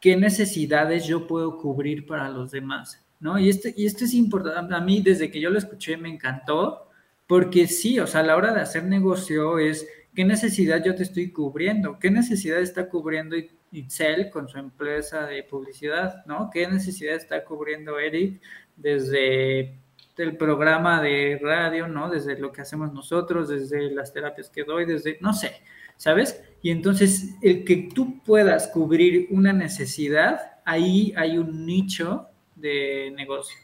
qué 0.00 0.16
necesidades 0.16 1.06
yo 1.06 1.26
puedo 1.26 1.58
cubrir 1.58 2.06
para 2.06 2.28
los 2.28 2.50
demás, 2.50 3.04
¿no? 3.20 3.38
Y, 3.38 3.48
este, 3.48 3.74
y 3.76 3.86
esto 3.86 4.04
es 4.04 4.14
importante, 4.14 4.74
a 4.74 4.80
mí 4.80 5.00
desde 5.02 5.30
que 5.30 5.40
yo 5.40 5.50
lo 5.50 5.58
escuché 5.58 5.96
me 5.96 6.08
encantó, 6.08 6.88
porque 7.26 7.66
sí, 7.66 7.98
o 7.98 8.06
sea, 8.06 8.20
a 8.20 8.24
la 8.24 8.36
hora 8.36 8.52
de 8.52 8.60
hacer 8.60 8.84
negocio 8.84 9.58
es 9.58 9.86
qué 10.14 10.24
necesidad 10.24 10.82
yo 10.84 10.94
te 10.94 11.02
estoy 11.02 11.30
cubriendo, 11.32 11.98
qué 11.98 12.10
necesidad 12.10 12.60
está 12.60 12.88
cubriendo 12.88 13.36
Itzel 13.72 14.30
con 14.30 14.48
su 14.48 14.58
empresa 14.58 15.26
de 15.26 15.42
publicidad, 15.42 16.24
¿no? 16.26 16.50
¿Qué 16.52 16.66
necesidad 16.68 17.16
está 17.16 17.44
cubriendo 17.44 17.98
Eric 17.98 18.40
desde 18.76 19.78
del 20.16 20.36
programa 20.36 21.02
de 21.02 21.38
radio, 21.42 21.86
¿no? 21.88 22.08
Desde 22.08 22.38
lo 22.38 22.50
que 22.50 22.62
hacemos 22.62 22.92
nosotros, 22.92 23.48
desde 23.48 23.90
las 23.90 24.12
terapias 24.12 24.48
que 24.48 24.64
doy, 24.64 24.86
desde, 24.86 25.18
no 25.20 25.34
sé, 25.34 25.60
¿sabes? 25.96 26.42
Y 26.62 26.70
entonces, 26.70 27.34
el 27.42 27.64
que 27.64 27.90
tú 27.94 28.22
puedas 28.22 28.68
cubrir 28.68 29.28
una 29.30 29.52
necesidad, 29.52 30.40
ahí 30.64 31.12
hay 31.16 31.36
un 31.36 31.66
nicho 31.66 32.28
de 32.54 33.12
negocio, 33.14 33.58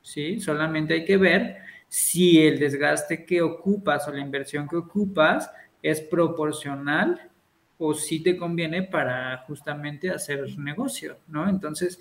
¿sí? 0.00 0.40
Solamente 0.40 0.94
hay 0.94 1.04
que 1.04 1.16
ver 1.16 1.56
si 1.88 2.40
el 2.46 2.58
desgaste 2.58 3.24
que 3.24 3.42
ocupas 3.42 4.06
o 4.06 4.12
la 4.12 4.20
inversión 4.20 4.68
que 4.68 4.76
ocupas 4.76 5.50
es 5.82 6.00
proporcional 6.00 7.30
o 7.78 7.94
si 7.94 8.22
te 8.22 8.36
conviene 8.36 8.84
para 8.84 9.38
justamente 9.46 10.10
hacer 10.10 10.56
negocio, 10.58 11.18
¿no? 11.28 11.48
Entonces, 11.48 11.98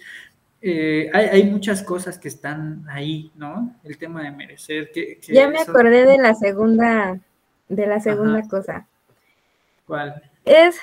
eh, 0.61 1.09
hay, 1.13 1.43
muchas 1.43 1.83
cosas 1.83 2.17
que 2.17 2.27
están 2.27 2.85
ahí, 2.89 3.31
¿no? 3.35 3.75
El 3.83 3.97
tema 3.97 4.23
de 4.23 4.31
merecer. 4.31 4.91
Que, 4.91 5.19
ya 5.27 5.47
me 5.47 5.59
acordé 5.59 6.05
de 6.05 6.17
la 6.17 6.33
segunda, 6.33 7.19
de 7.69 7.87
la 7.87 7.99
segunda 7.99 8.47
cosa. 8.47 8.87
¿Cuál? 9.85 10.23
Es, 10.43 10.79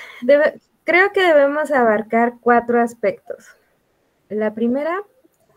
creo 0.83 1.11
que 1.13 1.21
debemos 1.21 1.71
abarcar 1.71 2.35
cuatro 2.39 2.81
aspectos. 2.81 3.47
La 4.29 4.53
primera 4.53 5.01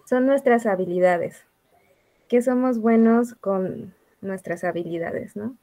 son 0.07 0.27
nuestras 0.27 0.67
habilidades, 0.67 1.45
que 2.29 2.43
somos 2.43 2.79
buenos 2.79 3.35
con 3.35 3.95
nuestras 4.21 4.65
habilidades, 4.65 5.37
¿no? 5.37 5.57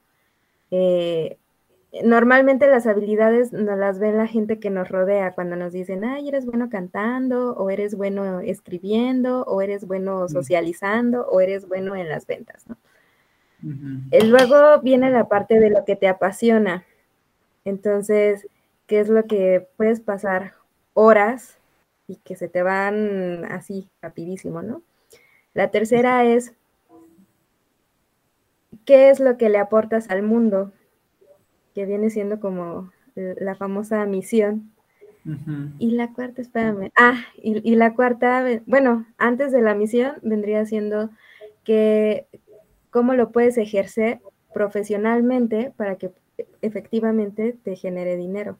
Eh, 0.71 1.37
normalmente 2.01 2.67
las 2.67 2.87
habilidades 2.87 3.53
nos 3.53 3.77
las 3.77 3.99
ve 3.99 4.11
la 4.11 4.25
gente 4.25 4.59
que 4.59 4.71
nos 4.71 4.89
rodea 4.89 5.33
cuando 5.33 5.55
nos 5.55 5.73
dicen, 5.73 6.03
ay, 6.03 6.27
eres 6.27 6.45
bueno 6.45 6.69
cantando, 6.69 7.53
o 7.53 7.69
eres 7.69 7.95
bueno 7.95 8.39
escribiendo, 8.39 9.43
o 9.43 9.61
eres 9.61 9.85
bueno 9.85 10.27
socializando, 10.27 11.27
o 11.27 11.39
eres 11.39 11.67
bueno 11.67 11.95
en 11.95 12.09
las 12.09 12.25
ventas, 12.25 12.67
¿no? 12.67 12.77
Luego 13.61 14.81
viene 14.81 15.09
la 15.11 15.27
parte 15.27 15.59
de 15.59 15.69
lo 15.69 15.85
que 15.85 15.95
te 15.95 16.07
apasiona. 16.07 16.83
Entonces, 17.63 18.47
¿qué 18.87 18.99
es 18.99 19.07
lo 19.07 19.25
que 19.25 19.67
puedes 19.77 20.01
pasar 20.01 20.53
horas 20.93 21.57
y 22.07 22.17
que 22.17 22.35
se 22.35 22.49
te 22.49 22.61
van 22.61 23.45
así 23.45 23.89
rapidísimo, 24.01 24.61
¿no? 24.61 24.81
La 25.53 25.69
tercera 25.69 26.25
es, 26.25 26.53
¿qué 28.83 29.09
es 29.09 29.19
lo 29.19 29.37
que 29.37 29.49
le 29.49 29.59
aportas 29.59 30.09
al 30.09 30.23
mundo? 30.23 30.71
Que 31.73 31.85
viene 31.85 32.09
siendo 32.09 32.39
como 32.39 32.91
la 33.15 33.55
famosa 33.55 34.05
misión. 34.05 34.71
Y 35.79 35.91
la 35.91 36.11
cuarta, 36.11 36.41
espérame. 36.41 36.91
Ah, 36.97 37.21
y, 37.41 37.61
y, 37.63 37.75
la 37.75 37.93
cuarta, 37.93 38.45
bueno, 38.65 39.05
antes 39.17 39.53
de 39.53 39.61
la 39.61 39.73
misión 39.73 40.15
vendría 40.21 40.65
siendo 40.65 41.11
que 41.63 42.27
cómo 42.89 43.13
lo 43.13 43.31
puedes 43.31 43.57
ejercer 43.57 44.19
profesionalmente 44.53 45.73
para 45.77 45.95
que 45.95 46.11
efectivamente 46.61 47.57
te 47.63 47.75
genere 47.75 48.17
dinero. 48.17 48.57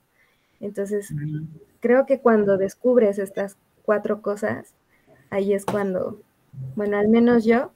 Entonces, 0.59 1.13
creo 1.79 2.05
que 2.05 2.19
cuando 2.19 2.57
descubres 2.57 3.19
estas 3.19 3.57
cuatro 3.83 4.21
cosas, 4.21 4.73
ahí 5.29 5.53
es 5.53 5.65
cuando, 5.65 6.21
bueno, 6.75 6.97
al 6.97 7.09
menos 7.09 7.43
yo, 7.43 7.71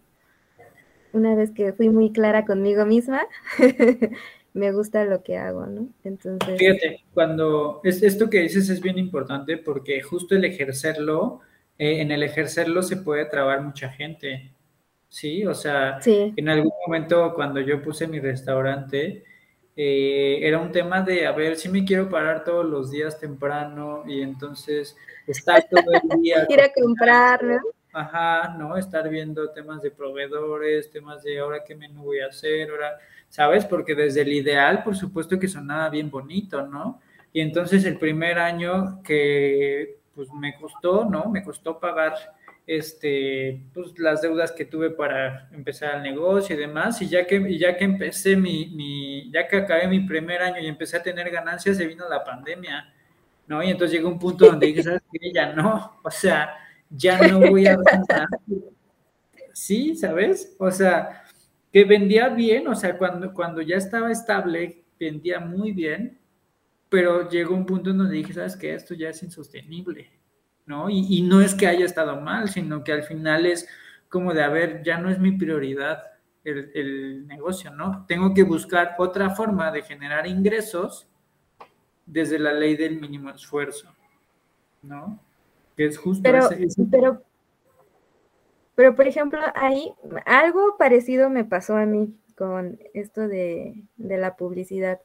una 1.14 1.36
vez 1.36 1.52
que 1.52 1.74
fui 1.74 1.90
muy 1.90 2.12
clara 2.12 2.46
conmigo 2.46 2.86
misma, 2.86 3.24
me 4.58 4.72
gusta 4.72 5.06
lo 5.06 5.24
que 5.24 5.38
hago, 5.38 5.66
¿no? 5.68 5.88
Entonces... 6.04 6.58
Fíjate, 6.58 7.04
cuando 7.14 7.80
es, 7.84 8.02
esto 8.04 8.30
que 8.30 8.42
dices 8.42 8.70
es 8.70 8.82
bien 8.82 8.98
importante 8.98 9.58
porque 9.58 10.02
justo 10.02 10.36
el 10.36 10.46
ejercerlo, 10.46 11.42
eh, 11.78 12.02
en 12.02 12.12
el 12.12 12.24
ejercerlo 12.24 12.82
se 12.84 12.98
puede 12.98 13.26
trabar 13.26 13.62
mucha 13.62 13.90
gente, 13.90 14.52
¿sí? 15.08 15.46
O 15.46 15.54
sea, 15.54 16.00
en 16.06 16.50
algún 16.50 16.74
momento 16.86 17.34
cuando 17.36 17.62
yo 17.62 17.82
puse 17.82 18.08
mi 18.08 18.20
restaurante, 18.20 19.24
eh, 19.76 20.40
era 20.42 20.60
un 20.60 20.72
tema 20.72 21.04
de, 21.04 21.28
a 21.28 21.32
ver, 21.32 21.56
si 21.56 21.70
me 21.70 21.86
quiero 21.86 22.10
parar 22.10 22.44
todos 22.44 22.66
los 22.66 22.90
días 22.90 23.20
temprano 23.20 24.04
y 24.08 24.22
entonces 24.22 24.98
estar 25.28 25.68
todo 25.70 25.84
el 25.94 26.22
día. 26.22 26.46
Ir 26.50 26.62
a 26.62 26.72
comprar, 26.74 27.44
¿no? 27.44 27.60
Ajá, 27.98 28.56
¿no? 28.56 28.78
Estar 28.78 29.10
viendo 29.10 29.50
temas 29.50 29.82
de 29.82 29.90
proveedores, 29.90 30.92
temas 30.92 31.24
de 31.24 31.40
ahora 31.40 31.64
qué 31.64 31.74
menú 31.76 32.04
voy 32.04 32.20
a 32.20 32.28
hacer, 32.28 32.70
ahora, 32.70 33.00
¿sabes? 33.28 33.66
Porque 33.66 33.96
desde 33.96 34.22
el 34.22 34.34
ideal, 34.34 34.84
por 34.84 34.96
supuesto 34.96 35.40
que 35.40 35.48
sonaba 35.48 35.90
bien 35.90 36.12
bonito, 36.12 36.62
¿no? 36.68 37.02
Y 37.34 37.42
entonces 37.42 37.86
el 37.86 37.98
primer 37.98 38.38
año 38.38 39.02
que 39.04 39.98
pues 40.14 40.32
me 40.32 40.56
costó, 40.58 41.06
¿no? 41.06 41.28
Me 41.32 41.44
costó 41.44 41.80
pagar 41.80 42.14
este, 42.68 43.64
pues, 43.74 43.98
las 43.98 44.22
deudas 44.22 44.52
que 44.52 44.66
tuve 44.66 44.92
para 44.92 45.50
empezar 45.52 45.96
el 45.96 46.04
negocio 46.04 46.56
y 46.56 46.60
demás, 46.60 47.02
y 47.02 47.08
ya 47.10 47.26
que, 47.26 47.58
ya 47.58 47.76
que 47.78 47.86
empecé 47.86 48.36
mi, 48.36 48.68
mi, 48.76 49.32
ya 49.32 49.48
que 49.48 49.58
acabé 49.58 49.88
mi 49.88 50.02
primer 50.02 50.44
año 50.44 50.60
y 50.60 50.68
empecé 50.68 50.98
a 50.98 51.04
tener 51.04 51.32
ganancias, 51.32 51.78
se 51.78 51.88
vino 51.88 52.08
la 52.08 52.24
pandemia, 52.24 52.94
¿no? 53.48 53.64
Y 53.64 53.72
entonces 53.72 53.98
llegó 53.98 54.10
un 54.10 54.20
punto 54.20 54.46
donde 54.46 54.68
dije, 54.68 54.84
¿sabes 54.84 55.02
qué? 55.12 55.32
Ya 55.34 55.52
no, 55.54 56.00
o 56.04 56.12
sea, 56.12 56.67
ya 56.90 57.28
no 57.28 57.40
voy 57.40 57.68
a. 57.68 57.78
Sí, 59.54 59.96
¿sabes? 59.96 60.56
O 60.60 60.70
sea, 60.70 61.24
que 61.72 61.84
vendía 61.84 62.30
bien, 62.30 62.68
o 62.68 62.76
sea, 62.76 62.98
cuando, 62.98 63.34
cuando 63.34 63.62
ya 63.62 63.78
estaba 63.78 64.12
estable, 64.12 64.84
vendía 65.00 65.40
muy 65.40 65.72
bien, 65.72 66.20
pero 66.90 67.30
llegó 67.30 67.56
un 67.56 67.66
punto 67.66 67.90
en 67.90 67.98
donde 67.98 68.16
dije, 68.16 68.34
¿sabes 68.34 68.56
qué? 68.56 68.76
Esto 68.76 68.94
ya 68.94 69.10
es 69.10 69.24
insostenible. 69.24 70.12
¿no? 70.68 70.90
Y, 70.90 71.22
no 71.22 71.42
es 71.42 71.56
que 71.56 71.66
haya 71.66 71.86
estado 71.86 72.20
mal, 72.20 72.50
sino 72.50 72.84
que 72.84 72.92
al 72.92 73.04
final 73.04 73.46
es 73.46 73.68
como 74.10 74.34
de, 74.34 74.44
a 74.44 74.50
ver, 74.50 74.84
ya 74.84 75.00
no 75.00 75.10
es 75.10 75.18
mi 75.18 75.32
prioridad 75.32 76.04
el, 76.44 77.26
negocio, 77.26 77.72
¿no? 77.72 78.06
Tengo 78.08 78.34
que 78.34 78.44
buscar 78.44 78.96
otra 79.00 79.32
forma 79.32 79.72
de 79.72 79.82
generar 79.82 80.28
ingresos 80.28 81.10
desde 82.06 82.38
la 82.38 82.54
ley 82.54 82.76
del 82.76 83.00
mínimo 83.00 83.30
esfuerzo, 83.30 83.94
¿no? 84.82 85.22
Que 85.78 85.86
es 85.86 85.98
justo 85.98 86.24
pero, 86.24 86.50
Pero, 86.92 87.22
pero, 88.76 88.96
por 88.96 89.08
ejemplo, 89.08 89.40
ahí 89.56 89.94
algo 90.26 90.76
parecido 90.78 91.30
me 91.30 91.46
pasó 91.46 91.78
a 91.78 91.86
mí 91.86 92.14
con 92.36 92.80
esto 92.94 93.28
de, 93.28 93.84
de 93.96 94.18
la 94.18 94.36
publicidad. 94.36 95.00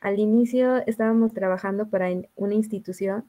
Al 0.00 0.18
inicio 0.18 0.78
estábamos 0.86 1.34
trabajando 1.34 1.88
para 1.88 2.08
una 2.36 2.54
institución 2.54 3.28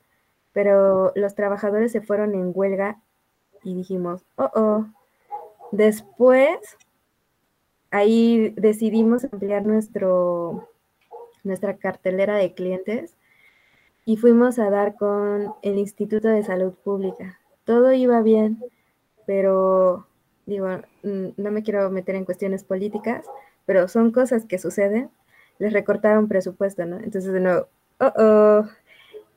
pero 0.56 1.12
los 1.16 1.36
trabajadores 1.36 1.92
se 1.92 2.00
fueron 2.00 2.34
en 2.34 2.54
huelga 2.56 3.02
y 3.62 3.76
dijimos, 3.76 4.24
oh, 4.38 4.50
oh. 4.56 4.86
Después, 5.74 6.58
ahí 7.92 8.54
decidimos 8.56 9.26
ampliar 9.26 9.66
nuestro, 9.66 10.70
nuestra 11.44 11.76
cartelera 11.76 12.38
de 12.38 12.54
clientes 12.54 13.18
y 14.06 14.18
fuimos 14.18 14.60
a 14.60 14.70
dar 14.70 14.96
con 14.96 15.54
el 15.64 15.78
Instituto 15.78 16.28
de 16.28 16.44
Salud 16.44 16.74
Pública. 16.74 17.40
Todo 17.64 17.92
iba 17.94 18.22
bien, 18.22 18.64
pero 19.26 20.08
digo, 20.46 20.68
no 21.04 21.52
me 21.52 21.64
quiero 21.64 21.90
meter 21.90 22.16
en 22.16 22.26
cuestiones 22.26 22.64
políticas, 22.64 23.26
pero 23.66 23.88
son 23.88 24.12
cosas 24.12 24.46
que 24.46 24.60
suceden. 24.60 25.10
Les 25.58 25.74
recortaron 25.74 26.28
presupuesto, 26.28 26.86
¿no? 26.86 26.98
Entonces, 26.98 27.34
de 27.34 27.40
nuevo, 27.40 27.68
oh, 28.00 28.14
oh. 28.18 28.66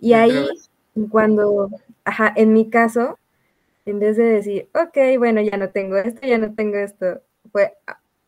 Y 0.00 0.12
ahí 0.12 0.46
cuando, 1.10 1.70
ajá, 2.04 2.32
en 2.36 2.52
mi 2.52 2.70
caso, 2.70 3.18
en 3.86 4.00
vez 4.00 4.16
de 4.16 4.24
decir, 4.24 4.68
ok, 4.74 5.18
bueno, 5.18 5.40
ya 5.40 5.56
no 5.56 5.70
tengo 5.70 5.96
esto, 5.96 6.26
ya 6.26 6.38
no 6.38 6.54
tengo 6.54 6.76
esto, 6.78 7.22
fue 7.52 7.74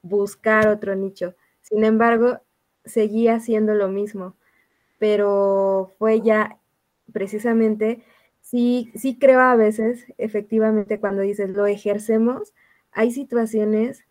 buscar 0.03 0.68
otro 0.68 0.95
nicho. 0.97 1.34
Sin 1.62 1.84
embargo, 1.84 2.41
seguía 2.84 3.36
haciendo 3.36 3.74
lo 3.74 3.88
mismo, 3.88 4.34
pero 5.01 5.92
fue 5.98 6.20
ya 6.20 6.59
precisamente, 7.12 8.05
sí, 8.42 8.92
sí 8.94 9.18
creo 9.18 9.40
a 9.40 9.57
veces, 9.57 10.05
efectivamente, 10.18 11.01
cuando 11.01 11.22
dices 11.22 11.51
lo 11.51 11.66
ejercemos, 11.66 12.53
hay 12.92 13.11
situaciones, 13.11 14.05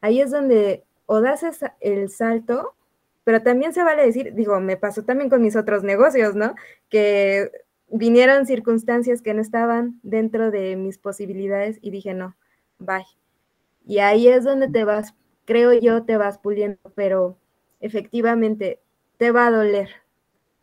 ahí 0.00 0.20
es 0.20 0.30
donde 0.30 0.84
o 1.06 1.20
das 1.20 1.44
el 1.80 2.10
salto, 2.10 2.74
pero 3.24 3.42
también 3.42 3.72
se 3.72 3.82
vale 3.82 4.06
decir, 4.06 4.34
digo, 4.34 4.60
me 4.60 4.76
pasó 4.76 5.04
también 5.04 5.28
con 5.30 5.42
mis 5.42 5.56
otros 5.56 5.82
negocios, 5.82 6.36
¿no? 6.36 6.54
Que 6.90 7.50
vinieron 7.90 8.46
circunstancias 8.46 9.22
que 9.22 9.34
no 9.34 9.42
estaban 9.42 9.98
dentro 10.04 10.52
de 10.52 10.76
mis 10.76 10.98
posibilidades 10.98 11.78
y 11.82 11.90
dije, 11.90 12.14
no, 12.14 12.36
bye. 12.78 13.04
Y 13.84 13.98
ahí 13.98 14.28
es 14.28 14.44
donde 14.44 14.68
te 14.68 14.84
vas, 14.84 15.14
creo 15.44 15.72
yo, 15.72 16.04
te 16.04 16.16
vas 16.16 16.38
puliendo, 16.38 16.78
pero 16.94 17.36
efectivamente 17.80 18.80
te 19.18 19.32
va 19.32 19.48
a 19.48 19.50
doler. 19.50 20.05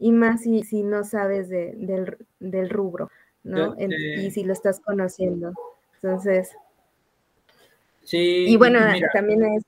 Y 0.03 0.11
más 0.11 0.41
si, 0.41 0.63
si 0.63 0.83
no 0.83 1.03
sabes 1.03 1.47
del, 1.49 2.69
rubro, 2.69 3.09
¿no? 3.43 3.75
y 3.79 4.31
si 4.31 4.43
lo 4.43 4.51
estás 4.51 4.79
conociendo. 4.81 5.53
Entonces. 5.95 6.51
Sí. 8.03 8.45
Y 8.47 8.57
bueno, 8.57 8.79
también 9.13 9.43
es 9.43 9.63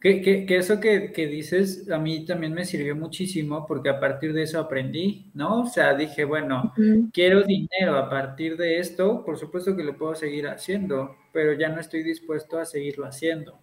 que, 0.00 0.46
eso 0.50 0.78
que, 0.80 1.26
dices 1.26 1.90
a 1.90 1.98
mí 1.98 2.24
también 2.24 2.52
me 2.52 2.64
sirvió 2.64 2.94
muchísimo 2.94 3.66
porque 3.66 3.88
a 3.88 3.98
partir 3.98 4.32
de 4.32 4.42
eso 4.42 4.60
aprendí, 4.60 5.30
¿no? 5.34 5.62
O 5.62 5.66
sea, 5.66 5.94
dije, 5.94 6.24
bueno, 6.24 6.72
quiero 7.12 7.42
dinero 7.42 7.96
a 7.96 8.08
partir 8.08 8.56
de 8.56 8.78
esto, 8.78 9.24
por 9.24 9.38
supuesto 9.38 9.74
que 9.74 9.82
lo 9.82 9.96
puedo 9.96 10.14
seguir 10.14 10.46
haciendo, 10.46 11.16
pero 11.32 11.54
ya 11.54 11.70
no 11.70 11.80
estoy 11.80 12.02
dispuesto 12.02 12.58
a 12.58 12.66
seguirlo 12.66 13.06
haciendo, 13.06 13.58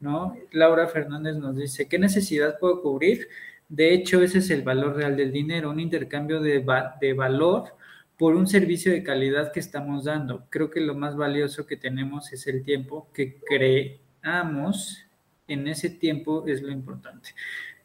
¿no? 0.00 0.36
Laura 0.52 0.86
Fernández 0.86 1.36
nos 1.36 1.56
dice, 1.56 1.88
¿qué 1.88 1.98
necesidad 1.98 2.58
puedo 2.58 2.80
cubrir? 2.82 3.28
De 3.68 3.92
hecho, 3.92 4.22
ese 4.22 4.38
es 4.38 4.50
el 4.50 4.62
valor 4.62 4.96
real 4.96 5.16
del 5.16 5.30
dinero, 5.32 5.70
un 5.70 5.80
intercambio 5.80 6.40
de, 6.40 6.64
de 7.00 7.12
valor 7.12 7.76
por 8.16 8.34
un 8.34 8.46
servicio 8.46 8.92
de 8.92 9.02
calidad 9.02 9.52
que 9.52 9.60
estamos 9.60 10.04
dando. 10.04 10.46
Creo 10.50 10.70
que 10.70 10.80
lo 10.80 10.94
más 10.94 11.16
valioso 11.16 11.66
que 11.66 11.76
tenemos 11.76 12.32
es 12.32 12.46
el 12.46 12.64
tiempo 12.64 13.10
que 13.12 13.38
creamos 13.40 15.04
en 15.46 15.68
ese 15.68 15.90
tiempo 15.90 16.46
es 16.46 16.62
lo 16.62 16.70
importante. 16.70 17.30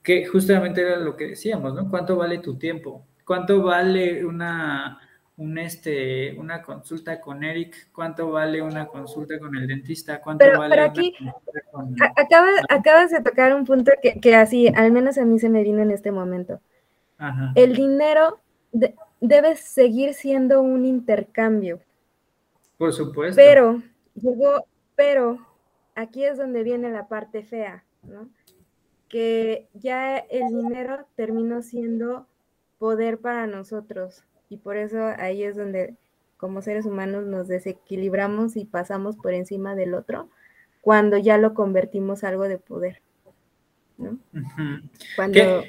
Que 0.01 0.25
justamente 0.25 0.81
era 0.81 0.97
lo 0.97 1.15
que 1.15 1.29
decíamos, 1.29 1.73
¿no? 1.73 1.89
¿Cuánto 1.89 2.15
vale 2.17 2.39
tu 2.39 2.57
tiempo? 2.57 3.05
¿Cuánto 3.25 3.63
vale 3.63 4.25
una, 4.25 4.99
un 5.37 5.57
este, 5.57 6.37
una 6.37 6.61
consulta 6.61 7.19
con 7.19 7.43
Eric? 7.43 7.91
¿Cuánto 7.91 8.31
vale 8.31 8.61
una 8.61 8.87
consulta 8.87 9.39
con 9.39 9.55
el 9.55 9.67
dentista? 9.67 10.21
¿Cuánto 10.21 10.45
pero, 10.45 10.59
vale 10.59 10.75
pero 10.75 10.85
aquí 10.85 11.15
acabas, 12.69 13.11
de 13.11 13.21
tocar 13.21 13.55
un 13.55 13.65
punto 13.65 13.91
que, 14.21 14.35
así, 14.35 14.67
al 14.67 14.91
menos 14.91 15.17
a 15.17 15.25
mí 15.25 15.39
se 15.39 15.49
me 15.49 15.63
vino 15.63 15.81
en 15.81 15.91
este 15.91 16.11
momento. 16.11 16.59
El 17.55 17.73
dinero 17.73 18.39
debe 19.21 19.55
seguir 19.55 20.13
siendo 20.13 20.61
un 20.61 20.85
intercambio. 20.85 21.79
Por 22.77 22.91
supuesto. 22.91 23.35
Pero, 23.35 23.81
llegó, 24.15 24.65
pero 24.95 25.39
aquí 25.95 26.25
es 26.25 26.37
donde 26.37 26.63
viene 26.63 26.91
la 26.91 27.07
parte 27.07 27.43
fea, 27.43 27.85
¿no? 28.03 28.27
Que 29.07 29.69
ya 29.73 30.17
el 30.17 30.49
dinero 30.49 31.05
terminó 31.15 31.61
siendo 31.61 32.27
poder 32.77 33.19
para 33.19 33.47
nosotros 33.47 34.25
y 34.53 34.57
por 34.57 34.77
eso 34.77 35.03
ahí 35.17 35.43
es 35.43 35.55
donde 35.55 35.95
como 36.37 36.61
seres 36.61 36.85
humanos 36.85 37.25
nos 37.25 37.47
desequilibramos 37.47 38.55
y 38.55 38.65
pasamos 38.65 39.15
por 39.15 39.33
encima 39.33 39.75
del 39.75 39.93
otro 39.95 40.29
cuando 40.81 41.17
ya 41.17 41.37
lo 41.37 41.53
convertimos 41.53 42.23
algo 42.23 42.43
de 42.47 42.57
poder, 42.57 43.01
¿no? 43.97 44.19
Cuando... 45.15 45.63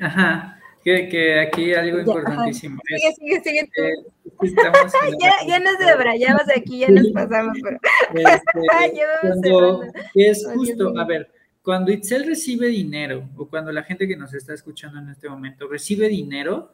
Ajá. 0.00 0.60
Que, 0.84 1.40
aquí 1.40 1.74
algo 1.74 2.00
importantísimo. 2.00 2.80
Sigue, 2.86 3.14
sigue, 3.14 3.40
sigue. 3.42 3.60
Eh, 3.60 3.94
ya, 5.20 5.32
ya 5.46 5.58
nos 5.58 5.78
debrayamos 5.78 6.44
aquí, 6.54 6.80
ya 6.80 6.88
nos 6.88 7.10
pasamos. 7.12 7.58
Pero... 7.62 7.78
Este, 9.32 9.50
es 10.14 10.46
justo, 10.54 10.98
a 10.98 11.04
ver, 11.04 11.30
cuando 11.62 11.92
Itzel 11.92 12.26
recibe 12.26 12.68
dinero, 12.68 13.28
o 13.36 13.46
cuando 13.48 13.72
la 13.72 13.82
gente 13.82 14.08
que 14.08 14.16
nos 14.16 14.34
está 14.34 14.54
escuchando 14.54 14.98
en 14.98 15.10
este 15.10 15.28
momento 15.28 15.68
recibe 15.68 16.08
dinero, 16.08 16.72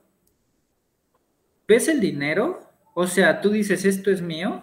¿ves 1.66 1.88
el 1.88 2.00
dinero? 2.00 2.60
O 2.94 3.06
sea, 3.06 3.40
tú 3.40 3.50
dices, 3.50 3.84
esto 3.84 4.10
es 4.10 4.22
mío, 4.22 4.62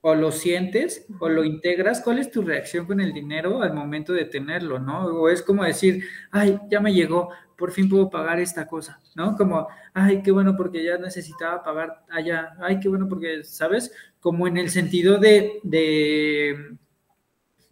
o 0.00 0.14
lo 0.14 0.30
sientes, 0.30 1.06
o 1.18 1.28
lo 1.28 1.44
integras. 1.44 2.00
¿Cuál 2.00 2.18
es 2.18 2.30
tu 2.30 2.42
reacción 2.42 2.86
con 2.86 3.00
el 3.00 3.12
dinero 3.12 3.62
al 3.62 3.74
momento 3.74 4.12
de 4.12 4.24
tenerlo, 4.24 4.78
no? 4.78 5.06
O 5.06 5.28
es 5.28 5.42
como 5.42 5.64
decir, 5.64 6.04
ay, 6.30 6.58
ya 6.70 6.80
me 6.80 6.94
llegó, 6.94 7.30
por 7.56 7.72
fin 7.72 7.88
puedo 7.88 8.10
pagar 8.10 8.38
esta 8.38 8.66
cosa, 8.66 9.00
¿no? 9.14 9.36
Como, 9.36 9.66
ay, 9.94 10.22
qué 10.22 10.30
bueno 10.30 10.56
porque 10.56 10.84
ya 10.84 10.98
necesitaba 10.98 11.62
pagar 11.62 12.04
allá, 12.08 12.54
ay, 12.60 12.78
qué 12.80 12.88
bueno 12.88 13.08
porque, 13.08 13.42
¿sabes? 13.44 13.92
Como 14.20 14.46
en 14.46 14.58
el 14.58 14.70
sentido 14.70 15.18
de, 15.18 15.60
de, 15.62 16.76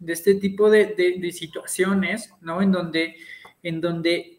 este 0.05 0.35
tipo 0.35 0.69
de, 0.69 0.87
de, 1.19 1.31
situaciones, 1.31 2.33
¿no? 2.41 2.61
En 2.61 2.71
donde, 2.71 3.15
en 3.63 3.79
donde, 3.79 4.34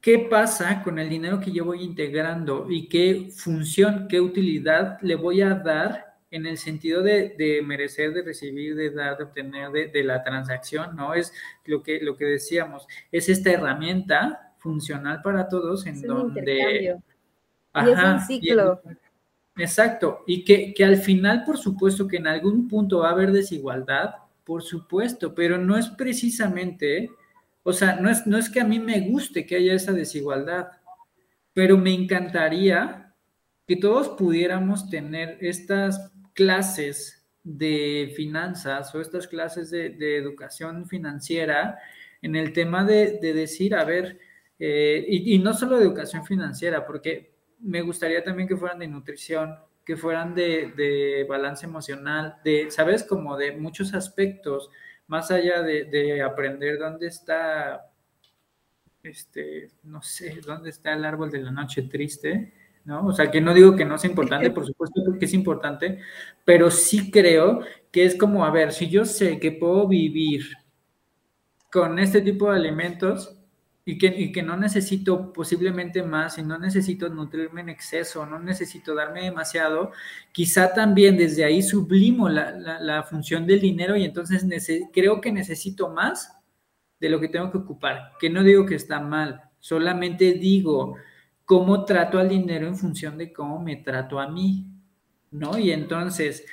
¿qué 0.00 0.26
pasa 0.30 0.82
con 0.82 0.98
el 0.98 1.08
dinero 1.08 1.40
que 1.40 1.52
yo 1.52 1.64
voy 1.64 1.82
integrando 1.82 2.66
y 2.70 2.88
qué 2.88 3.30
función, 3.36 4.06
qué 4.08 4.20
utilidad 4.20 4.98
le 5.02 5.14
voy 5.14 5.42
a 5.42 5.54
dar 5.54 6.10
en 6.30 6.46
el 6.46 6.58
sentido 6.58 7.02
de, 7.02 7.60
merecer, 7.64 8.12
de 8.12 8.22
recibir, 8.22 8.76
de 8.76 8.90
dar, 8.90 9.18
de 9.18 9.24
obtener, 9.24 9.70
de, 9.70 10.04
la 10.04 10.22
transacción, 10.22 10.94
¿no? 10.94 11.12
Es 11.14 11.32
lo 11.64 11.82
que, 11.82 12.00
lo 12.00 12.16
que 12.16 12.24
decíamos, 12.24 12.86
es 13.10 13.28
esta 13.28 13.50
herramienta 13.50 14.54
funcional 14.58 15.22
para 15.22 15.48
todos 15.48 15.86
en 15.86 16.00
donde... 16.02 16.96
y 17.74 17.90
es 17.90 18.04
un 18.04 18.20
ciclo. 18.20 18.80
exacto, 19.56 20.22
y 20.26 20.44
que, 20.44 20.72
que 20.72 20.84
al 20.84 20.98
final, 20.98 21.44
por 21.44 21.58
supuesto, 21.58 22.06
que 22.06 22.18
en 22.18 22.28
algún 22.28 22.68
punto 22.68 23.00
va 23.00 23.08
a 23.08 23.12
haber 23.12 23.32
desigualdad, 23.32 24.14
por 24.44 24.62
supuesto, 24.62 25.34
pero 25.34 25.58
no 25.58 25.76
es 25.76 25.88
precisamente, 25.88 27.10
o 27.62 27.72
sea, 27.72 27.96
no 27.96 28.10
es, 28.10 28.26
no 28.26 28.38
es 28.38 28.48
que 28.48 28.60
a 28.60 28.64
mí 28.64 28.78
me 28.78 29.00
guste 29.00 29.46
que 29.46 29.56
haya 29.56 29.74
esa 29.74 29.92
desigualdad, 29.92 30.68
pero 31.52 31.76
me 31.76 31.92
encantaría 31.92 33.14
que 33.66 33.76
todos 33.76 34.08
pudiéramos 34.10 34.88
tener 34.88 35.38
estas 35.40 36.10
clases 36.34 37.20
de 37.42 38.12
finanzas 38.16 38.94
o 38.94 39.00
estas 39.00 39.26
clases 39.26 39.70
de, 39.70 40.16
educación 40.16 40.86
financiera 40.86 41.78
en 42.22 42.36
el 42.36 42.52
tema 42.52 42.84
de, 42.84 43.18
decir, 43.20 43.74
a 43.74 43.84
ver, 43.84 44.18
eh, 44.58 45.04
y, 45.08 45.38
no 45.38 45.54
solo 45.54 45.78
de 45.78 45.84
educación 45.84 46.24
financiera, 46.24 46.86
porque 46.86 47.34
me 47.60 47.82
gustaría 47.82 48.22
también 48.22 48.48
que 48.48 48.56
fueran 48.56 48.78
de 48.78 48.88
nutrición, 48.88 49.56
que 49.84 49.96
fueran 49.96 50.34
de, 50.34 51.24
balance 51.28 51.64
emocional, 51.66 52.36
de, 52.44 52.70
¿sabes? 52.70 53.04
Como 53.04 53.36
de 53.36 53.52
muchos 53.52 53.94
aspectos, 53.94 54.70
más 55.10 55.28
allá 55.32 55.60
de, 55.62 56.22
aprender 56.22 56.78
dónde 56.78 57.08
está, 57.08 57.90
este, 59.02 59.72
no 59.82 60.00
sé, 60.02 60.40
dónde 60.46 60.70
está 60.70 60.92
el 60.92 61.04
árbol 61.04 61.32
de 61.32 61.42
la 61.42 61.50
noche 61.50 61.82
triste, 61.82 62.54
¿no? 62.84 63.08
O 63.08 63.12
sea, 63.12 63.28
que 63.28 63.40
no 63.40 63.52
digo 63.52 63.74
que 63.74 63.84
no 63.84 63.98
sea 63.98 64.08
importante, 64.08 64.52
por 64.52 64.64
supuesto 64.64 65.02
que 65.18 65.24
es 65.24 65.34
importante, 65.34 65.98
pero 66.44 66.70
sí 66.70 67.10
creo 67.10 67.60
que 67.90 68.04
es 68.04 68.14
como, 68.16 68.44
a 68.44 68.52
ver, 68.52 68.70
si 68.70 68.88
yo 68.88 69.04
sé 69.04 69.40
que 69.40 69.50
puedo 69.50 69.88
vivir 69.88 70.44
con 71.72 71.98
este 71.98 72.20
tipo 72.20 72.48
de 72.48 72.58
alimentos 72.58 73.36
y 73.84 73.98
que, 73.98 74.06
y 74.06 74.32
que 74.32 74.42
no 74.42 74.56
necesito 74.56 75.32
posiblemente 75.32 76.02
más 76.02 76.38
y 76.38 76.42
no 76.42 76.58
necesito 76.58 77.08
nutrirme 77.08 77.62
en 77.62 77.70
exceso, 77.70 78.26
no 78.26 78.38
necesito 78.38 78.94
darme 78.94 79.22
demasiado, 79.22 79.92
quizá 80.32 80.72
también 80.72 81.16
desde 81.16 81.44
ahí 81.44 81.62
sublimo 81.62 82.28
la, 82.28 82.52
la, 82.52 83.02
función 83.02 83.46
del 83.46 83.60
dinero 83.60 83.96
y 83.96 84.04
entonces 84.04 84.44
creo 84.92 85.20
que 85.20 85.32
necesito 85.32 85.88
más 85.88 86.36
de 87.00 87.08
lo 87.08 87.20
que 87.20 87.28
tengo 87.28 87.50
que 87.50 87.58
ocupar, 87.58 88.12
que 88.20 88.28
no 88.28 88.42
digo 88.42 88.66
que 88.66 88.74
está 88.74 89.00
mal, 89.00 89.42
solamente 89.58 90.34
digo, 90.34 90.96
cómo 91.50 91.84
trato 91.84 92.18
al 92.18 92.28
dinero 92.28 92.68
en 92.68 92.76
función 92.76 93.18
de 93.18 93.32
cómo 93.32 93.58
me 93.58 93.76
trato 93.76 94.20
a 94.20 94.28
mí, 94.28 94.66
¿no? 95.32 95.58
Y 95.58 95.72
entonces 95.72 96.46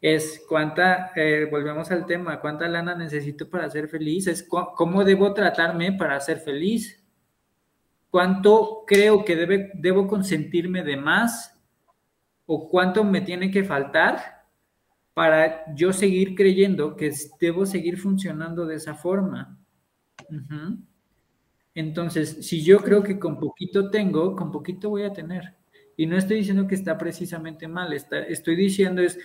es 0.00 0.44
cuánta, 0.48 1.10
eh, 1.16 1.48
volvemos 1.50 1.90
al 1.90 2.06
tema, 2.06 2.40
cuánta 2.40 2.68
lana 2.68 2.94
necesito 2.94 3.48
para 3.50 3.68
ser 3.68 3.88
feliz, 3.88 4.26
es 4.28 4.46
cómo 4.48 5.04
debo 5.04 5.34
tratarme 5.34 5.92
para 5.92 6.20
ser 6.20 6.38
feliz, 6.38 7.04
cuánto 8.10 8.84
creo 8.86 9.24
que 9.24 9.34
debe, 9.34 9.72
debo 9.74 10.06
consentirme 10.06 10.84
de 10.84 10.96
más 10.96 11.60
o 12.46 12.68
cuánto 12.68 13.02
me 13.04 13.20
tiene 13.20 13.50
que 13.50 13.64
faltar 13.64 14.38
para 15.14 15.74
yo 15.74 15.92
seguir 15.92 16.36
creyendo 16.36 16.94
que 16.94 17.12
debo 17.40 17.66
seguir 17.66 17.98
funcionando 17.98 18.66
de 18.66 18.76
esa 18.76 18.94
forma. 18.94 19.58
Entonces, 21.74 22.46
si 22.46 22.62
yo 22.62 22.78
creo 22.78 23.02
que 23.02 23.18
con 23.18 23.40
poquito 23.40 23.90
tengo, 23.90 24.36
con 24.36 24.52
poquito 24.52 24.90
voy 24.90 25.02
a 25.02 25.12
tener. 25.12 25.56
Y 25.96 26.06
no 26.06 26.16
estoy 26.16 26.36
diciendo 26.36 26.68
que 26.68 26.76
está 26.76 26.96
precisamente 26.96 27.66
mal, 27.66 27.92
estoy 27.92 28.54
diciendo 28.54 29.02
es, 29.02 29.18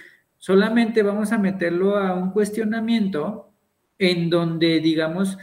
solamente 0.44 1.04
vamos 1.04 1.32
a 1.32 1.38
meterlo 1.38 1.96
a 1.96 2.14
un 2.14 2.32
cuestionamiento 2.32 3.54
en 3.98 4.30
donde 4.30 4.82
digamos, 4.82 5.38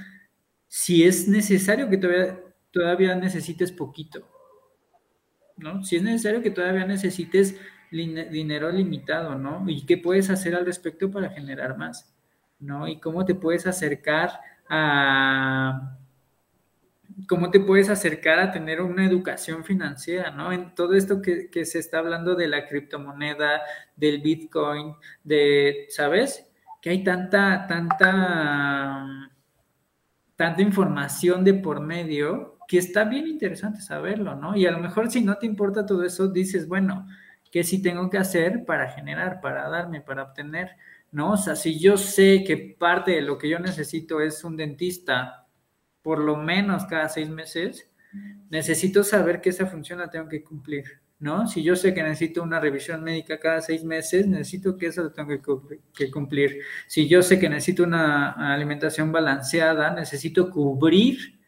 si 0.69 1.05
es 1.05 1.27
necesario 1.27 1.89
que 1.89 1.97
todavía, 1.97 2.39
todavía 2.71 3.15
necesites 3.15 3.73
poquito, 3.73 4.29
¿no? 5.57 5.83
Si 5.85 5.97
es 5.97 6.03
necesario 6.03 6.43
que 6.43 6.51
todavía 6.51 6.85
necesites 6.85 7.59
dinero 7.91 8.71
limitado, 8.71 9.37
¿no? 9.37 9.65
Y 9.67 9.87
qué 9.87 9.97
puedes 9.97 10.29
hacer 10.29 10.55
al 10.55 10.67
respecto 10.67 11.11
para 11.11 11.31
generar 11.31 11.79
más, 11.79 12.15
¿no? 12.59 12.87
Y 12.87 13.01
cómo 13.01 13.25
te 13.25 13.35
puedes 13.35 13.67
acercar 13.67 14.33
a 14.69 15.97
cómo 17.29 17.51
te 17.51 17.61
puedes 17.61 17.89
acercar 17.89 18.39
a 18.39 18.53
tener 18.53 18.81
una 18.81 19.07
educación 19.07 19.65
financiera, 19.65 20.31
¿no? 20.31 20.53
En 20.53 20.75
todo 20.75 20.95
esto 20.95 21.21
que, 21.23 21.65
se 21.65 21.79
está 21.79 21.99
hablando 21.99 22.35
de 22.35 22.49
la 22.49 22.67
criptomoneda, 22.67 23.63
del 23.97 24.21
Bitcoin, 24.21 24.95
de, 25.25 25.87
¿sabes? 25.91 26.47
Que 26.81 26.91
hay 26.91 27.05
tanta, 27.05 27.67
tanta, 27.67 29.31
tanta 30.37 30.63
información 30.63 31.45
de 31.45 31.55
por 31.55 31.81
medio 31.81 32.59
que 32.67 32.79
está 32.79 33.05
bien 33.05 33.27
interesante 33.27 33.81
saberlo, 33.81 34.37
¿no? 34.37 34.57
Y 34.57 34.67
a 34.67 34.71
lo 34.71 34.79
mejor 34.79 35.11
si 35.11 35.21
no 35.23 35.37
te 35.39 35.47
importa 35.47 35.87
todo 35.87 36.05
eso, 36.05 36.29
dices, 36.29 36.69
bueno, 36.69 37.07
¿qué 37.51 37.65
sí 37.65 37.83
tengo 37.83 38.09
que 38.09 38.19
hacer 38.19 38.65
para 38.65 38.91
generar, 38.91 39.41
para 39.41 39.69
darme, 39.69 40.01
para 40.01 40.23
obtener? 40.23 40.77
¿No? 41.11 41.33
O 41.33 41.37
sea, 41.37 41.57
si 41.57 41.81
yo 41.81 41.97
sé 41.97 42.45
que 42.47 42.77
parte 42.79 43.11
de 43.11 43.23
lo 43.23 43.39
que 43.39 43.49
yo 43.49 43.59
necesito 43.59 44.21
es 44.21 44.45
un 44.45 44.57
dentista, 44.57 45.40
por 46.03 46.19
lo 46.19 46.37
menos 46.37 46.85
cada 46.87 47.09
seis 47.09 47.29
meses, 47.29 47.91
necesito 48.49 49.05
saber 49.05 49.41
que 49.41 49.51
esa 49.51 49.67
función 49.67 49.99
la 49.99 50.11
tengo 50.11 50.29
que 50.29 50.43
cumplir, 50.43 50.85
¿no? 51.19 51.47
Si 51.47 51.63
yo 51.63 51.77
sé 51.77 51.95
que 51.95 52.03
necesito 52.03 52.43
una 52.43 52.59
revisión 52.59 53.05
médica 53.05 53.39
cada 53.39 53.61
seis 53.61 53.85
meses, 53.85 54.27
necesito 54.27 54.77
que 54.77 54.87
eso 54.87 55.03
lo 55.03 55.13
tengo 55.13 55.29
que 55.95 56.11
cumplir. 56.11 56.61
Si 56.87 57.09
yo 57.09 57.23
sé 57.23 57.39
que 57.39 57.49
necesito 57.49 57.85
una 57.85 58.53
alimentación 58.53 59.13
balanceada, 59.13 59.93
necesito 59.95 60.51
cubrir 60.51 61.39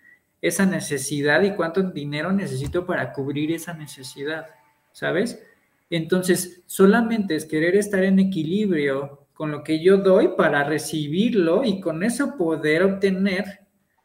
esa 0.40 0.66
necesidad 0.66 1.42
y 1.42 1.55
cuánto 1.55 1.82
dinero 1.82 2.32
necesito 2.32 2.84
para 2.84 3.12
cubrir 3.12 3.53
esa 3.53 3.74
necesidad, 3.74 4.46
¿sabes? 4.92 5.40
Entonces, 5.88 6.62
solamente 6.66 7.36
es 7.36 7.44
querer 7.44 7.76
estar 7.76 8.03
en 8.03 8.18
equilibrio 8.18 9.26
con 9.34 9.50
lo 9.50 9.62
que 9.62 9.82
yo 9.82 9.98
doy 9.98 10.30
para 10.36 10.64
recibirlo 10.64 11.64
y 11.64 11.80
con 11.80 12.03
eso 12.03 12.36
poder 12.36 12.82
obtener 12.82 13.61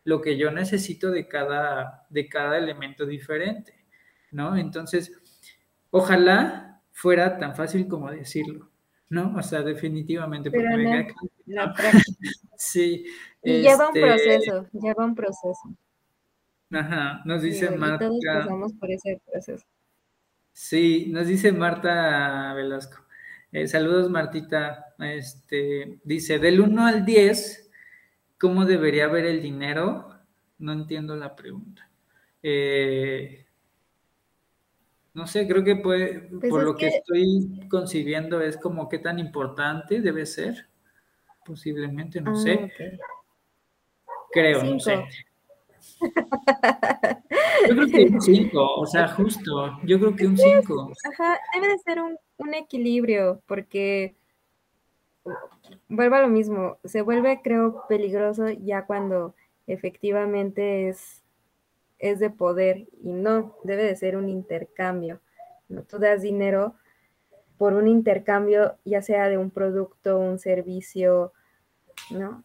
lo 0.07 0.21
que 0.21 0.37
yo 0.37 0.51
necesito 0.51 1.11
de 1.11 1.27
cada, 1.27 2.05
de 2.09 2.29
cada 2.29 2.57
elemento 2.57 3.05
diferente, 3.05 3.73
¿no? 4.31 4.55
Entonces, 4.55 5.11
ojalá 5.91 6.81
fuera 6.93 7.37
tan 7.37 7.53
fácil 7.57 7.89
como 7.89 8.09
decirlo, 8.09 8.69
¿no? 9.09 9.35
O 9.35 9.43
sea, 9.43 9.63
definitivamente. 9.63 10.49
Pero 10.49 10.77
no, 10.77 11.07
la 11.47 11.75
sí. 12.57 13.05
Y 13.43 13.59
lleva 13.63 13.89
un 13.89 13.97
este 13.97 14.01
proceso, 14.01 14.67
lleva 14.71 15.03
un 15.03 15.13
proceso. 15.13 15.75
Ajá, 16.71 17.21
nos 17.25 17.41
dice 17.41 17.69
Marta. 17.71 18.07
todos 18.07 18.23
pasamos 18.25 18.71
por 18.75 18.89
ese 18.89 19.21
proceso. 19.29 19.65
Sí, 20.53 21.07
nos 21.09 21.27
dice 21.27 21.51
Marta 21.51 22.53
Velasco. 22.53 23.03
Eh, 23.51 23.67
saludos, 23.67 24.09
Martita. 24.09 24.85
Este, 24.99 25.99
dice, 26.05 26.39
del 26.39 26.61
1 26.61 26.85
al 26.85 27.05
10, 27.05 27.66
¿Cómo 28.39 28.65
debería 28.65 29.07
ver 29.07 29.25
el 29.25 29.41
dinero? 29.41 30.09
No 30.59 30.73
entiendo 30.73 31.15
la 31.15 31.35
pregunta. 31.35 31.89
Eh, 32.43 33.45
no 35.13 35.25
sé, 35.25 35.47
creo 35.47 35.63
que 35.63 35.75
puede, 35.77 36.29
pues 36.29 36.51
por 36.51 36.63
lo 36.63 36.75
que, 36.75 36.87
estoy 36.87 37.67
concibiendo 37.69 38.39
es 38.41 38.57
como 38.57 38.87
qué 38.87 38.99
tan 38.99 39.17
importante 39.17 40.01
debe 40.01 40.25
ser. 40.25 40.67
Posiblemente, 41.43 42.21
no 42.21 42.35
sé. 42.35 42.71
Ah, 42.71 42.93
creo, 44.31 44.63
no 44.63 44.79
sé. 44.79 45.03
Yo 47.67 47.75
creo 47.75 47.87
que 47.87 48.03
un 48.03 48.21
5, 48.21 48.75
o 48.75 48.85
sea, 48.85 49.07
justo, 49.07 49.79
yo 49.83 49.99
creo 49.99 50.15
que 50.15 50.27
un 50.27 50.37
5. 50.37 50.91
Ajá, 51.11 51.39
debe 51.55 51.69
de 51.69 51.77
ser 51.79 51.99
un, 52.01 52.17
un 52.37 52.53
equilibrio, 52.53 53.41
porque 53.47 54.16
vuelvo 55.89 56.15
a 56.15 56.21
lo 56.21 56.27
mismo, 56.27 56.77
se 56.83 57.01
vuelve, 57.01 57.41
creo, 57.43 57.83
peligroso 57.87 58.49
ya 58.49 58.85
cuando 58.85 59.35
efectivamente 59.67 60.89
es, 60.89 61.23
es 61.99 62.19
de 62.19 62.29
poder 62.29 62.87
y 63.03 63.11
no, 63.11 63.55
debe 63.63 63.83
de 63.83 63.95
ser 63.95 64.17
un 64.17 64.29
intercambio. 64.29 65.21
¿no? 65.69 65.83
Tú 65.83 65.99
das 65.99 66.21
dinero 66.21 66.75
por 67.57 67.73
un 67.73 67.87
intercambio, 67.87 68.77
ya 68.85 69.01
sea 69.01 69.29
de 69.29 69.37
un 69.37 69.49
producto, 69.49 70.19
un 70.19 70.39
servicio, 70.39 71.33
¿no? 72.11 72.43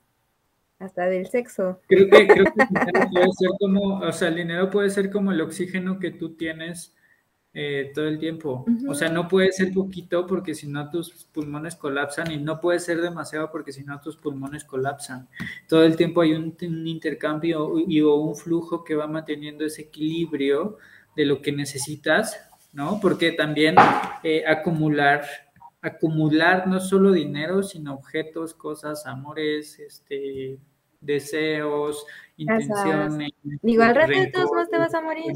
Hasta 0.78 1.06
del 1.06 1.26
sexo. 1.26 1.80
Creo 1.86 2.08
que, 2.08 2.26
creo 2.26 2.44
que 2.44 2.62
el 2.62 2.68
dinero 2.68 3.10
puede 3.12 3.32
ser 3.38 3.50
como, 3.60 3.98
o 4.00 4.12
sea, 4.12 4.28
el 4.28 4.36
dinero 4.36 4.70
puede 4.70 4.90
ser 4.90 5.10
como 5.10 5.30
el 5.30 5.40
oxígeno 5.40 5.98
que 5.98 6.10
tú 6.10 6.34
tienes 6.34 6.94
eh, 7.54 7.92
todo 7.94 8.06
el 8.06 8.18
tiempo. 8.18 8.64
O 8.88 8.94
sea, 8.94 9.10
no 9.10 9.28
puede 9.28 9.52
ser 9.52 9.74
poquito 9.74 10.26
porque 10.26 10.54
si 10.54 10.66
no 10.66 10.88
tus 10.88 11.24
pulmones 11.26 11.76
colapsan 11.76 12.32
y 12.32 12.38
no 12.38 12.58
puede 12.58 12.78
ser 12.78 13.02
demasiado 13.02 13.50
porque 13.50 13.72
si 13.72 13.84
no 13.84 14.00
tus 14.00 14.16
pulmones 14.16 14.64
colapsan. 14.64 15.28
Todo 15.68 15.84
el 15.84 15.96
tiempo 15.96 16.22
hay 16.22 16.32
un, 16.32 16.56
intercambio 16.86 17.74
y, 17.78 18.00
o 18.00 18.14
un 18.14 18.36
flujo 18.36 18.82
que 18.82 18.94
va 18.94 19.06
manteniendo 19.06 19.66
ese 19.66 19.82
equilibrio 19.82 20.78
de 21.14 21.26
lo 21.26 21.42
que 21.42 21.52
necesitas, 21.52 22.40
¿no? 22.72 22.98
Porque 23.02 23.32
también 23.32 23.76
eh, 24.22 24.44
acumular, 24.46 25.22
acumular 25.82 26.66
no 26.66 26.80
solo 26.80 27.12
dinero, 27.12 27.62
sino 27.62 27.92
objetos, 27.92 28.54
cosas, 28.54 29.04
amores, 29.04 29.78
este, 29.78 30.58
deseos, 31.02 32.06
intenciones. 32.38 33.32
Digo, 33.60 33.82
al 33.82 33.94
rato 33.94 34.18
de 34.18 34.28
todos 34.28 34.50
más 34.52 34.70
te 34.70 34.78
vas 34.78 34.94
a 34.94 35.02
morir. 35.02 35.32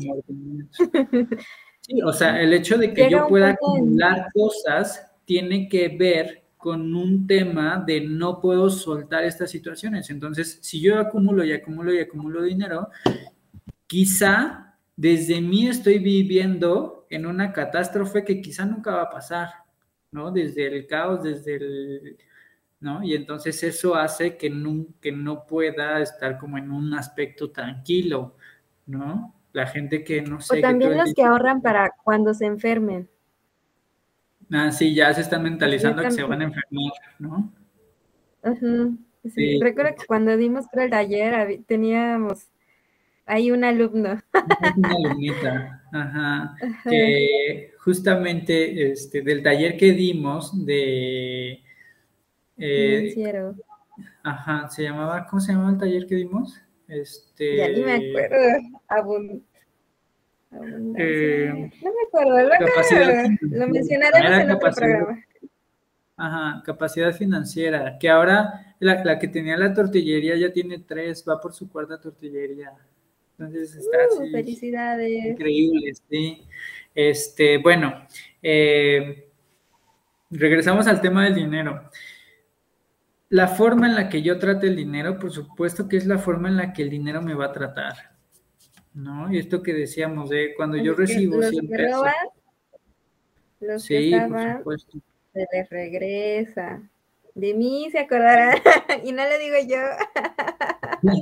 Sí, 1.87 2.03
o 2.03 2.13
sea, 2.13 2.43
el 2.43 2.53
hecho 2.53 2.77
de 2.77 2.93
que 2.93 3.09
yo 3.09 3.29
pueda 3.29 3.51
acumular 3.51 4.27
cosas 4.35 5.07
tiene 5.25 5.69
que 5.69 5.87
ver 5.89 6.43
con 6.57 6.93
un 6.97 7.29
tema 7.29 7.81
de 7.87 8.01
no 8.01 8.41
puedo 8.41 8.69
soltar 8.71 9.23
estas 9.23 9.53
situaciones. 9.53 10.11
Entonces, 10.11 10.59
si 10.63 10.81
yo 10.81 10.99
acumulo 10.99 11.45
y 11.45 11.53
acumulo 11.53 11.95
y 11.95 12.01
acumulo 12.01 12.43
dinero, 12.43 12.89
quizá 13.87 14.77
desde 14.97 15.41
mí 15.41 15.69
estoy 15.69 16.01
viviendo 16.01 17.07
en 17.09 17.25
una 17.25 17.53
catástrofe 17.53 18.25
que 18.25 18.41
quizá 18.43 18.65
nunca 18.65 18.97
va 18.97 19.03
a 19.03 19.11
pasar, 19.11 19.51
¿no? 20.11 20.33
Desde 20.33 20.67
el 20.67 20.89
caos, 20.89 21.23
desde 21.23 21.55
el, 21.55 22.17
¿no? 22.81 23.05
Y 23.05 23.15
entonces 23.15 23.63
eso 23.63 23.95
hace 23.95 24.37
que 24.37 24.51
no, 24.51 24.87
que 25.01 25.13
no 25.13 25.47
pueda 25.47 26.03
estar 26.03 26.37
como 26.37 26.59
en 26.59 26.73
un 26.73 26.95
aspecto 26.95 27.53
tranquilo, 27.53 28.35
¿no? 28.87 29.36
La 29.57 29.67
gente 29.67 30.05
que 30.05 30.21
no 30.21 30.39
sé. 30.39 30.59
O 30.59 30.61
también 30.61 30.99
los 30.99 31.15
que 31.15 31.23
ahorran 31.23 31.63
para 31.63 31.91
cuando 32.05 32.35
se 32.35 32.45
enfermen. 32.45 33.09
Ah, 34.53 34.71
sí, 34.71 34.95
ya 34.95 35.13
se 35.15 35.23
están 35.23 35.43
mentalizando 35.43 36.03
que 36.03 36.11
se 36.11 36.23
van 36.23 36.43
a 36.43 36.45
enfermar, 36.45 36.93
¿no? 37.19 37.53
sí. 39.35 39.59
Recuerdo 39.59 39.97
que 39.99 40.07
cuando 40.07 40.37
dimos 40.37 40.67
el 40.75 40.91
taller 40.91 41.61
teníamos 41.67 42.49
ahí 43.25 43.51
un 43.51 43.65
alumno. 43.65 44.21
Una 44.77 44.91
alumnita, 45.05 45.83
ajá, 45.91 46.55
que 46.85 47.73
justamente 47.79 48.93
este, 48.93 49.23
del 49.23 49.43
taller 49.43 49.79
que 49.79 49.93
dimos 49.93 50.67
de... 50.67 51.63
Eh, 52.59 53.15
ajá, 54.23 54.69
se 54.69 54.83
llamaba, 54.83 55.27
¿cómo 55.27 55.41
se 55.41 55.53
llamaba 55.53 55.71
el 55.71 55.79
taller 55.79 56.07
que 56.07 56.15
dimos? 56.15 56.61
Este... 56.89 57.57
Ya 57.57 57.69
ni 57.69 57.83
me 57.83 57.93
acuerdo. 57.95 59.43
Eh, 60.97 61.71
no 61.83 61.93
me 61.93 62.03
acuerdo, 62.07 62.39
lo 63.41 63.69
mencionaremos 63.69 64.41
en 64.41 64.51
otro 64.51 64.71
programa. 64.71 65.25
Ajá, 66.17 66.63
capacidad 66.65 67.13
financiera, 67.13 67.99
que 67.99 68.09
ahora 68.09 68.75
la, 68.79 69.19
que 69.19 69.29
tenía 69.29 69.57
la 69.59 69.75
tortillería 69.75 70.35
ya 70.37 70.51
tiene 70.51 70.79
tres, 70.79 71.23
va 71.29 71.39
por 71.41 71.53
su 71.53 71.69
cuarta 71.69 72.01
tortillería. 72.01 72.73
Entonces 73.39 73.75
está 73.75 73.99
uh, 73.99 74.23
así. 74.23 74.31
Felicidades. 74.33 75.27
Increíble, 75.27 75.93
sí. 76.09 76.47
Este, 76.95 77.59
bueno, 77.59 78.07
eh, 78.43 79.29
regresamos 80.31 80.87
al 80.87 81.03
tema 81.03 81.25
del 81.25 81.35
dinero. 81.35 81.91
La 83.29 83.49
forma 83.49 83.87
en 83.87 83.95
la 83.95 84.09
que 84.09 84.23
yo 84.23 84.39
trate 84.39 84.69
el 84.69 84.77
dinero, 84.77 85.19
por 85.19 85.33
supuesto 85.33 85.89
que 85.89 85.97
es 85.97 86.07
la 86.07 86.19
forma 86.19 86.49
en 86.49 86.57
la 86.57 86.73
que 86.73 86.83
el 86.83 86.91
dinero 86.91 87.23
me 87.23 87.35
va 87.35 87.47
a 87.47 87.53
tratar. 87.53 87.95
¿No? 88.95 89.33
Y 89.33 89.39
esto 89.39 89.63
que 89.63 89.75
decíamos 89.75 90.31
de 90.31 90.55
cuando 90.57 90.77
yo 90.77 90.95
recibo 90.95 91.37
los 91.37 91.51
pesos. 91.51 92.07
los 93.61 93.83
sí, 93.83 94.11
que 94.11 94.27
por 94.29 94.59
supuesto. 94.59 94.99
se 95.33 95.47
les 95.53 95.69
regresa. 95.69 96.83
De 97.35 97.53
mí 97.53 97.89
se 97.91 97.99
acordará 97.99 98.55
y 99.05 99.13
no 99.13 99.23
le 99.25 99.39
digo 99.39 99.57
yo. 99.69 101.13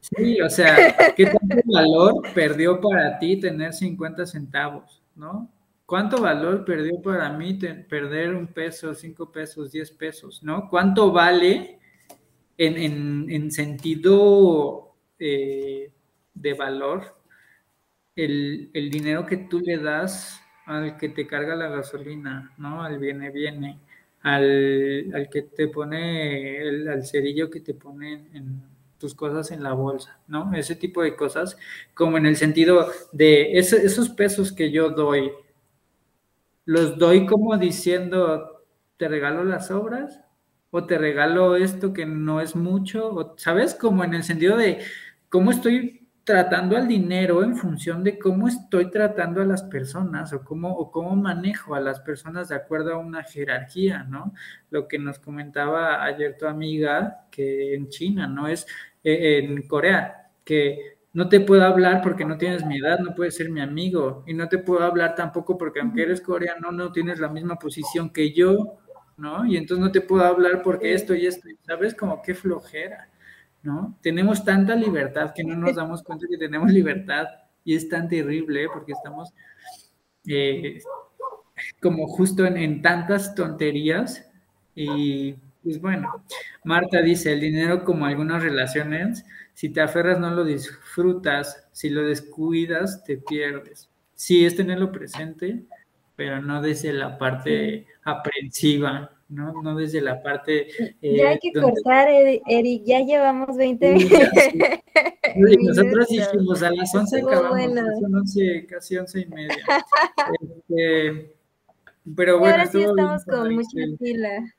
Sí, 0.00 0.40
o 0.40 0.48
sea, 0.48 0.96
¿qué 1.16 1.26
tanto 1.26 1.56
valor 1.64 2.22
perdió 2.34 2.80
para 2.80 3.18
ti 3.18 3.38
tener 3.38 3.72
50 3.72 4.26
centavos, 4.26 5.02
no? 5.14 5.50
¿Cuánto 5.86 6.20
valor 6.20 6.64
perdió 6.64 7.00
para 7.00 7.32
mí 7.32 7.54
perder 7.88 8.34
un 8.34 8.48
peso, 8.48 8.92
cinco 8.92 9.30
pesos, 9.30 9.70
diez 9.70 9.92
pesos, 9.92 10.42
¿no? 10.42 10.68
¿Cuánto 10.68 11.12
vale 11.12 11.78
en, 12.58 13.50
sentido 13.52 14.94
eh, 15.18 15.92
de 16.34 16.54
valor 16.54 17.16
el, 18.16 18.70
dinero 18.90 19.26
que 19.26 19.36
tú 19.36 19.60
le 19.60 19.78
das 19.78 20.42
al 20.64 20.96
que 20.96 21.10
te 21.10 21.24
carga 21.24 21.54
la 21.54 21.68
gasolina, 21.68 22.52
¿no? 22.58 22.82
Al 22.82 22.98
viene, 22.98 23.30
viene, 23.30 23.78
al, 24.22 25.28
que 25.30 25.42
te 25.42 25.68
pone, 25.68 26.58
el, 26.62 26.88
al 26.88 27.06
cerillo 27.06 27.48
que 27.48 27.60
te 27.60 27.74
pone 27.74 28.26
en 28.34 28.60
tus 28.98 29.14
cosas 29.14 29.52
en 29.52 29.62
la 29.62 29.74
bolsa, 29.74 30.18
¿no? 30.26 30.52
Ese 30.52 30.74
tipo 30.74 31.02
de 31.02 31.14
cosas, 31.14 31.56
como 31.94 32.18
en 32.18 32.26
el 32.26 32.36
sentido 32.36 32.88
de 33.12 33.56
esos 33.56 34.08
pesos 34.08 34.50
que 34.50 34.72
yo 34.72 34.90
doy 34.90 35.30
los 36.66 36.98
doy 36.98 37.26
como 37.26 37.56
diciendo, 37.56 38.64
te 38.98 39.08
regalo 39.08 39.44
las 39.44 39.70
obras 39.70 40.20
o 40.70 40.84
te 40.84 40.98
regalo 40.98 41.56
esto 41.56 41.92
que 41.92 42.04
no 42.04 42.40
es 42.40 42.54
mucho, 42.54 43.14
o, 43.14 43.34
¿sabes? 43.38 43.74
Como 43.74 44.04
en 44.04 44.14
el 44.14 44.24
sentido 44.24 44.56
de 44.56 44.80
cómo 45.30 45.52
estoy 45.52 46.08
tratando 46.24 46.76
al 46.76 46.88
dinero 46.88 47.44
en 47.44 47.54
función 47.56 48.02
de 48.02 48.18
cómo 48.18 48.48
estoy 48.48 48.90
tratando 48.90 49.40
a 49.40 49.44
las 49.44 49.62
personas 49.62 50.32
o 50.32 50.42
cómo, 50.44 50.72
o 50.76 50.90
cómo 50.90 51.14
manejo 51.14 51.76
a 51.76 51.80
las 51.80 52.00
personas 52.00 52.48
de 52.48 52.56
acuerdo 52.56 52.94
a 52.94 52.98
una 52.98 53.22
jerarquía, 53.22 54.02
¿no? 54.02 54.34
Lo 54.70 54.88
que 54.88 54.98
nos 54.98 55.20
comentaba 55.20 56.02
ayer 56.02 56.36
tu 56.36 56.46
amiga 56.46 57.26
que 57.30 57.74
en 57.74 57.88
China, 57.90 58.26
¿no? 58.26 58.48
Es 58.48 58.66
eh, 59.04 59.38
en 59.38 59.68
Corea, 59.68 60.30
que 60.44 60.95
no 61.16 61.30
te 61.30 61.40
puedo 61.40 61.64
hablar 61.64 62.02
porque 62.02 62.26
no 62.26 62.36
tienes 62.36 62.66
mi 62.66 62.76
edad, 62.76 62.98
no 62.98 63.14
puedes 63.14 63.34
ser 63.36 63.48
mi 63.48 63.62
amigo, 63.62 64.22
y 64.26 64.34
no 64.34 64.50
te 64.50 64.58
puedo 64.58 64.84
hablar 64.84 65.14
tampoco 65.14 65.56
porque 65.56 65.80
aunque 65.80 66.02
eres 66.02 66.20
coreano, 66.20 66.70
no 66.72 66.92
tienes 66.92 67.18
la 67.18 67.30
misma 67.30 67.58
posición 67.58 68.10
que 68.10 68.34
yo, 68.34 68.76
¿no? 69.16 69.46
Y 69.46 69.56
entonces 69.56 69.82
no 69.82 69.90
te 69.90 70.02
puedo 70.02 70.22
hablar 70.26 70.60
porque 70.62 70.92
esto 70.92 71.14
y 71.14 71.24
esto, 71.24 71.48
¿sabes? 71.66 71.94
Como 71.94 72.20
qué 72.20 72.34
flojera, 72.34 73.08
¿no? 73.62 73.96
Tenemos 74.02 74.44
tanta 74.44 74.76
libertad 74.76 75.32
que 75.34 75.42
no 75.42 75.56
nos 75.56 75.74
damos 75.74 76.02
cuenta 76.02 76.26
que 76.28 76.36
tenemos 76.36 76.70
libertad 76.70 77.24
y 77.64 77.74
es 77.74 77.88
tan 77.88 78.10
terrible 78.10 78.66
porque 78.70 78.92
estamos 78.92 79.32
eh, 80.26 80.82
como 81.80 82.08
justo 82.08 82.44
en, 82.44 82.58
en 82.58 82.82
tantas 82.82 83.34
tonterías 83.34 84.30
y 84.74 85.32
pues 85.62 85.80
bueno, 85.80 86.22
Marta 86.62 87.00
dice, 87.00 87.32
el 87.32 87.40
dinero 87.40 87.84
como 87.84 88.04
algunas 88.04 88.42
relaciones 88.42 89.24
si 89.56 89.70
te 89.70 89.80
aferras 89.80 90.20
no 90.20 90.30
lo 90.30 90.44
disfrutas, 90.44 91.66
si 91.72 91.88
lo 91.88 92.02
descuidas 92.02 93.02
te 93.04 93.16
pierdes. 93.16 93.88
Sí 94.12 94.44
es 94.44 94.54
tenerlo 94.54 94.92
presente, 94.92 95.64
pero 96.14 96.42
no 96.42 96.60
desde 96.60 96.92
la 96.92 97.16
parte 97.16 97.86
aprensiva, 98.04 99.10
¿no? 99.30 99.62
No 99.62 99.74
desde 99.74 100.02
la 100.02 100.22
parte... 100.22 100.68
Eh, 101.00 101.16
ya 101.16 101.30
hay 101.30 101.38
que 101.38 101.58
cortar, 101.58 102.06
Eric, 102.46 102.82
ya 102.84 103.00
llevamos 103.00 103.56
20 103.56 103.92
minutos. 103.94 104.18
nosotros 105.62 106.08
dijimos 106.08 106.62
a 106.62 106.70
las 106.72 106.94
11 106.94 107.18
acabamos, 107.22 107.60
son 107.98 108.14
11, 108.14 108.66
casi 108.66 108.98
11 108.98 109.20
y 109.20 109.26
media. 109.26 109.56
Este, 110.68 111.34
pero 112.14 112.40
bueno, 112.40 112.56
ahora 112.56 112.66
sí 112.66 112.82
estamos 112.82 113.24
con 113.24 113.54
mucha 113.54 113.96
fila. 113.98 114.54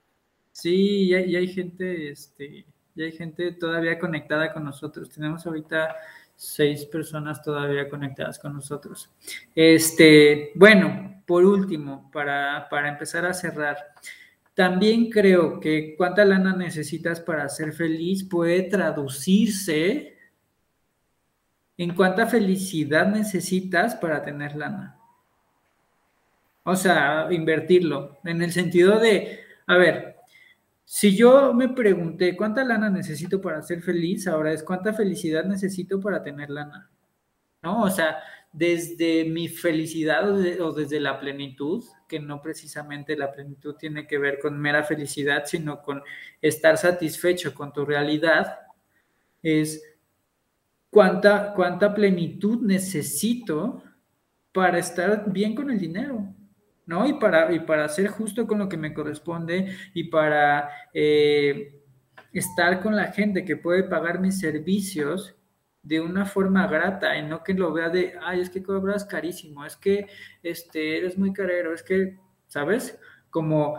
Sí, 0.53 1.03
y 1.03 1.13
hay, 1.13 1.31
y 1.33 1.35
hay 1.35 1.47
gente, 1.49 2.09
este, 2.09 2.65
y 2.97 3.03
hay 3.03 3.11
gente 3.11 3.51
todavía 3.51 3.99
conectada 3.99 4.51
con 4.51 4.65
nosotros. 4.65 5.09
Tenemos 5.09 5.45
ahorita 5.45 5.95
seis 6.35 6.85
personas 6.85 7.43
todavía 7.43 7.87
conectadas 7.87 8.39
con 8.39 8.53
nosotros. 8.53 9.09
Este, 9.53 10.51
bueno, 10.55 11.21
por 11.25 11.45
último, 11.45 12.09
para, 12.11 12.67
para 12.69 12.89
empezar 12.89 13.25
a 13.25 13.33
cerrar, 13.33 13.77
también 14.55 15.11
creo 15.11 15.59
que 15.59 15.95
cuánta 15.95 16.25
lana 16.25 16.55
necesitas 16.55 17.19
para 17.21 17.47
ser 17.49 17.73
feliz 17.73 18.23
puede 18.23 18.63
traducirse 18.63 20.17
en 21.77 21.93
cuánta 21.93 22.25
felicidad 22.25 23.07
necesitas 23.07 23.95
para 23.95 24.23
tener 24.23 24.55
lana. 24.55 24.97
O 26.63 26.75
sea, 26.75 27.27
invertirlo, 27.29 28.17
en 28.25 28.41
el 28.41 28.51
sentido 28.51 28.99
de, 28.99 29.39
a 29.67 29.77
ver, 29.77 30.16
si 30.89 31.17
yo 31.17 31.53
me 31.53 31.67
pregunté 31.67 32.37
cuánta 32.37 32.63
lana 32.63 32.89
necesito 32.89 33.41
para 33.41 33.61
ser 33.61 33.81
feliz, 33.81 34.25
ahora 34.25 34.53
es 34.53 34.63
cuánta 34.63 34.93
felicidad 34.93 35.43
necesito 35.43 35.99
para 35.99 36.23
tener 36.23 36.49
lana. 36.49 36.89
¿No? 37.61 37.83
O 37.83 37.89
sea, 37.89 38.19
desde 38.53 39.25
mi 39.25 39.49
felicidad 39.49 40.31
o, 40.61 40.71
desde 40.71 41.01
la 41.01 41.19
plenitud, 41.19 41.83
que 42.07 42.21
no 42.21 42.41
precisamente 42.41 43.17
la 43.17 43.33
plenitud 43.33 43.75
tiene 43.75 44.07
que 44.07 44.17
ver 44.17 44.39
con 44.39 44.57
mera 44.57 44.81
felicidad, 44.85 45.43
sino 45.45 45.81
con 45.81 46.01
estar 46.41 46.77
satisfecho 46.77 47.53
con 47.53 47.73
tu 47.73 47.83
realidad, 47.83 48.57
es 49.43 49.83
cuánta, 50.89 51.53
cuánta 51.53 51.93
plenitud 51.93 52.61
necesito 52.61 53.83
para 54.53 54.79
estar 54.79 55.29
bien 55.33 55.53
con 55.53 55.69
el 55.69 55.79
dinero. 55.79 56.33
¿No? 56.87 57.05
Y 57.05 57.13
para, 57.13 57.53
y 57.53 57.59
para 57.59 57.87
ser 57.89 58.07
justo 58.07 58.47
con 58.47 58.57
lo 58.57 58.67
que 58.67 58.77
me 58.77 58.93
corresponde 58.93 59.75
y 59.93 60.05
para 60.05 60.69
eh, 60.93 61.83
estar 62.33 62.81
con 62.81 62.95
la 62.95 63.11
gente 63.11 63.45
que 63.45 63.57
puede 63.57 63.83
pagar 63.83 64.19
mis 64.19 64.39
servicios 64.39 65.35
de 65.83 66.01
una 66.01 66.25
forma 66.25 66.67
grata 66.67 67.17
y 67.17 67.23
no 67.23 67.43
que 67.43 67.53
lo 67.53 67.71
vea 67.71 67.89
de, 67.89 68.13
ay, 68.21 68.41
es 68.41 68.49
que 68.49 68.63
cobras 68.63 69.05
carísimo, 69.05 69.65
es 69.65 69.75
que 69.75 70.07
este, 70.43 70.97
eres 70.97 71.17
muy 71.17 71.31
carero, 71.31 71.73
es 71.73 71.83
que, 71.83 72.17
¿sabes? 72.47 72.97
Como, 73.29 73.77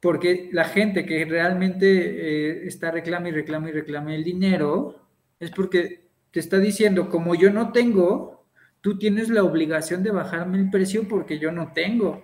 porque 0.00 0.50
la 0.52 0.64
gente 0.64 1.06
que 1.06 1.24
realmente 1.24 1.86
eh, 1.86 2.66
está 2.66 2.90
reclama 2.90 3.28
y 3.28 3.32
reclama 3.32 3.70
y 3.70 3.72
reclama 3.72 4.14
el 4.14 4.24
dinero, 4.24 5.00
es 5.40 5.50
porque 5.50 6.08
te 6.30 6.40
está 6.40 6.58
diciendo, 6.58 7.08
como 7.08 7.34
yo 7.34 7.50
no 7.50 7.72
tengo, 7.72 8.46
tú 8.80 8.98
tienes 8.98 9.28
la 9.28 9.44
obligación 9.44 10.02
de 10.02 10.10
bajarme 10.10 10.58
el 10.58 10.70
precio 10.70 11.08
porque 11.08 11.38
yo 11.38 11.52
no 11.52 11.72
tengo. 11.72 12.22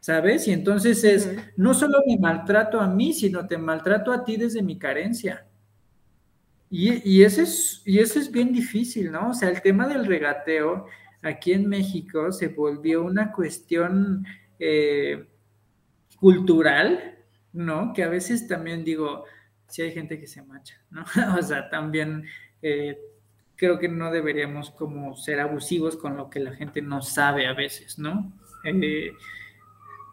¿Sabes? 0.00 0.48
Y 0.48 0.52
entonces 0.52 1.04
es, 1.04 1.30
no 1.56 1.74
solo 1.74 2.02
me 2.06 2.18
maltrato 2.18 2.80
a 2.80 2.88
mí, 2.88 3.12
sino 3.12 3.46
te 3.46 3.58
maltrato 3.58 4.12
a 4.12 4.24
ti 4.24 4.36
desde 4.36 4.62
mi 4.62 4.78
carencia. 4.78 5.46
Y, 6.68 7.08
y, 7.08 7.22
ese 7.22 7.42
es, 7.42 7.82
y 7.84 7.98
eso 7.98 8.18
es 8.18 8.30
bien 8.30 8.52
difícil, 8.52 9.10
¿no? 9.10 9.30
O 9.30 9.34
sea, 9.34 9.48
el 9.48 9.60
tema 9.60 9.88
del 9.88 10.06
regateo 10.06 10.86
aquí 11.22 11.52
en 11.52 11.68
México 11.68 12.32
se 12.32 12.48
volvió 12.48 13.02
una 13.04 13.32
cuestión 13.32 14.24
eh, 14.58 15.26
cultural, 16.18 17.18
¿no? 17.52 17.92
Que 17.92 18.04
a 18.04 18.08
veces 18.08 18.46
también 18.46 18.84
digo, 18.84 19.24
si 19.68 19.82
hay 19.82 19.92
gente 19.92 20.18
que 20.18 20.26
se 20.26 20.42
macha, 20.42 20.80
¿no? 20.90 21.04
o 21.38 21.42
sea, 21.42 21.68
también 21.68 22.24
eh, 22.62 22.98
creo 23.56 23.78
que 23.78 23.88
no 23.88 24.10
deberíamos 24.10 24.70
como 24.70 25.16
ser 25.16 25.40
abusivos 25.40 25.96
con 25.96 26.16
lo 26.16 26.30
que 26.30 26.40
la 26.40 26.54
gente 26.54 26.82
no 26.82 27.02
sabe 27.02 27.46
a 27.46 27.52
veces, 27.52 27.98
¿no? 27.98 28.32
Eh, 28.64 29.12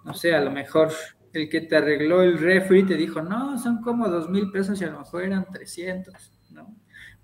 no 0.08 0.14
sé, 0.14 0.34
a 0.34 0.40
lo 0.40 0.52
mejor 0.52 0.94
el 1.34 1.50
que 1.50 1.62
te 1.62 1.76
arregló 1.76 2.22
el 2.22 2.38
refri 2.40 2.84
te 2.84 2.96
dijo, 2.96 3.22
no, 3.22 3.60
son 3.60 3.82
como 3.82 4.08
dos 4.08 4.30
mil 4.30 4.50
pesos 4.50 4.82
y 4.82 4.86
a 4.86 4.92
lo 4.92 5.00
mejor 5.00 5.24
eran 5.24 5.46
300, 5.52 6.32
¿no? 6.52 6.74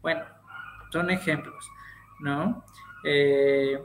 Bueno, 0.02 0.26
son 0.92 1.10
ejemplos, 1.10 1.66
¿no? 2.20 2.66
Eh, 3.06 3.80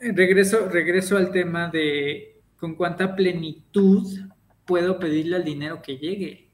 regreso, 0.00 0.70
regreso 0.70 1.18
al 1.18 1.30
tema 1.30 1.68
de 1.68 2.40
con 2.56 2.74
cuánta 2.76 3.14
plenitud 3.14 4.08
puedo 4.64 4.98
pedirle 4.98 5.36
al 5.36 5.44
dinero 5.44 5.82
que 5.82 5.98
llegue, 5.98 6.50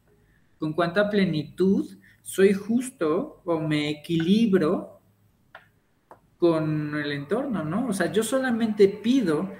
con 0.59 0.73
cuánta 0.73 1.09
plenitud 1.09 1.89
soy 2.23 2.53
justo 2.53 3.43
o 3.45 3.61
me 3.61 3.91
equilibro 3.91 5.01
con 6.37 6.97
el 6.97 7.13
entorno, 7.13 7.63
¿no? 7.63 7.87
O 7.87 7.93
sea, 7.93 8.11
yo 8.11 8.25
solamente 8.25 8.89
pido 8.89 9.53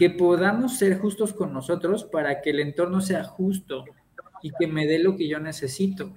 que 0.00 0.08
podamos 0.08 0.78
ser 0.78 0.96
justos 0.96 1.34
con 1.34 1.52
nosotros 1.52 2.04
para 2.04 2.40
que 2.40 2.48
el 2.48 2.60
entorno 2.60 3.02
sea 3.02 3.22
justo 3.22 3.84
y 4.40 4.50
que 4.58 4.66
me 4.66 4.86
dé 4.86 4.98
lo 4.98 5.14
que 5.14 5.28
yo 5.28 5.38
necesito. 5.38 6.14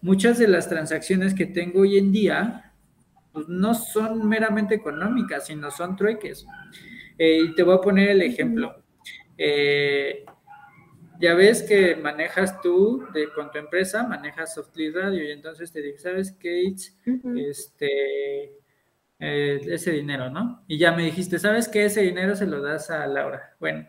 Muchas 0.00 0.38
de 0.38 0.48
las 0.48 0.66
transacciones 0.66 1.34
que 1.34 1.44
tengo 1.44 1.80
hoy 1.80 1.98
en 1.98 2.10
día 2.10 2.72
pues, 3.34 3.50
no 3.50 3.74
son 3.74 4.26
meramente 4.26 4.76
económicas, 4.76 5.44
sino 5.44 5.70
son 5.70 5.94
trueques. 5.94 6.46
Eh, 7.18 7.40
y 7.50 7.54
te 7.54 7.62
voy 7.62 7.74
a 7.74 7.82
poner 7.82 8.08
el 8.08 8.22
ejemplo. 8.22 8.82
Eh, 9.36 10.24
ya 11.20 11.34
ves 11.34 11.62
que 11.62 11.96
manejas 11.96 12.62
tú 12.62 13.04
de, 13.12 13.30
con 13.34 13.50
tu 13.50 13.58
empresa, 13.58 14.04
manejas 14.04 14.54
Softly 14.54 14.90
Radio 14.90 15.22
y 15.22 15.32
entonces 15.32 15.70
te 15.70 15.82
digo, 15.82 15.98
¿sabes 15.98 16.32
qué? 16.32 16.74
Este, 17.36 18.57
eh, 19.20 19.60
ese 19.66 19.92
dinero, 19.92 20.30
¿no? 20.30 20.62
Y 20.68 20.78
ya 20.78 20.92
me 20.92 21.04
dijiste, 21.04 21.38
¿sabes 21.38 21.68
qué? 21.68 21.86
Ese 21.86 22.02
dinero 22.02 22.36
se 22.36 22.46
lo 22.46 22.62
das 22.62 22.90
a 22.90 23.06
Laura. 23.06 23.54
Bueno, 23.58 23.86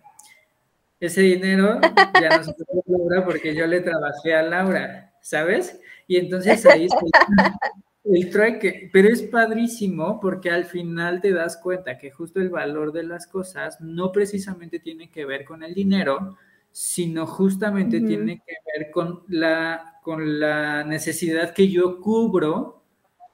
ese 1.00 1.22
dinero 1.22 1.80
ya 2.22 2.38
no 2.38 2.44
se 2.44 2.52
lo 2.52 2.80
a 2.80 2.98
Laura 2.98 3.26
porque 3.26 3.56
yo 3.56 3.68
le 3.68 3.82
trabajé 3.82 4.34
a 4.34 4.44
Laura, 4.44 5.14
¿sabes? 5.22 5.80
Y 6.08 6.18
entonces 6.18 6.66
ahí 6.66 6.86
está 6.86 7.60
el 8.06 8.30
trueque, 8.32 8.90
pero 8.92 9.10
es 9.10 9.22
padrísimo 9.22 10.20
porque 10.20 10.50
al 10.50 10.66
final 10.66 11.22
te 11.22 11.32
das 11.32 11.58
cuenta 11.58 11.98
que 11.98 12.10
justo 12.10 12.40
el 12.40 12.50
valor 12.50 12.92
de 12.92 13.04
las 13.04 13.28
cosas 13.28 13.80
no 13.82 14.12
precisamente 14.12 14.80
tiene 14.80 15.12
que 15.12 15.26
ver 15.26 15.46
con 15.46 15.64
el 15.64 15.76
dinero, 15.76 16.38
sino 16.72 17.28
justamente 17.28 18.02
tiene 18.02 18.42
que 18.46 18.56
ver 18.74 18.90
con 18.92 19.24
la, 19.28 20.00
con 20.02 20.40
la 20.40 20.84
necesidad 20.84 21.54
que 21.54 21.70
yo 21.70 22.02
cubro 22.02 22.84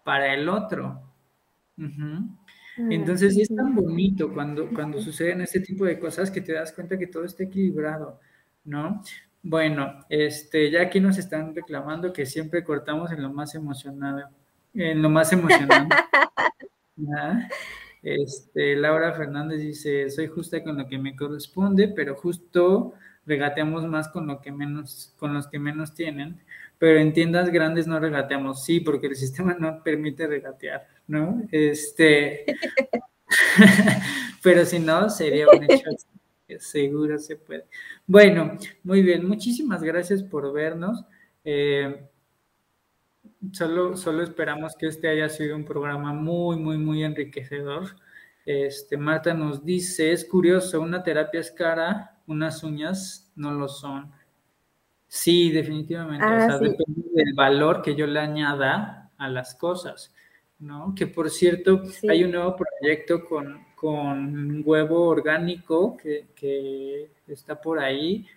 para 0.04 0.34
el 0.34 0.50
otro. 0.50 1.05
Ah, 1.80 2.22
Entonces, 2.90 3.38
es 3.38 3.54
tan 3.56 3.76
bonito 3.76 4.34
cuando, 4.34 4.70
cuando 4.70 5.02
suceden 5.02 5.42
este 5.42 5.60
tipo 5.60 5.86
de 5.86 6.00
cosas 6.00 6.32
que 6.32 6.42
te 6.42 6.54
das 6.54 6.74
cuenta 6.74 6.98
que 6.98 7.08
todo 7.08 7.26
está 7.26 7.44
equilibrado, 7.44 8.20
¿no? 8.64 9.02
Bueno, 9.44 10.06
este, 10.10 10.72
ya 10.72 10.82
aquí 10.82 11.00
nos 11.00 11.18
están 11.18 11.54
reclamando 11.54 12.12
que 12.12 12.26
siempre 12.26 12.64
cortamos 12.64 13.12
en 13.12 13.22
lo 13.22 13.32
más 13.32 13.54
emocionado, 13.56 14.30
en 14.74 15.02
lo 15.02 15.10
más 15.10 15.32
emocionante. 15.34 15.96
Este, 18.02 18.76
Laura 18.76 19.14
Fernández 19.14 19.60
dice, 19.60 20.12
soy 20.12 20.28
justa 20.28 20.64
con 20.64 20.78
lo 20.78 20.88
que 20.88 21.00
me 21.00 21.16
corresponde, 21.16 21.88
pero 21.88 22.16
justo 22.16 22.94
regateamos 23.26 23.84
más 23.88 24.10
con 24.10 24.28
lo 24.28 24.42
que 24.42 24.52
menos, 24.52 25.12
con 25.18 25.34
los 25.34 25.48
que 25.48 25.58
menos 25.58 25.96
tienen 25.96 26.40
pero 26.78 27.00
en 27.00 27.14
tiendas 27.14 27.50
grandes 27.50 27.88
no 27.88 28.00
regateamos, 28.00 28.64
sí, 28.64 28.80
porque 28.80 29.08
el 29.08 29.16
sistema 29.16 29.56
no 29.60 29.82
permite 29.84 30.28
regatear, 30.28 30.88
¿no? 31.08 31.44
Este, 31.52 32.46
pero 34.44 34.66
si 34.66 34.80
no, 34.80 35.10
sería 35.10 35.48
un 35.50 35.64
hecho 35.64 35.90
seguro 36.60 37.18
se 37.18 37.36
puede. 37.38 37.66
Bueno, 38.06 38.58
muy 38.84 39.02
bien, 39.02 39.28
muchísimas 39.28 39.82
gracias 39.84 40.24
por 40.24 40.52
vernos. 40.54 41.04
Eh, 41.44 42.08
solo, 43.52 43.98
solo 43.98 44.24
esperamos 44.24 44.76
que 44.76 44.88
este 44.88 45.08
haya 45.08 45.30
sido 45.30 45.56
un 45.56 45.66
programa 45.66 46.14
muy, 46.14 46.58
muy, 46.58 46.78
muy 46.78 47.04
enriquecedor. 47.04 47.96
Este, 48.46 48.98
Marta 48.98 49.34
nos 49.34 49.66
dice, 49.66 50.12
es 50.12 50.26
curioso, 50.26 50.80
una 50.82 51.04
terapia 51.04 51.40
es 51.40 51.52
cara, 51.52 52.22
unas 52.28 52.64
uñas 52.64 53.32
no 53.36 53.52
lo 53.52 53.68
son. 53.68 54.12
Sí, 55.16 55.50
definitivamente. 55.50 56.26
o 56.26 56.30
ah, 56.30 56.46
sea, 56.46 56.58
depende 56.60 57.08
del 57.14 57.34
valor 57.34 57.82
que 57.82 57.96
yo 57.96 58.06
le 58.06 58.20
añada 58.20 59.10
a 59.18 59.30
las 59.30 59.56
cosas, 59.56 60.14
¿no? 60.60 60.94
Que 60.94 61.08
por 61.08 61.30
cierto, 61.30 61.84
hay 62.10 62.26
un 62.26 62.32
nuevo 62.32 62.58
proyecto 62.58 63.24
con, 63.24 63.66
con 63.76 64.62
huevo 64.66 65.08
orgánico 65.08 65.96
que, 65.96 66.28
que, 66.36 67.12
está 67.28 67.62
por 67.62 67.80
ahí. 67.80 68.28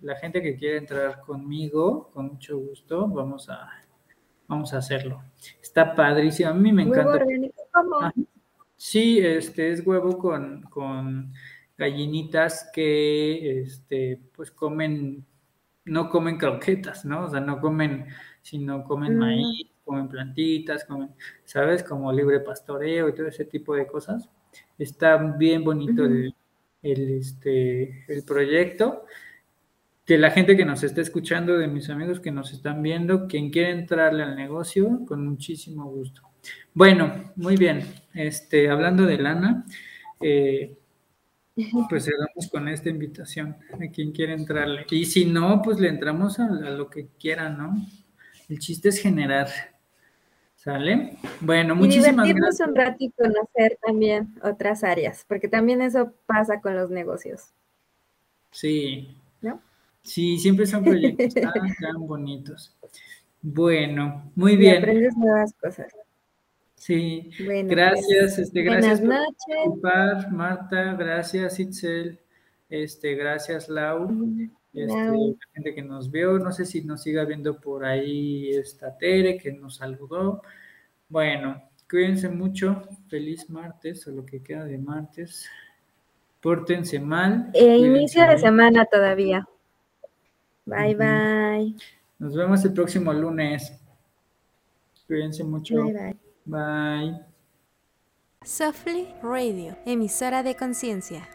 La 0.00 0.16
gente 0.16 0.40
que 0.40 0.56
quiere 0.56 0.78
entrar 0.78 1.20
conmigo, 1.20 2.10
con 2.14 2.28
mucho 2.28 2.56
gusto, 2.56 3.06
vamos 3.08 3.50
a, 3.50 3.68
vamos 4.48 4.72
a 4.72 4.78
hacerlo. 4.78 5.22
Está 5.60 5.94
padrísimo. 5.94 6.48
A 6.48 6.54
mí 6.54 6.72
me 6.72 6.84
encanta. 6.84 7.10
¿Huevo 7.10 7.24
orgánico 7.24 7.62
cómo? 7.70 8.10
Sí, 8.74 9.18
este 9.18 9.70
es 9.70 9.86
huevo 9.86 10.16
con, 10.16 10.62
con 10.62 11.34
gallinitas 11.76 12.70
que 12.72 13.60
este, 13.60 14.18
pues 14.34 14.50
comen 14.50 15.26
no 15.84 16.08
comen 16.08 16.38
croquetas, 16.38 17.04
¿no? 17.04 17.24
O 17.24 17.30
sea, 17.30 17.40
no 17.40 17.60
comen, 17.60 18.06
sino 18.40 18.84
comen 18.84 19.16
mm. 19.16 19.18
maíz, 19.18 19.66
comen 19.84 20.08
plantitas, 20.08 20.84
comen, 20.84 21.10
¿sabes? 21.44 21.82
Como 21.82 22.12
libre 22.12 22.40
pastoreo 22.40 23.08
y 23.08 23.14
todo 23.14 23.26
ese 23.26 23.44
tipo 23.44 23.74
de 23.74 23.86
cosas. 23.86 24.28
Está 24.78 25.16
bien 25.16 25.64
bonito 25.64 26.04
el, 26.04 26.34
este, 26.82 28.04
el 28.08 28.24
proyecto. 28.24 29.04
De 30.06 30.18
la 30.18 30.30
gente 30.30 30.56
que 30.56 30.64
nos 30.64 30.82
está 30.82 31.00
escuchando, 31.00 31.56
de 31.56 31.68
mis 31.68 31.88
amigos 31.88 32.20
que 32.20 32.32
nos 32.32 32.52
están 32.52 32.82
viendo, 32.82 33.28
quien 33.28 33.50
quiere 33.50 33.70
entrarle 33.70 34.24
al 34.24 34.36
negocio, 34.36 35.04
con 35.06 35.24
muchísimo 35.24 35.86
gusto. 35.86 36.22
Bueno, 36.74 37.32
muy 37.36 37.56
bien. 37.56 37.82
Este, 38.12 38.68
hablando 38.68 39.06
de 39.06 39.18
lana, 39.18 39.64
eh, 40.20 40.76
pues 41.88 42.04
cerramos 42.04 42.48
con 42.50 42.68
esta 42.68 42.88
invitación 42.88 43.56
a 43.74 43.90
quien 43.92 44.12
quiera 44.12 44.32
entrarle. 44.32 44.86
Y 44.90 45.04
si 45.04 45.24
no, 45.24 45.60
pues 45.62 45.78
le 45.78 45.88
entramos 45.88 46.38
a, 46.38 46.48
lo 46.48 46.88
que 46.88 47.08
quiera, 47.18 47.50
¿no? 47.50 47.74
El 48.48 48.58
chiste 48.58 48.88
es 48.88 48.98
generar. 48.98 49.48
¿Sale? 50.56 51.18
Bueno, 51.40 51.74
muchísimas 51.74 52.28
y 52.28 52.32
gracias. 52.34 52.68
un 52.68 52.76
rato 52.76 52.96
y 53.00 53.10
conocer 53.10 53.78
también 53.84 54.32
otras 54.44 54.84
áreas, 54.84 55.24
porque 55.26 55.48
también 55.48 55.82
eso 55.82 56.14
pasa 56.24 56.60
con 56.60 56.76
los 56.76 56.88
negocios. 56.88 57.52
Sí. 58.52 59.16
¿No? 59.40 59.60
Sí, 60.02 60.38
siempre 60.38 60.66
son 60.66 60.84
proyectos 60.84 61.34
tan, 61.34 61.52
tan 61.52 62.06
bonitos. 62.06 62.76
Bueno, 63.40 64.30
muy 64.36 64.56
bien. 64.56 64.78
aprendes 64.78 65.16
nuevas 65.16 65.52
cosas. 65.60 65.92
Sí, 66.82 67.30
Bueno, 67.44 67.68
gracias, 67.70 68.34
pues, 68.34 68.38
este, 68.40 68.64
buenas 68.64 69.00
gracias 69.00 69.00
por 69.00 69.08
noches. 69.08 69.36
participar, 69.46 70.32
Marta, 70.32 70.94
gracias, 70.94 71.60
Itzel, 71.60 72.18
este, 72.68 73.14
gracias, 73.14 73.68
Lau, 73.68 74.08
este, 74.74 74.92
la 74.92 75.36
gente 75.54 75.74
que 75.76 75.82
nos 75.82 76.10
vio, 76.10 76.40
no 76.40 76.50
sé 76.50 76.66
si 76.66 76.82
nos 76.82 77.04
siga 77.04 77.24
viendo 77.24 77.60
por 77.60 77.84
ahí 77.84 78.50
esta 78.50 78.98
Tere 78.98 79.38
que 79.38 79.52
nos 79.52 79.76
saludó. 79.76 80.42
Bueno, 81.08 81.62
cuídense 81.88 82.28
mucho, 82.28 82.82
feliz 83.06 83.48
martes, 83.48 84.04
o 84.08 84.10
lo 84.10 84.26
que 84.26 84.42
queda 84.42 84.64
de 84.64 84.78
martes. 84.78 85.48
Pórtense 86.40 86.98
mal. 86.98 87.50
Cuídense 87.52 87.86
inicio 87.86 88.26
de 88.26 88.38
semana 88.38 88.86
todavía. 88.86 89.46
Bye, 90.66 90.96
bye. 90.96 91.76
Nos 92.18 92.34
vemos 92.34 92.64
el 92.64 92.72
próximo 92.72 93.12
lunes. 93.12 93.72
Cuídense 95.06 95.44
mucho. 95.44 95.84
Bye, 95.84 95.92
bye. 95.92 96.31
Bye. 96.44 97.20
Softly 98.44 99.14
Radio, 99.22 99.76
emisora 99.86 100.42
de 100.42 100.56
conciencia. 100.56 101.28